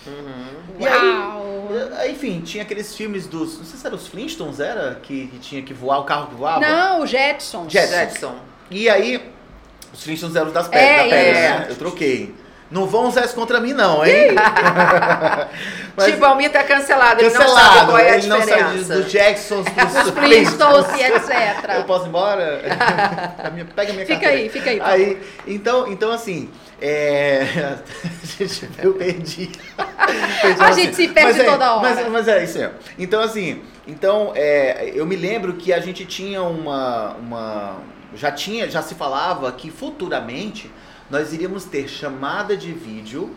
Uhum. 0.06 0.80
E 0.80 0.84
Uau. 0.84 1.68
aí, 1.98 2.08
eh, 2.08 2.10
enfim, 2.10 2.40
tinha 2.40 2.64
aqueles 2.64 2.94
filmes 2.94 3.26
dos. 3.26 3.58
Não 3.58 3.64
sei 3.64 3.78
se 3.78 3.86
eram 3.86 3.96
os 3.96 4.08
Flintstones, 4.08 4.58
era? 4.58 4.96
Que, 4.96 5.28
que 5.28 5.38
tinha 5.38 5.62
que 5.62 5.72
voar, 5.72 6.00
o 6.00 6.04
carro 6.04 6.26
que 6.28 6.34
voava? 6.34 6.60
Não, 6.60 7.02
o 7.02 7.06
Jetsons. 7.06 7.72
Jetson. 7.72 7.94
Jetson. 7.94 8.34
E 8.70 8.88
aí, 8.88 9.32
os 9.92 10.02
Flintstones 10.02 10.34
eram 10.34 10.50
das 10.50 10.66
pedras, 10.66 10.90
é, 10.90 10.96
da 10.96 11.02
pedra, 11.04 11.38
é. 11.38 11.58
né? 11.60 11.66
Eu 11.70 11.76
troquei. 11.76 12.34
Não 12.72 12.87
vão 12.87 13.06
usar 13.08 13.26
isso 13.26 13.35
contra 13.35 13.61
mim, 13.61 13.74
não, 13.74 14.04
hein? 14.04 14.28
Mas, 15.94 16.06
tipo, 16.06 16.24
Almir 16.24 16.50
tá 16.50 16.64
cancelado, 16.64 17.20
ele 17.20 17.28
não 17.28 17.48
sabe 17.48 17.87
qual 17.87 17.98
é 17.98 18.12
a 18.12 18.14
ele 18.14 18.22
diferença. 18.22 18.50
Ele 18.50 18.62
não 18.62 18.85
sabe 18.85 19.02
do 19.02 19.11
Jacksons, 19.11 19.66
dos 19.76 20.11
Flintstones 20.14 20.87
e 20.98 21.02
etc. 21.02 21.76
Eu 21.76 21.85
posso 21.85 22.06
ir 22.06 22.08
embora? 22.08 22.62
a 23.44 23.50
minha, 23.52 23.66
pega 23.66 23.90
a 23.90 23.94
minha 23.94 24.06
Fica 24.06 24.20
carteira. 24.20 24.42
aí, 24.42 24.48
fica 24.48 24.70
aí. 24.70 24.80
aí 24.80 25.22
então, 25.46 25.87
então, 25.92 26.11
assim, 26.11 26.48
é... 26.80 27.76
gente, 28.38 28.70
eu 28.82 28.94
perdi. 28.94 29.52
a 29.76 30.68
assim, 30.68 30.85
gente 30.85 30.96
se 30.96 31.08
perde 31.08 31.40
mas 31.40 31.46
toda 31.46 31.64
é, 31.66 31.68
hora. 31.68 31.94
Mas, 31.94 32.08
mas, 32.08 32.28
é 32.28 32.42
isso 32.42 32.58
mesmo. 32.58 32.74
Então, 32.98 33.20
assim, 33.20 33.62
então, 33.87 34.32
é, 34.35 34.92
eu 34.94 35.04
me 35.04 35.16
lembro 35.16 35.52
que 35.54 35.74
a 35.74 35.80
gente 35.80 36.06
tinha 36.06 36.42
uma, 36.42 37.16
uma... 37.16 37.76
Já 38.14 38.32
tinha, 38.32 38.66
já 38.70 38.80
se 38.80 38.94
falava 38.94 39.52
que 39.52 39.70
futuramente 39.70 40.70
nós 41.12 41.31
iríamos 41.31 41.66
ter 41.66 41.87
chamada 41.88 42.57
de 42.57 42.72
vídeo. 42.72 43.37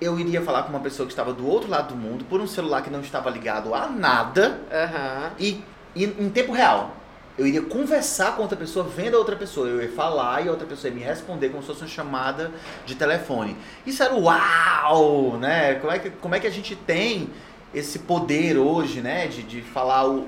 Eu 0.00 0.18
iria 0.18 0.42
falar 0.42 0.64
com 0.64 0.70
uma 0.70 0.80
pessoa 0.80 1.06
que 1.06 1.12
estava 1.12 1.32
do 1.32 1.46
outro 1.46 1.70
lado 1.70 1.94
do 1.94 1.96
mundo 1.96 2.24
por 2.24 2.40
um 2.40 2.48
celular 2.48 2.82
que 2.82 2.90
não 2.90 3.00
estava 3.00 3.30
ligado 3.30 3.72
a 3.72 3.88
nada 3.88 4.60
uhum. 4.72 5.30
e, 5.38 5.64
e 5.94 6.04
em 6.04 6.28
tempo 6.30 6.50
real. 6.50 6.96
Eu 7.38 7.46
iria 7.46 7.62
conversar 7.62 8.34
com 8.34 8.42
outra 8.42 8.56
pessoa, 8.56 8.84
vendo 8.84 9.14
a 9.14 9.18
outra 9.18 9.36
pessoa. 9.36 9.68
Eu 9.68 9.80
ia 9.80 9.92
falar 9.92 10.44
e 10.44 10.48
a 10.48 10.50
outra 10.50 10.66
pessoa 10.66 10.92
ia 10.92 10.98
me 10.98 11.04
responder 11.04 11.48
como 11.50 11.62
se 11.62 11.68
fosse 11.68 11.82
uma 11.82 11.88
chamada 11.88 12.50
de 12.84 12.96
telefone. 12.96 13.56
Isso 13.86 14.02
era 14.02 14.14
uau, 14.14 15.36
né? 15.38 15.76
Como 15.76 15.92
é 15.92 15.98
que, 16.00 16.10
como 16.10 16.34
é 16.34 16.40
que 16.40 16.46
a 16.48 16.50
gente 16.50 16.74
tem 16.74 17.30
esse 17.72 18.00
poder 18.00 18.58
hoje, 18.58 19.00
né? 19.00 19.28
De, 19.28 19.44
de 19.44 19.62
falar 19.62 20.08
o. 20.08 20.26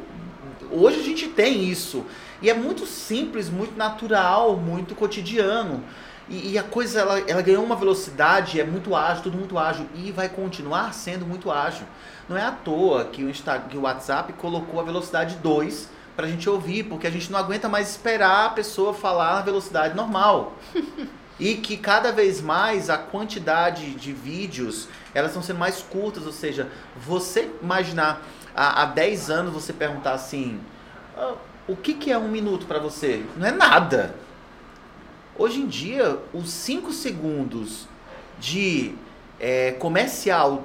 Hoje 0.70 1.00
a 1.00 1.02
gente 1.02 1.26
tem 1.26 1.64
isso. 1.64 2.04
E 2.40 2.48
é 2.48 2.54
muito 2.54 2.86
simples, 2.86 3.50
muito 3.50 3.76
natural, 3.76 4.56
muito 4.56 4.94
cotidiano. 4.94 5.82
E, 6.28 6.52
e, 6.52 6.58
a 6.58 6.62
coisa, 6.62 7.00
ela, 7.00 7.20
ela 7.20 7.42
ganhou 7.42 7.64
uma 7.64 7.76
velocidade, 7.76 8.60
é 8.60 8.64
muito 8.64 8.94
ágil, 8.96 9.22
tudo 9.22 9.38
muito 9.38 9.58
ágil. 9.58 9.86
E 9.94 10.10
vai 10.10 10.28
continuar 10.28 10.92
sendo 10.92 11.24
muito 11.24 11.50
ágil. 11.50 11.86
Não 12.28 12.36
é 12.36 12.44
à 12.44 12.50
toa 12.50 13.04
que 13.04 13.22
o, 13.22 13.30
Insta, 13.30 13.58
que 13.58 13.76
o 13.76 13.82
WhatsApp 13.82 14.32
colocou 14.34 14.80
a 14.80 14.82
velocidade 14.82 15.36
2 15.36 15.88
para 16.16 16.26
a 16.26 16.28
gente 16.28 16.48
ouvir, 16.48 16.84
porque 16.84 17.06
a 17.06 17.10
gente 17.10 17.30
não 17.30 17.38
aguenta 17.38 17.68
mais 17.68 17.90
esperar 17.90 18.46
a 18.46 18.50
pessoa 18.50 18.92
falar 18.92 19.34
na 19.34 19.42
velocidade 19.42 19.94
normal. 19.94 20.54
e 21.38 21.54
que 21.56 21.76
cada 21.76 22.10
vez 22.10 22.40
mais 22.40 22.88
a 22.88 22.96
quantidade 22.96 23.90
de 23.94 24.12
vídeos 24.12 24.88
elas 25.14 25.30
estão 25.30 25.42
sendo 25.42 25.58
mais 25.58 25.82
curtas, 25.82 26.26
ou 26.26 26.32
seja, 26.32 26.68
você 26.96 27.50
imaginar 27.62 28.22
há, 28.54 28.82
há 28.82 28.84
10 28.86 29.30
anos 29.30 29.52
você 29.52 29.72
perguntar 29.72 30.12
assim, 30.12 30.58
ah, 31.16 31.34
o 31.68 31.76
que, 31.76 31.94
que 31.94 32.10
é 32.10 32.18
um 32.18 32.28
minuto 32.28 32.66
para 32.66 32.78
você? 32.78 33.24
Não 33.36 33.46
é 33.46 33.50
nada. 33.50 34.14
Hoje 35.38 35.60
em 35.60 35.66
dia, 35.66 36.18
os 36.32 36.50
5 36.50 36.92
segundos 36.92 37.86
de 38.38 38.94
é, 39.38 39.72
comercial 39.72 40.64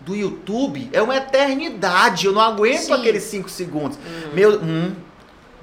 do 0.00 0.14
YouTube 0.14 0.90
é 0.92 1.00
uma 1.00 1.16
eternidade. 1.16 2.26
Eu 2.26 2.32
não 2.32 2.40
aguento 2.40 2.86
Sim. 2.86 2.92
aqueles 2.92 3.22
5 3.24 3.48
segundos. 3.48 3.96
Uhum. 3.96 4.34
Meu, 4.34 4.60
um, 4.60 4.94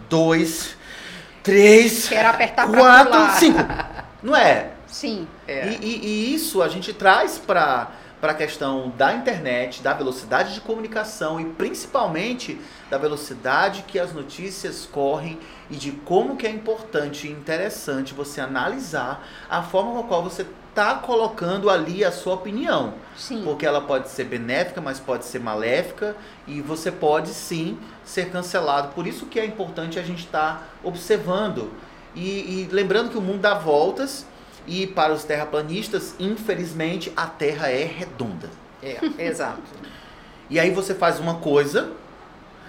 dois, 0.10 0.76
três, 1.44 2.10
Quero 2.10 2.30
apertar 2.30 2.68
quatro, 2.68 3.40
cinco. 3.40 3.60
Não 4.22 4.36
é? 4.36 4.72
Sim. 4.88 5.28
É. 5.48 5.70
E, 5.70 5.78
e, 5.82 6.06
e, 6.06 6.36
isso 6.36 6.62
a 6.62 6.68
gente 6.68 6.92
traz 6.94 7.38
para 7.38 7.92
para 8.22 8.34
a 8.34 8.36
questão 8.36 8.92
da 8.98 9.14
internet, 9.14 9.82
da 9.82 9.94
velocidade 9.94 10.54
de 10.54 10.62
comunicação 10.62 11.40
e 11.40 11.46
principalmente 11.46 12.60
da 12.90 12.98
velocidade 12.98 13.84
que 13.88 13.98
as 13.98 14.14
notícias 14.14 14.86
correm 14.86 15.40
e 15.70 15.76
de 15.76 15.92
como 15.92 16.36
que 16.36 16.46
é 16.46 16.50
importante 16.50 17.28
e 17.28 17.32
interessante 17.32 18.14
você 18.14 18.42
analisar 18.42 19.26
a 19.50 19.62
forma 19.62 19.94
com 19.94 20.00
a 20.00 20.04
qual 20.04 20.24
você 20.24 20.46
está 20.70 20.96
colocando 20.96 21.70
ali 21.70 22.04
a 22.04 22.12
sua 22.12 22.36
opinião. 22.36 22.94
Sim. 23.16 23.42
Porque 23.44 23.66
ela 23.66 23.82
pode 23.82 24.10
ser 24.10 24.26
benéfica, 24.26 24.80
mas 24.80 25.00
pode 25.00 25.26
ser 25.26 25.40
maléfica 25.40 26.16
e 26.48 26.62
você 26.62 26.92
pode 26.92 27.30
sim 27.30 27.78
ser 28.04 28.30
cancelado. 28.30 28.90
Por 28.90 29.08
isso 29.08 29.26
que 29.26 29.40
é 29.40 29.46
importante 29.46 30.00
a 30.00 30.04
gente 30.04 30.26
estar 30.26 30.56
tá 30.56 30.64
observando 30.84 31.72
e, 32.16 32.64
e 32.64 32.70
lembrando 32.72 33.10
que 33.12 33.18
o 33.18 33.22
mundo 33.22 33.40
dá 33.40 33.54
voltas 33.54 34.26
e 34.68 34.88
para 34.88 35.14
os 35.14 35.24
terraplanistas, 35.24 36.16
infelizmente, 36.20 37.12
a 37.16 37.26
Terra 37.28 37.70
é 37.70 37.84
redonda. 37.84 38.50
É, 38.82 38.98
exato. 39.18 39.62
E 40.50 40.60
aí 40.60 40.72
você 40.72 40.96
faz 40.96 41.20
uma 41.20 41.36
coisa, 41.36 41.92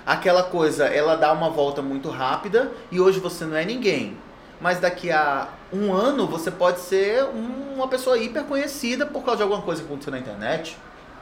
aquela 0.04 0.42
coisa 0.42 0.86
ela 0.86 1.16
dá 1.16 1.32
uma 1.32 1.50
volta 1.50 1.80
muito 1.80 2.10
rápida 2.10 2.70
e 2.90 3.00
hoje 3.00 3.20
você 3.20 3.44
não 3.44 3.56
é 3.56 3.64
ninguém. 3.64 4.16
Mas 4.60 4.78
daqui 4.78 5.10
a 5.10 5.48
um 5.72 5.92
ano 5.92 6.26
você 6.26 6.50
pode 6.50 6.80
ser 6.80 7.24
uma 7.24 7.88
pessoa 7.88 8.18
hiper 8.18 8.44
conhecida 8.44 9.06
por 9.06 9.24
causa 9.24 9.38
de 9.38 9.42
alguma 9.44 9.62
coisa 9.62 9.80
que 9.80 9.86
aconteceu 9.86 10.10
na 10.10 10.18
internet. 10.18 10.76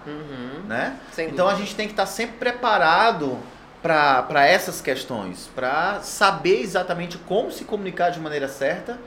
Uhum. 0.07 0.62
Né? 0.66 0.99
então 1.19 1.47
a 1.49 1.55
gente 1.55 1.75
tem 1.75 1.87
que 1.87 1.93
estar 1.93 2.07
sempre 2.07 2.37
preparado 2.39 3.39
para 3.83 4.47
essas 4.47 4.81
questões, 4.81 5.51
para 5.55 6.01
saber 6.01 6.61
exatamente 6.62 7.19
como 7.19 7.51
se 7.53 7.64
comunicar 7.64 8.11
de 8.11 8.19
maneira 8.19 8.49
certa 8.49 8.99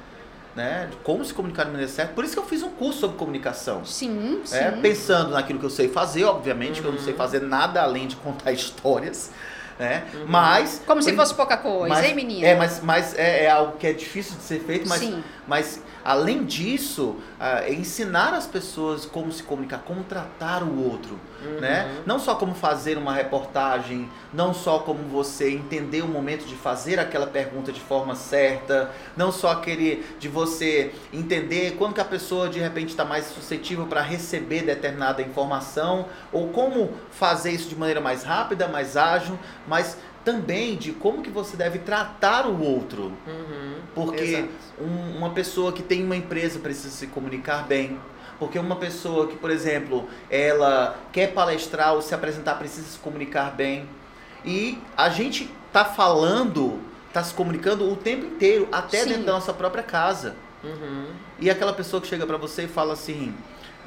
né? 0.55 0.87
De 0.91 0.97
como 0.97 1.23
se 1.23 1.33
comunicar 1.33 1.63
de 1.63 1.71
maneira 1.71 1.91
certa. 1.91 2.13
Por 2.13 2.23
isso 2.23 2.33
que 2.33 2.39
eu 2.39 2.45
fiz 2.45 2.63
um 2.63 2.69
curso 2.71 2.99
sobre 2.99 3.17
comunicação. 3.17 3.85
Sim, 3.85 4.41
é, 4.51 4.71
sim. 4.71 4.81
Pensando 4.81 5.31
naquilo 5.31 5.59
que 5.59 5.65
eu 5.65 5.69
sei 5.69 5.87
fazer, 5.87 6.23
obviamente, 6.25 6.77
uhum. 6.77 6.81
que 6.81 6.87
eu 6.87 6.91
não 6.93 6.99
sei 6.99 7.13
uhum. 7.13 7.17
fazer 7.17 7.41
nada 7.41 7.81
além 7.81 8.07
de 8.07 8.15
contar 8.17 8.51
histórias. 8.53 9.31
Né? 9.79 10.03
Uhum. 10.13 10.25
Mas. 10.27 10.81
Como 10.85 11.01
se 11.01 11.15
fosse 11.15 11.33
pouca 11.33 11.57
coisa, 11.57 11.87
mas, 11.87 12.05
hein, 12.05 12.13
menina? 12.13 12.45
É, 12.45 12.55
mas, 12.55 12.81
mas 12.83 13.17
é, 13.17 13.45
é, 13.45 13.49
algo 13.49 13.77
que 13.77 13.87
é 13.87 13.93
difícil 13.93 14.37
de 14.37 14.43
ser 14.43 14.59
feito, 14.59 14.87
mas, 14.87 14.99
Sim. 14.99 15.23
Mas 15.51 15.81
além 16.01 16.45
disso, 16.45 17.17
uh, 17.37 17.69
ensinar 17.69 18.33
as 18.33 18.47
pessoas 18.47 19.05
como 19.05 19.29
se 19.33 19.43
comunicar, 19.43 19.79
como 19.79 20.01
tratar 20.01 20.63
o 20.63 20.89
outro. 20.89 21.19
Uhum. 21.43 21.59
Né? 21.59 22.01
Não 22.05 22.19
só 22.19 22.35
como 22.35 22.55
fazer 22.55 22.97
uma 22.97 23.11
reportagem, 23.11 24.09
não 24.33 24.53
só 24.53 24.79
como 24.79 25.03
você 25.09 25.51
entender 25.51 26.03
o 26.03 26.07
momento 26.07 26.45
de 26.45 26.55
fazer 26.55 26.99
aquela 27.01 27.27
pergunta 27.27 27.69
de 27.73 27.81
forma 27.81 28.15
certa, 28.15 28.91
não 29.17 29.29
só 29.29 29.51
aquele 29.51 30.05
de 30.17 30.29
você 30.29 30.93
entender 31.11 31.75
quando 31.77 31.95
que 31.95 32.01
a 32.01 32.05
pessoa 32.05 32.47
de 32.47 32.59
repente 32.59 32.91
está 32.91 33.03
mais 33.03 33.25
suscetível 33.25 33.87
para 33.87 34.01
receber 34.01 34.61
determinada 34.61 35.21
informação, 35.21 36.05
ou 36.31 36.47
como 36.47 36.93
fazer 37.11 37.51
isso 37.51 37.67
de 37.67 37.75
maneira 37.75 37.99
mais 37.99 38.23
rápida, 38.23 38.69
mais 38.69 38.95
ágil, 38.95 39.37
mas 39.67 39.97
também 40.23 40.75
de 40.75 40.91
como 40.91 41.21
que 41.21 41.29
você 41.29 41.57
deve 41.57 41.79
tratar 41.79 42.45
o 42.47 42.61
outro. 42.61 43.11
Uhum, 43.27 43.75
Porque 43.95 44.45
um, 44.79 45.17
uma 45.17 45.31
pessoa 45.31 45.71
que 45.71 45.81
tem 45.81 46.03
uma 46.03 46.15
empresa 46.15 46.59
precisa 46.59 46.89
se 46.89 47.07
comunicar 47.07 47.65
bem. 47.67 47.99
Porque 48.39 48.57
uma 48.57 48.75
pessoa 48.75 49.27
que, 49.27 49.35
por 49.35 49.51
exemplo, 49.51 50.07
ela 50.29 50.99
quer 51.11 51.33
palestrar 51.33 51.93
ou 51.93 52.01
se 52.01 52.15
apresentar 52.15 52.55
precisa 52.55 52.87
se 52.87 52.97
comunicar 52.97 53.51
bem. 53.51 53.87
E 54.43 54.79
a 54.97 55.09
gente 55.09 55.49
tá 55.71 55.85
falando, 55.85 56.79
tá 57.13 57.23
se 57.23 57.33
comunicando 57.33 57.87
o 57.87 57.95
tempo 57.95 58.25
inteiro, 58.25 58.67
até 58.71 59.03
Sim. 59.03 59.09
dentro 59.09 59.25
da 59.25 59.33
nossa 59.33 59.53
própria 59.53 59.83
casa. 59.83 60.35
Uhum. 60.63 61.05
E 61.39 61.49
aquela 61.49 61.73
pessoa 61.73 62.01
que 62.01 62.07
chega 62.07 62.25
para 62.25 62.37
você 62.37 62.63
e 62.63 62.67
fala 62.67 62.93
assim: 62.93 63.33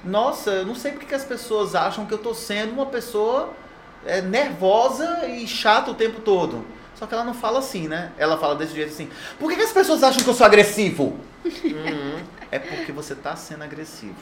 Nossa, 0.05 0.51
eu 0.51 0.67
não 0.67 0.75
sei 0.75 0.93
porque 0.93 1.07
que 1.07 1.15
as 1.15 1.25
pessoas 1.25 1.75
acham 1.75 2.07
que 2.07 2.15
eu 2.15 2.19
tô 2.19 2.33
sendo 2.35 2.73
uma 2.73 2.87
pessoa 2.87 3.53
é, 4.07 4.21
nervosa 4.21 5.27
e 5.27 5.47
chata 5.47 5.91
o 5.91 5.95
tempo 5.95 6.21
todo. 6.21 6.65
Só 6.95 7.07
que 7.07 7.15
ela 7.15 7.25
não 7.25 7.35
fala 7.35 7.59
assim, 7.59 7.89
né? 7.89 8.13
Ela 8.17 8.39
fala 8.39 8.55
desse 8.55 8.75
jeito 8.75 8.93
assim: 8.93 9.11
Por 9.39 9.51
que, 9.51 9.57
que 9.57 9.63
as 9.63 9.73
pessoas 9.73 10.03
acham 10.03 10.23
que 10.23 10.29
eu 10.29 10.35
sou 10.35 10.47
agressivo? 10.47 11.19
Uhum. 11.45 12.23
É 12.51 12.59
porque 12.59 12.93
você 12.93 13.15
tá 13.15 13.35
sendo 13.37 13.65
agressivo. 13.65 14.15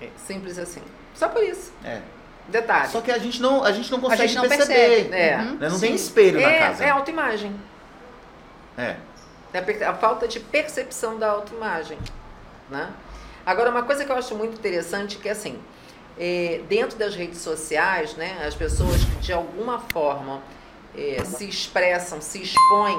É 0.00 0.08
simples 0.26 0.58
assim. 0.58 0.82
Só 1.14 1.28
por 1.28 1.42
isso. 1.42 1.72
É. 1.84 2.00
Detalhe. 2.48 2.88
Só 2.88 3.00
que 3.00 3.10
a 3.10 3.18
gente 3.18 3.42
não, 3.42 3.64
a 3.64 3.72
gente 3.72 3.90
não 3.90 4.00
consegue 4.00 4.28
gente 4.28 4.36
não 4.36 4.48
perceber. 4.48 5.08
Percebe. 5.08 5.16
É. 5.16 5.38
Uhum. 5.38 5.70
Não 5.70 5.80
tem 5.80 5.94
espelho 5.94 6.40
é, 6.40 6.42
na 6.42 6.66
casa. 6.66 6.84
É 6.84 6.90
autoimagem. 6.90 7.54
É. 8.76 8.96
é 9.52 9.84
a, 9.84 9.90
a 9.90 9.94
falta 9.94 10.28
de 10.28 10.38
percepção 10.38 11.18
da 11.18 11.30
autoimagem. 11.30 11.98
Né? 12.70 12.88
Agora, 13.44 13.70
uma 13.70 13.82
coisa 13.82 14.04
que 14.04 14.12
eu 14.12 14.16
acho 14.16 14.34
muito 14.34 14.54
interessante 14.58 15.16
é 15.18 15.20
que 15.20 15.28
assim, 15.28 15.58
é, 16.18 16.60
dentro 16.68 16.98
das 16.98 17.14
redes 17.14 17.40
sociais, 17.40 18.14
né, 18.14 18.44
as 18.46 18.54
pessoas 18.54 19.04
que 19.04 19.16
de 19.20 19.32
alguma 19.32 19.78
forma 19.78 20.42
é, 20.96 21.24
se 21.24 21.48
expressam, 21.48 22.20
se 22.20 22.42
expõem, 22.42 22.98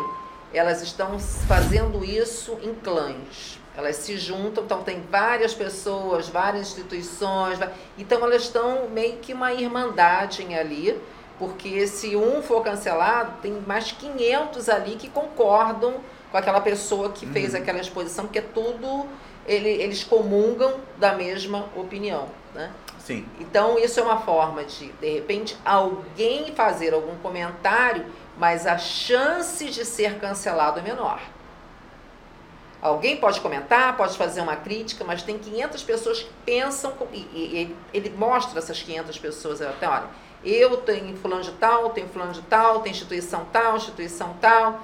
elas 0.53 0.81
estão 0.81 1.19
fazendo 1.19 2.03
isso 2.03 2.57
em 2.63 2.73
clãs. 2.73 3.59
Elas 3.77 3.97
se 3.97 4.17
juntam, 4.17 4.63
então 4.63 4.83
tem 4.83 5.01
várias 5.09 5.53
pessoas, 5.53 6.27
várias 6.27 6.67
instituições, 6.69 7.59
então 7.97 8.23
elas 8.23 8.43
estão 8.43 8.89
meio 8.89 9.17
que 9.17 9.33
uma 9.33 9.53
irmandade 9.53 10.43
ali, 10.53 10.99
porque 11.37 11.87
se 11.87 12.15
um 12.15 12.41
for 12.41 12.61
cancelado, 12.61 13.41
tem 13.41 13.53
mais 13.65 13.91
500 13.91 14.67
ali 14.67 14.95
que 14.95 15.07
concordam 15.09 15.95
com 16.31 16.37
aquela 16.37 16.59
pessoa 16.59 17.11
que 17.11 17.25
fez 17.25 17.53
uhum. 17.53 17.61
aquela 17.61 17.79
exposição, 17.79 18.25
porque 18.25 18.39
é 18.39 18.45
tudo, 18.53 19.07
ele, 19.47 19.69
eles 19.69 20.03
comungam 20.03 20.75
da 20.97 21.13
mesma 21.13 21.69
opinião. 21.75 22.27
Né? 22.53 22.69
Sim. 23.09 23.25
Então, 23.39 23.79
isso 23.79 23.99
é 23.99 24.03
uma 24.03 24.21
forma 24.21 24.63
de, 24.63 24.91
de 24.91 25.09
repente, 25.09 25.57
alguém 25.65 26.53
fazer 26.53 26.93
algum 26.93 27.15
comentário, 27.15 28.05
mas 28.37 28.67
a 28.67 28.77
chance 28.77 29.65
de 29.65 29.83
ser 29.83 30.19
cancelado 30.19 30.77
é 30.77 30.83
menor. 30.83 31.19
Alguém 32.79 33.17
pode 33.17 33.41
comentar, 33.41 33.97
pode 33.97 34.15
fazer 34.15 34.41
uma 34.41 34.55
crítica, 34.55 35.03
mas 35.03 35.23
tem 35.23 35.39
500 35.39 35.81
pessoas 35.81 36.19
que 36.19 36.29
pensam, 36.45 36.93
e, 37.11 37.17
e, 37.17 37.75
ele 37.91 38.11
mostra 38.11 38.59
essas 38.59 38.79
500 38.79 39.17
pessoas 39.17 39.59
até, 39.59 39.89
olha, 39.89 40.05
eu 40.43 40.77
tenho 40.77 41.17
fulano 41.17 41.41
de 41.41 41.51
tal, 41.53 41.89
tenho 41.89 42.09
fulano 42.09 42.31
de 42.31 42.43
tal, 42.43 42.81
tem 42.81 42.91
instituição 42.91 43.43
tal, 43.51 43.75
instituição 43.75 44.35
tal. 44.39 44.83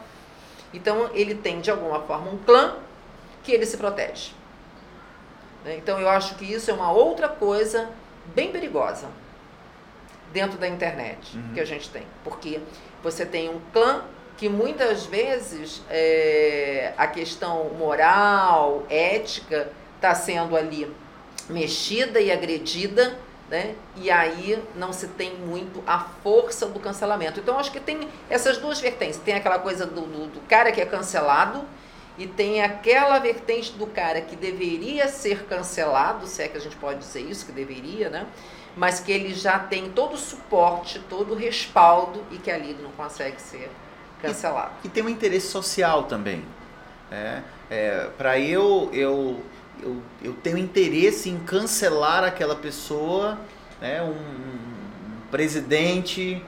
Então, 0.73 1.11
ele 1.13 1.36
tem, 1.36 1.61
de 1.61 1.69
alguma 1.69 1.99
forma, 1.99 2.32
um 2.32 2.39
clã 2.39 2.73
que 3.43 3.51
ele 3.51 3.67
se 3.67 3.78
protege. 3.78 4.32
Né? 5.63 5.78
Então, 5.78 5.99
eu 5.99 6.09
acho 6.09 6.34
que 6.34 6.51
isso 6.51 6.71
é 6.71 6.73
uma 6.73 6.91
outra 6.91 7.30
coisa 7.30 7.88
bem 8.34 8.51
perigosa 8.51 9.07
dentro 10.32 10.57
da 10.57 10.67
internet 10.67 11.38
uhum. 11.38 11.53
que 11.53 11.59
a 11.59 11.65
gente 11.65 11.89
tem. 11.89 12.03
Porque 12.23 12.59
você 13.03 13.26
tem 13.26 13.49
um 13.49 13.59
clã 13.71 14.03
que 14.38 14.49
muitas 14.49 15.05
vezes 15.05 15.82
é, 15.89 16.93
a 16.97 17.07
questão 17.07 17.69
moral, 17.78 18.84
ética, 18.89 19.71
está 19.95 20.13
sendo 20.13 20.57
ali 20.57 20.93
mexida 21.49 22.19
e 22.19 22.32
agredida, 22.32 23.17
né? 23.49 23.76
E 23.95 24.11
aí 24.11 24.61
não 24.76 24.91
se 24.91 25.07
tem 25.07 25.36
muito 25.36 25.82
a 25.88 25.99
força 25.99 26.65
do 26.65 26.80
cancelamento. 26.80 27.39
Então 27.39 27.57
acho 27.57 27.71
que 27.71 27.80
tem 27.80 28.09
essas 28.30 28.57
duas 28.57 28.80
vertentes. 28.80 29.19
Tem 29.19 29.36
aquela 29.36 29.59
coisa 29.59 29.86
do, 29.86 30.01
do, 30.01 30.28
do 30.28 30.41
cara 30.47 30.71
que 30.71 30.82
é 30.82 30.86
cancelado 30.86 31.63
e 32.18 32.28
tem 32.28 32.61
aquela 32.61 33.20
vertente 33.20 33.74
do 33.74 33.88
cara 33.88 34.22
que 34.22 34.36
deveria 34.36 35.07
ser 35.07 35.45
cancelado, 35.45 36.28
se 36.28 36.41
é 36.43 36.47
que 36.47 36.57
a 36.57 36.61
gente 36.61 36.76
pode 36.78 36.99
dizer 36.99 37.22
isso, 37.22 37.45
que 37.45 37.51
deveria, 37.51 38.09
né? 38.09 38.26
Mas 38.76 38.99
que 38.99 39.11
ele 39.11 39.34
já 39.34 39.59
tem 39.59 39.89
todo 39.91 40.13
o 40.13 40.18
suporte, 40.18 40.99
todo 41.09 41.34
o 41.34 41.36
respaldo 41.36 42.24
e 42.32 42.38
que 42.38 42.51
ali 42.51 42.76
não 42.82 42.91
consegue 42.91 43.41
ser 43.41 43.70
cancelado. 44.22 44.72
E, 44.84 44.88
e 44.88 44.89
tem 44.89 45.03
um 45.03 45.09
interesse 45.09 45.47
social 45.47 46.03
também. 46.03 46.43
É, 47.11 47.41
é, 47.70 48.09
Para 48.18 48.39
eu, 48.39 48.89
eu 48.91 49.41
eu, 49.82 50.01
eu 50.24 50.34
tenho 50.34 50.57
interesse 50.57 51.30
em 51.30 51.39
cancelar 51.39 52.24
aquela 52.24 52.55
pessoa, 52.55 53.38
né? 53.82 54.01
um, 54.01 54.09
um 54.09 55.28
presidente, 55.32 56.41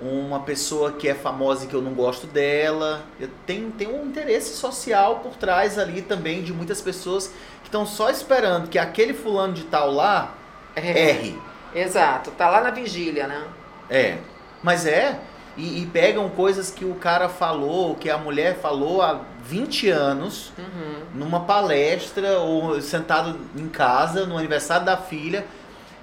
uma 0.00 0.40
pessoa 0.40 0.92
que 0.92 1.08
é 1.08 1.14
famosa 1.14 1.64
e 1.64 1.68
que 1.68 1.74
eu 1.74 1.82
não 1.82 1.92
gosto 1.94 2.26
dela. 2.26 3.02
Tenho, 3.46 3.70
tenho 3.72 3.96
um 4.00 4.06
interesse 4.06 4.54
social 4.56 5.16
por 5.20 5.34
trás 5.36 5.78
ali 5.78 6.02
também 6.02 6.42
de 6.42 6.52
muitas 6.52 6.80
pessoas 6.80 7.28
que 7.62 7.66
estão 7.68 7.84
só 7.84 8.08
esperando 8.10 8.68
que 8.68 8.78
aquele 8.78 9.12
fulano 9.14 9.52
de 9.54 9.64
tal 9.64 9.90
lá 9.92 10.34
É. 10.76 11.10
erre. 11.10 11.38
Exato, 11.74 12.30
tá 12.30 12.48
lá 12.48 12.60
na 12.60 12.70
vigília, 12.70 13.26
né? 13.26 13.44
É. 13.90 14.18
Mas 14.62 14.86
é. 14.86 15.18
E, 15.56 15.82
e 15.82 15.86
pegam 15.86 16.28
coisas 16.28 16.70
que 16.70 16.84
o 16.84 16.94
cara 16.94 17.28
falou, 17.28 17.96
que 17.96 18.08
a 18.08 18.16
mulher 18.16 18.58
falou 18.60 19.02
há 19.02 19.20
20 19.42 19.90
anos, 19.90 20.52
Uhum. 20.56 21.00
numa 21.14 21.40
palestra 21.40 22.38
ou 22.38 22.80
sentado 22.80 23.36
em 23.56 23.68
casa, 23.68 24.24
no 24.24 24.38
aniversário 24.38 24.86
da 24.86 24.96
filha. 24.96 25.44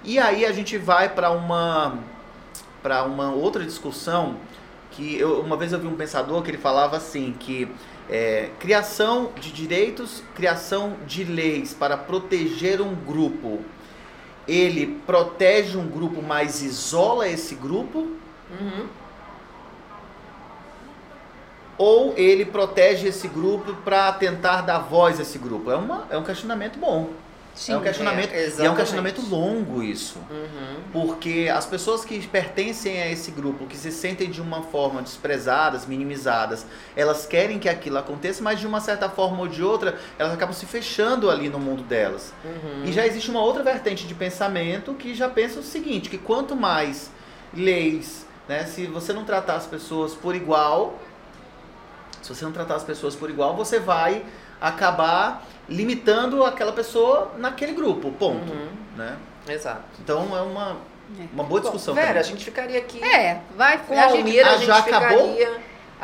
E 0.03 0.19
aí 0.19 0.45
a 0.45 0.51
gente 0.51 0.77
vai 0.77 1.07
para 1.09 1.31
uma 1.31 1.97
para 2.85 3.03
uma 3.03 3.31
outra 3.31 3.65
discussão 3.65 4.35
que 4.91 5.17
eu, 5.17 5.41
uma 5.41 5.57
vez 5.57 5.73
eu 5.73 5.79
vi 5.79 5.87
um 5.87 5.95
pensador 5.95 6.43
que 6.43 6.51
ele 6.51 6.59
falava 6.59 6.95
assim 6.95 7.35
que 7.39 7.67
é, 8.07 8.51
criação 8.59 9.31
de 9.41 9.51
direitos, 9.51 10.21
criação 10.35 10.93
de 11.07 11.23
leis 11.23 11.73
para 11.73 11.97
proteger 11.97 12.79
um 12.81 12.93
grupo, 12.93 13.61
ele 14.47 15.01
protege 15.03 15.75
um 15.75 15.87
grupo, 15.87 16.21
mas 16.21 16.61
isola 16.61 17.27
esse 17.27 17.55
grupo, 17.55 18.07
Uhum. 18.61 18.85
ou 21.79 22.13
ele 22.15 22.45
protege 22.45 23.07
esse 23.07 23.27
grupo 23.27 23.73
para 23.83 24.11
tentar 24.13 24.61
dar 24.61 24.77
voz 24.77 25.17
a 25.17 25.23
esse 25.23 25.39
grupo? 25.39 25.71
É, 25.71 25.75
uma, 25.75 26.05
é 26.11 26.17
um 26.19 26.23
questionamento 26.23 26.77
bom. 26.77 27.09
Sim. 27.55 27.71
é 27.71 27.77
um 27.77 27.81
questionamento, 27.81 28.33
é, 28.33 28.49
e 28.59 28.65
é 28.65 28.69
um 28.69 28.75
questionamento 28.75 29.21
longo 29.29 29.81
isso. 29.81 30.19
Uhum. 30.29 30.81
Porque 30.91 31.49
as 31.51 31.65
pessoas 31.65 32.03
que 32.03 32.27
pertencem 32.27 33.01
a 33.01 33.09
esse 33.09 33.31
grupo, 33.31 33.65
que 33.65 33.77
se 33.77 33.91
sentem 33.91 34.29
de 34.29 34.41
uma 34.41 34.61
forma 34.61 35.01
desprezadas, 35.01 35.85
minimizadas, 35.85 36.65
elas 36.95 37.25
querem 37.25 37.57
que 37.57 37.69
aquilo 37.69 37.97
aconteça, 37.97 38.43
mas 38.43 38.59
de 38.59 38.67
uma 38.67 38.81
certa 38.81 39.09
forma 39.09 39.39
ou 39.39 39.47
de 39.47 39.63
outra, 39.63 39.97
elas 40.19 40.33
acabam 40.33 40.53
se 40.53 40.65
fechando 40.65 41.29
ali 41.29 41.47
no 41.47 41.57
mundo 41.57 41.81
delas. 41.83 42.33
Uhum. 42.43 42.83
E 42.83 42.91
já 42.91 43.07
existe 43.07 43.31
uma 43.31 43.41
outra 43.41 43.63
vertente 43.63 44.05
de 44.05 44.13
pensamento 44.13 44.93
que 44.93 45.15
já 45.15 45.29
pensa 45.29 45.59
o 45.61 45.63
seguinte, 45.63 46.09
que 46.09 46.17
quanto 46.17 46.55
mais 46.55 47.09
leis, 47.53 48.25
né, 48.49 48.65
se 48.65 48.85
você 48.85 49.13
não 49.13 49.23
tratar 49.23 49.55
as 49.55 49.65
pessoas 49.65 50.13
por 50.13 50.35
igual, 50.35 50.99
se 52.21 52.35
você 52.35 52.43
não 52.43 52.51
tratar 52.51 52.75
as 52.75 52.83
pessoas 52.83 53.15
por 53.15 53.29
igual, 53.29 53.55
você 53.55 53.79
vai 53.79 54.25
acabar 54.59 55.45
limitando 55.67 56.43
aquela 56.43 56.71
pessoa 56.71 57.31
naquele 57.37 57.73
grupo, 57.73 58.11
ponto, 58.11 58.51
Uhum. 58.51 58.67
né? 58.95 59.17
Exato. 59.47 59.83
Então 59.99 60.35
é 60.35 60.41
uma, 60.41 60.77
É. 61.19 61.23
uma 61.33 61.43
boa 61.43 61.61
discussão. 61.61 61.93
Bom, 61.93 62.01
Vera, 62.01 62.19
a 62.19 62.23
gente 62.23 62.43
ficaria 62.43 62.79
aqui 62.79 63.03
É, 63.03 63.39
vai. 63.55 63.77
com 63.79 63.97
a 63.97 64.05
Almira, 64.05 64.47
Ah, 64.47 64.53
a 64.53 64.57
gente 64.57 64.65
já 64.67 64.77
acabou? 64.77 65.33
ficaria 65.35 65.61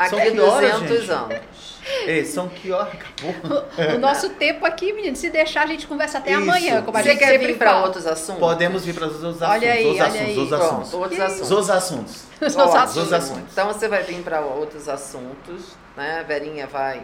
São 0.09 0.20
aqui 0.20 0.32
que 0.32 0.39
horas, 0.39 0.72
200 0.74 0.99
gente? 0.99 1.12
anos. 1.12 1.72
Ei, 2.05 2.24
são 2.26 2.47
que 2.47 2.72
horas? 2.72 2.93
Acabou? 2.93 3.95
O 3.95 3.99
nosso 3.99 4.30
tempo 4.30 4.64
aqui, 4.66 4.93
menino, 4.93 5.16
se 5.16 5.30
deixar, 5.32 5.64
a 5.64 5.66
gente 5.66 5.88
conversa 5.88 6.20
até 6.20 6.32
Isso. 6.32 6.41
amanhã, 6.41 6.82
como 6.84 6.95
a 6.97 7.01
Você 7.01 7.09
gente 7.09 7.20
quer 7.20 7.38
vir 7.39 7.57
para 7.57 7.84
outros 7.84 8.05
assuntos? 8.05 8.39
Podemos 8.39 8.86
vir 8.86 8.93
para 8.93 9.07
os 9.07 9.24
outros 9.24 9.41
assuntos. 9.41 9.55
Olha 9.64 9.74
aí, 9.74 9.86
os 9.88 9.95
olha 9.95 10.03
assuntos, 10.05 10.28
aí. 10.28 10.38
os 10.39 10.53
assuntos. 10.53 10.93
outros 10.93 11.20
assuntos. 11.20 11.51
Os 11.51 11.70
assuntos. 11.70 12.26
Os 12.41 12.55
Ótimo. 12.55 12.78
assuntos. 12.78 12.97
Os 13.07 13.14
assuntos. 13.14 13.51
Então 13.51 13.68
você 13.68 13.88
vai 13.88 14.03
vir 14.03 14.22
para 14.24 14.41
outros 14.41 14.88
assuntos, 14.88 15.76
né? 15.97 16.20
A 16.20 16.24
Verinha 16.24 16.68
vai 16.68 17.01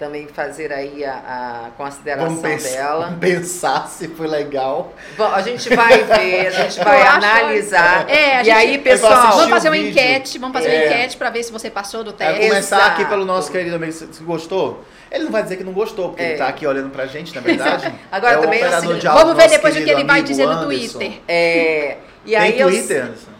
também 0.00 0.26
fazer 0.26 0.72
aí 0.72 1.04
a, 1.04 1.66
a 1.66 1.70
consideração 1.76 2.36
pensar, 2.38 2.68
dela. 2.70 3.16
pensar 3.20 3.86
se 3.86 4.08
foi 4.08 4.26
legal. 4.26 4.92
Bom, 5.16 5.26
a 5.26 5.42
gente 5.42 5.72
vai 5.76 6.02
ver, 6.02 6.46
a 6.48 6.50
gente 6.50 6.78
vai 6.82 7.00
Eu 7.02 7.06
acho- 7.06 7.16
analisar. 7.18 8.10
É, 8.10 8.36
a 8.38 8.40
e 8.40 8.44
gente- 8.46 8.56
aí, 8.56 8.74
eu 8.76 8.82
pessoal, 8.82 9.32
Vamos 9.32 9.50
fazer 9.50 9.68
uma 9.68 9.76
vídeo. 9.76 9.90
enquete, 9.90 10.38
vamos 10.38 10.56
fazer 10.56 10.68
uma 10.70 10.74
É. 10.74 10.86
enquete 10.86 11.16
pra 11.18 11.30
ver 11.30 11.42
se 11.44 11.52
você 11.52 11.70
passou 11.70 12.02
do 12.02 12.10
É, 12.10 12.14
teste. 12.14 12.48
começar 12.48 12.76
Exato. 12.78 12.90
aqui 12.92 13.04
pelo 13.04 13.24
nosso 13.24 13.52
querido 13.52 13.76
amigo, 13.76 13.92
se 13.92 14.12
se 14.12 14.22
gostou? 14.24 14.82
Ele 15.12 15.24
não 15.24 15.30
vai 15.32 15.42
dizer 15.42 15.56
que 15.56 15.64
não 15.64 15.72
gostou, 15.72 16.08
porque 16.08 16.22
É. 16.22 16.28
ele 16.30 16.38
tá 16.38 16.48
aqui 16.48 16.66
olhando 16.66 16.90
pra 16.90 17.04
gente, 17.06 17.34
na 17.34 17.40
verdade. 17.42 17.92
Agora 18.10 18.34
é 18.34 18.38
o 18.38 18.40
também 18.42 18.60
é 18.62 18.80
seguinte, 18.80 19.00
de 19.00 19.06
Vamos 19.08 19.36
ver 19.36 19.48
depois 19.50 19.76
o 19.76 19.82
que 19.84 19.90
ele 19.90 20.04
vai 20.04 20.22
dizer 20.22 20.46
no. 20.46 20.64
Twitter. 20.64 21.20
é, 21.28 21.98
e 22.24 22.30
Tem 22.30 22.36
aí 22.36 22.58
eu- 22.60 22.68
Twitter, 22.68 23.04
Anderson? 23.04 23.30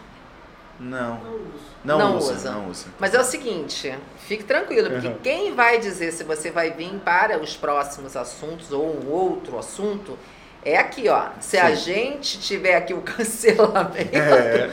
Não. 0.78 1.20
Não, 1.82 1.98
Não 1.98 2.16
usa, 2.18 2.32
usa. 2.34 2.50
Não 2.50 2.68
usa. 2.68 2.86
Mas 2.98 3.14
é 3.14 3.20
o 3.20 3.24
seguinte, 3.24 3.94
fique 4.30 4.44
tranquilo, 4.44 4.88
porque 4.90 5.08
Uhum. 5.08 5.18
quem 5.24 5.54
vai 5.56 5.80
dizer 5.80 6.12
se 6.12 6.22
você 6.22 6.52
vai 6.52 6.70
vir 6.70 6.92
para 7.04 7.36
os 7.40 7.56
próximos 7.56 8.16
assuntos 8.16 8.70
ou 8.70 8.96
um 8.96 9.10
outro 9.10 9.58
assunto 9.58 10.16
é 10.64 10.76
aqui, 10.78 11.08
ó. 11.08 11.30
Se 11.40 11.58
a 11.58 11.74
Sim. 11.74 11.92
gente 11.92 12.38
tiver 12.38 12.76
aqui 12.76 12.94
o 12.94 13.00
cancelamento, 13.02 14.16
É. 14.16 14.70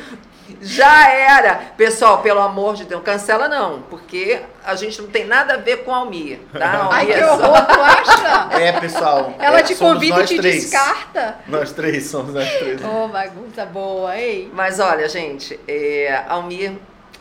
já 0.61 1.09
era. 1.09 1.55
Pessoal, 1.75 2.19
pelo 2.21 2.39
amor 2.39 2.75
de 2.75 2.85
Deus, 2.85 3.01
cancela 3.03 3.47
não, 3.49 3.81
porque 3.89 4.39
a 4.63 4.75
gente 4.75 5.01
não 5.01 5.09
tem 5.09 5.25
nada 5.25 5.55
a 5.55 5.57
ver 5.57 5.77
com 5.83 5.91
a 5.91 5.97
Almir, 5.97 6.37
tá? 6.53 6.89
Ai, 6.93 7.07
que 7.07 7.13
é 7.13 7.25
só- 7.25 7.33
horror, 7.33 7.65
tu 7.65 7.81
acha? 7.81 8.49
É, 8.61 8.71
pessoal. 8.79 9.33
Ela 9.39 9.59
é, 9.59 9.63
te 9.63 9.73
convida 9.75 10.21
e 10.21 10.25
te 10.25 10.37
três. 10.37 10.65
descarta. 10.69 11.37
Nós 11.47 11.71
três 11.71 12.05
somos 12.05 12.31
nós 12.31 12.47
três. 12.59 12.79
Ô, 12.85 13.07
bagunça 13.07 13.65
boa, 13.65 14.15
ei. 14.15 14.51
Mas 14.53 14.79
olha, 14.79 15.09
gente, 15.09 15.59
é, 15.67 16.21
Almir 16.27 16.73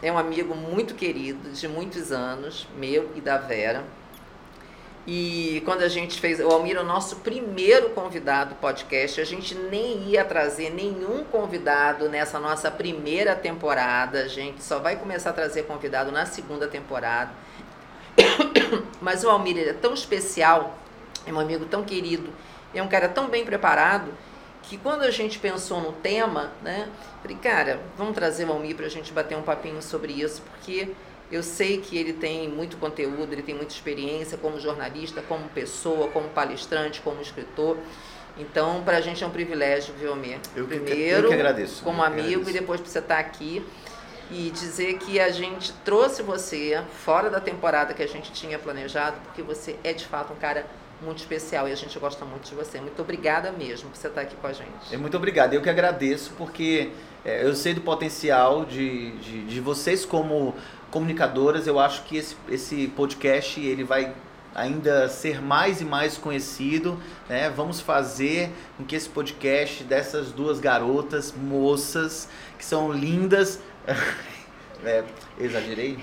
é 0.02 0.12
um 0.12 0.18
amigo 0.18 0.54
muito 0.54 0.94
querido, 0.94 1.50
de 1.50 1.66
muitos 1.66 2.12
anos, 2.12 2.66
meu 2.76 3.10
e 3.14 3.20
da 3.20 3.38
Vera. 3.38 3.84
E 5.06 5.62
quando 5.64 5.82
a 5.82 5.88
gente 5.88 6.20
fez, 6.20 6.40
o 6.40 6.48
Almir 6.48 6.76
é 6.76 6.80
o 6.80 6.84
nosso 6.84 7.16
primeiro 7.16 7.90
convidado 7.90 8.50
do 8.50 8.56
podcast, 8.56 9.20
a 9.20 9.24
gente 9.24 9.54
nem 9.54 10.02
ia 10.08 10.24
trazer 10.24 10.70
nenhum 10.70 11.22
convidado 11.24 12.08
nessa 12.08 12.40
nossa 12.40 12.72
primeira 12.72 13.36
temporada, 13.36 14.22
a 14.22 14.28
gente 14.28 14.64
só 14.64 14.80
vai 14.80 14.96
começar 14.96 15.30
a 15.30 15.32
trazer 15.32 15.62
convidado 15.62 16.10
na 16.10 16.26
segunda 16.26 16.66
temporada. 16.66 17.30
Mas 19.00 19.22
o 19.22 19.30
Almir 19.30 19.56
é 19.58 19.72
tão 19.72 19.94
especial, 19.94 20.76
é 21.24 21.32
um 21.32 21.38
amigo 21.38 21.66
tão 21.66 21.84
querido, 21.84 22.30
é 22.74 22.82
um 22.82 22.88
cara 22.88 23.08
tão 23.08 23.28
bem 23.28 23.44
preparado, 23.44 24.12
que 24.68 24.76
quando 24.76 25.02
a 25.02 25.10
gente 25.10 25.38
pensou 25.38 25.80
no 25.80 25.92
tema, 25.92 26.50
né, 26.62 26.88
falei, 27.22 27.36
cara, 27.36 27.80
vamos 27.96 28.14
trazer 28.14 28.44
o 28.46 28.52
Almir 28.52 28.74
para 28.76 28.86
a 28.86 28.88
gente 28.90 29.12
bater 29.12 29.36
um 29.36 29.42
papinho 29.42 29.80
sobre 29.80 30.12
isso, 30.12 30.42
porque 30.42 30.88
eu 31.30 31.42
sei 31.42 31.78
que 31.78 31.96
ele 31.96 32.12
tem 32.12 32.48
muito 32.48 32.76
conteúdo, 32.76 33.32
ele 33.32 33.42
tem 33.42 33.54
muita 33.54 33.72
experiência 33.72 34.36
como 34.36 34.58
jornalista, 34.60 35.22
como 35.28 35.48
pessoa, 35.50 36.08
como 36.08 36.28
palestrante, 36.28 37.00
como 37.00 37.20
escritor. 37.20 37.76
Então, 38.38 38.82
para 38.84 38.98
a 38.98 39.00
gente 39.00 39.22
é 39.24 39.26
um 39.26 39.30
privilégio, 39.30 39.94
viu, 39.98 40.10
Almir? 40.10 40.38
Eu 40.54 40.66
que- 40.66 40.76
Primeiro, 40.78 41.22
eu 41.26 41.28
que 41.28 41.34
agradeço, 41.34 41.82
como 41.82 42.00
que 42.00 42.06
amigo, 42.06 42.20
agradeço. 42.28 42.50
e 42.50 42.52
depois 42.52 42.80
por 42.80 42.88
você 42.88 42.98
estar 42.98 43.18
aqui 43.18 43.64
e 44.30 44.50
dizer 44.50 44.98
que 44.98 45.18
a 45.20 45.30
gente 45.30 45.72
trouxe 45.84 46.22
você 46.22 46.82
fora 47.04 47.30
da 47.30 47.40
temporada 47.40 47.94
que 47.94 48.02
a 48.02 48.06
gente 48.08 48.32
tinha 48.32 48.58
planejado, 48.58 49.16
porque 49.24 49.40
você 49.42 49.76
é 49.84 49.92
de 49.92 50.04
fato 50.04 50.32
um 50.32 50.36
cara 50.36 50.66
muito 51.02 51.18
especial 51.18 51.68
e 51.68 51.72
a 51.72 51.74
gente 51.74 51.98
gosta 51.98 52.24
muito 52.24 52.48
de 52.48 52.54
você. 52.54 52.80
Muito 52.80 53.00
obrigada 53.02 53.52
mesmo 53.52 53.90
por 53.90 53.96
você 53.96 54.08
estar 54.08 54.22
aqui 54.22 54.36
com 54.36 54.46
a 54.46 54.52
gente. 54.52 54.92
É, 54.92 54.96
Muito 54.96 55.16
obrigado. 55.16 55.54
Eu 55.54 55.62
que 55.62 55.68
agradeço, 55.70 56.32
porque 56.38 56.90
é, 57.24 57.44
eu 57.44 57.54
sei 57.54 57.74
do 57.74 57.80
potencial 57.80 58.64
de, 58.64 59.12
de, 59.18 59.44
de 59.44 59.60
vocês 59.60 60.04
como 60.04 60.54
comunicadoras. 60.90 61.66
Eu 61.66 61.78
acho 61.78 62.02
que 62.04 62.16
esse, 62.16 62.36
esse 62.48 62.86
podcast 62.88 63.60
ele 63.60 63.84
vai 63.84 64.14
ainda 64.54 65.06
ser 65.08 65.42
mais 65.42 65.80
e 65.82 65.84
mais 65.84 66.16
conhecido. 66.16 66.98
Né? 67.28 67.50
Vamos 67.50 67.80
fazer 67.80 68.50
com 68.76 68.84
que 68.84 68.96
esse 68.96 69.08
podcast 69.08 69.84
dessas 69.84 70.32
duas 70.32 70.58
garotas, 70.58 71.32
moças, 71.32 72.28
que 72.58 72.64
são 72.64 72.90
lindas. 72.92 73.60
É, 74.84 75.02
exagerei? 75.40 75.98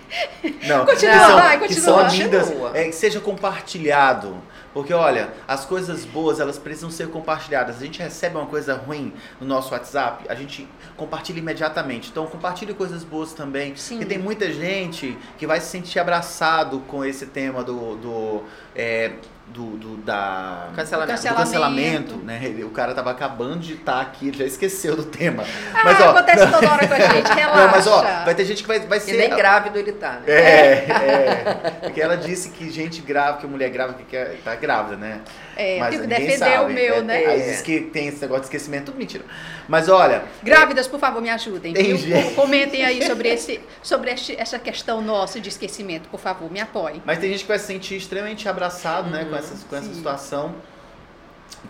Não, 0.65 0.83
Continua, 0.83 0.87
que 0.87 0.97
são, 0.97 1.35
vai, 1.35 1.59
que 1.59 1.67
continua. 1.67 2.09
são 2.09 2.17
lindas, 2.17 2.51
é, 2.73 2.83
que 2.85 2.91
seja 2.91 3.19
compartilhado. 3.19 4.35
Porque 4.73 4.93
olha, 4.93 5.33
as 5.47 5.65
coisas 5.65 6.03
boas 6.03 6.39
elas 6.39 6.57
precisam 6.57 6.89
ser 6.89 7.09
compartilhadas. 7.09 7.77
A 7.77 7.85
gente 7.85 7.99
recebe 7.99 8.35
uma 8.35 8.47
coisa 8.47 8.75
ruim 8.75 9.13
no 9.39 9.45
nosso 9.45 9.73
WhatsApp, 9.73 10.25
a 10.27 10.35
gente 10.35 10.67
compartilha 10.97 11.39
imediatamente. 11.39 12.09
Então 12.09 12.25
compartilhe 12.25 12.73
coisas 12.73 13.03
boas 13.03 13.33
também. 13.33 13.75
Sim. 13.75 13.97
Porque 13.97 14.09
tem 14.09 14.17
muita 14.17 14.51
gente 14.51 15.17
que 15.37 15.45
vai 15.45 15.59
se 15.61 15.67
sentir 15.67 15.99
abraçado 15.99 16.79
com 16.87 17.05
esse 17.05 17.27
tema 17.27 17.63
do, 17.63 17.95
do, 17.97 18.43
é, 18.75 19.13
do, 19.47 19.77
do- 19.77 19.97
da 20.03 20.67
Cancelamento. 20.75 21.21
do 21.21 21.35
cancelamento, 21.35 22.15
né? 22.17 22.41
O 22.63 22.69
cara 22.69 22.93
tava 22.93 23.11
acabando 23.11 23.59
de 23.59 23.73
estar 23.73 24.01
aqui, 24.01 24.29
ele 24.29 24.37
já 24.37 24.45
esqueceu 24.45 24.95
do 24.95 25.03
tema. 25.05 25.43
Ah, 25.73 25.81
Mas 25.83 26.01
ó, 26.01 26.09
acontece 26.09 26.47
toda 26.51 26.71
hora 26.71 26.87
com 26.87 26.93
a 26.93 26.99
gente, 27.11 27.31
relaxa. 27.31 27.61
não, 27.65 27.71
mas 27.71 27.87
ó, 27.87 28.01
vai 28.25 28.33
ter 28.35 28.45
gente 28.45 28.61
que 28.63 28.67
vai, 28.67 28.79
vai 28.79 28.97
E 28.97 29.01
ser 29.01 29.13
nem 29.17 29.29
grávido 29.29 29.77
ele 29.77 29.91
tá, 29.93 30.13
né? 30.13 30.23
é, 30.27 30.85
é. 30.89 31.71
Porque 31.83 32.01
ela 32.01 32.17
disse 32.17 32.49
que 32.49 32.69
gente 32.71 33.01
grávida, 33.01 33.39
que 33.39 33.47
mulher 33.47 33.69
grávida 33.69 33.99
que 33.99 34.05
quer, 34.05 34.37
tá 34.43 34.55
grávida, 34.55 34.95
né? 34.95 35.21
É, 35.55 35.79
Mas 35.79 35.89
tem 35.91 35.99
que 36.01 36.07
ninguém 36.07 36.25
defender 36.27 36.51
sabe. 36.57 36.71
o 36.71 36.73
meu, 36.75 36.95
É, 36.95 37.01
né? 37.01 37.25
Aí 37.25 37.41
diz 37.43 37.61
que 37.61 37.81
tem 37.81 38.07
esse 38.07 38.19
negócio 38.21 38.41
de 38.41 38.47
esquecimento, 38.47 38.85
tudo 38.85 38.97
mentira. 38.97 39.23
Mas 39.67 39.87
olha, 39.89 40.23
Grávidas, 40.41 40.87
por 40.87 40.99
favor, 40.99 41.21
me 41.21 41.29
ajudem. 41.29 41.73
Tem 41.73 41.95
gente. 41.97 42.33
Comentem 42.33 42.83
aí 42.83 43.05
sobre, 43.05 43.29
esse, 43.29 43.59
sobre 43.81 44.11
este- 44.11 44.35
essa 44.39 44.57
questão 44.59 45.01
nossa 45.01 45.39
de 45.39 45.49
esquecimento, 45.49 46.09
por 46.09 46.19
favor, 46.19 46.51
me 46.51 46.59
apoiem. 46.59 47.01
mas 47.05 47.19
tem 47.19 47.29
gente 47.31 47.41
que 47.41 47.47
vai 47.47 47.59
se 47.59 47.65
sentir 47.67 47.95
extremamente 47.97 48.47
abraçado, 48.49 49.09
né, 49.09 49.25
com 49.29 49.35
essa, 49.35 49.55
com 49.69 49.75
essa 49.75 49.93
situação. 49.93 50.55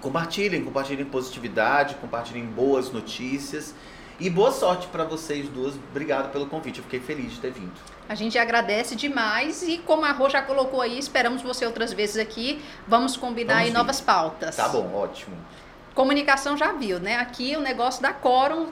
Compartilhem, 0.02 0.64
compartilhem 0.64 1.06
positividade, 1.06 1.96
compartilhem 1.96 2.46
boas 2.46 2.92
notícias. 2.92 3.76
E 4.20 4.30
boa 4.30 4.52
sorte 4.52 4.88
para 4.88 5.04
vocês 5.04 5.48
duas. 5.50 5.76
Obrigado 5.92 6.32
pelo 6.32 6.46
convite. 6.46 6.78
Eu 6.78 6.84
fiquei 6.84 7.00
feliz 7.00 7.34
de 7.34 7.40
ter 7.40 7.52
vindo. 7.52 7.74
A 8.08 8.16
gente 8.16 8.38
agradece 8.38 8.96
demais 8.96 9.64
e 9.64 9.78
como 9.80 10.06
a 10.06 10.12
Rô 10.12 10.30
já 10.30 10.42
colocou 10.42 10.82
aí, 10.82 11.00
esperamos 11.00 11.42
você 11.42 11.66
outras 11.66 11.92
vezes 11.92 12.18
aqui. 12.18 12.64
Vamos 12.88 13.18
combinar 13.18 13.54
Vamos 13.56 13.68
aí 13.68 13.72
vir. 13.72 13.78
novas 13.78 14.00
pautas. 14.02 14.56
Tá 14.56 14.70
bom, 14.70 14.94
ótimo. 14.94 15.36
Comunicação 15.96 16.58
já 16.58 16.72
viu, 16.72 17.00
né? 17.00 17.18
Aqui 17.18 17.56
o 17.56 17.62
negócio 17.62 18.02
da 18.02 18.12
quórum, 18.12 18.68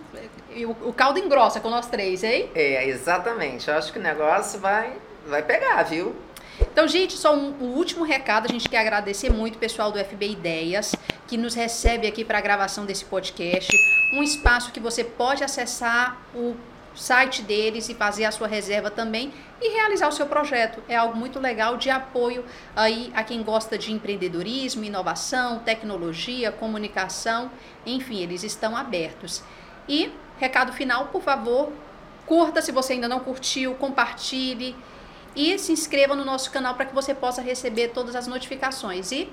e 0.53 0.65
o, 0.65 0.71
o 0.71 0.93
caldo 0.93 1.19
engrossa 1.19 1.59
com 1.59 1.69
nós 1.69 1.87
três, 1.87 2.23
hein? 2.23 2.49
É, 2.55 2.87
exatamente. 2.87 3.67
Eu 3.67 3.75
acho 3.75 3.93
que 3.93 3.99
o 3.99 4.01
negócio 4.01 4.59
vai, 4.59 4.93
vai 5.27 5.43
pegar, 5.43 5.83
viu? 5.83 6.15
Então, 6.59 6.87
gente, 6.87 7.13
só 7.13 7.35
um, 7.35 7.51
o 7.59 7.75
último 7.75 8.03
recado, 8.03 8.45
a 8.45 8.51
gente 8.51 8.67
quer 8.67 8.79
agradecer 8.79 9.31
muito 9.31 9.55
o 9.55 9.59
pessoal 9.59 9.91
do 9.91 9.99
FB 9.99 10.31
Ideias, 10.31 10.95
que 11.27 11.37
nos 11.37 11.53
recebe 11.53 12.07
aqui 12.07 12.25
para 12.25 12.37
a 12.37 12.41
gravação 12.41 12.85
desse 12.85 13.05
podcast. 13.05 13.71
Um 14.12 14.22
espaço 14.22 14.72
que 14.72 14.80
você 14.80 15.03
pode 15.03 15.43
acessar 15.43 16.22
o 16.36 16.55
site 16.93 17.41
deles 17.41 17.88
e 17.89 17.95
fazer 17.95 18.26
a 18.26 18.32
sua 18.32 18.47
reserva 18.47 18.91
também 18.91 19.34
e 19.62 19.70
realizar 19.70 20.07
o 20.07 20.12
seu 20.12 20.26
projeto. 20.26 20.84
É 20.88 20.95
algo 20.95 21.18
muito 21.18 21.39
legal 21.39 21.78
de 21.78 21.89
apoio 21.89 22.43
aí 22.76 23.12
a 23.16 23.24
quem 23.24 23.41
gosta 23.43 23.78
de 23.78 23.91
empreendedorismo, 23.91 24.84
inovação, 24.84 25.59
tecnologia, 25.59 26.51
comunicação, 26.51 27.49
enfim, 27.86 28.22
eles 28.22 28.43
estão 28.43 28.76
abertos. 28.76 29.43
E 29.88 30.12
recado 30.38 30.74
final, 30.74 31.07
por 31.07 31.22
favor, 31.22 31.72
curta 32.26 32.62
se 32.62 32.72
você 32.72 32.93
ainda 32.93 33.07
não 33.07 33.20
curtiu, 33.20 33.76
compartilhe 33.76 34.76
e 35.36 35.57
se 35.57 35.72
inscreva 35.72 36.16
no 36.16 36.26
nosso 36.26 36.51
canal 36.51 36.76
para 36.76 36.86
que 36.86 36.93
você 36.93 37.14
possa 37.14 37.41
receber 37.41 37.89
todas 37.89 38.16
as 38.16 38.28
notificações. 38.28 39.12
E 39.12 39.30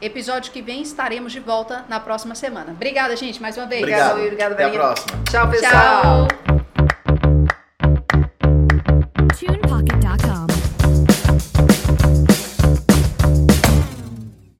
episódio 0.00 0.52
que 0.52 0.62
vem 0.62 0.82
estaremos 0.82 1.32
de 1.32 1.40
volta 1.40 1.84
na 1.88 2.00
próxima 2.00 2.34
semana. 2.34 2.72
Obrigada, 2.72 3.16
gente, 3.16 3.40
mais 3.40 3.56
uma 3.56 3.66
vez. 3.66 3.82
Obrigado. 3.82 4.20
Obrigado, 4.20 4.52
Até 4.52 4.64
a 4.64 4.70
próxima. 4.70 5.18
Tchau, 5.30 5.50
pessoal. 5.50 6.28
Tchau. 6.46 6.65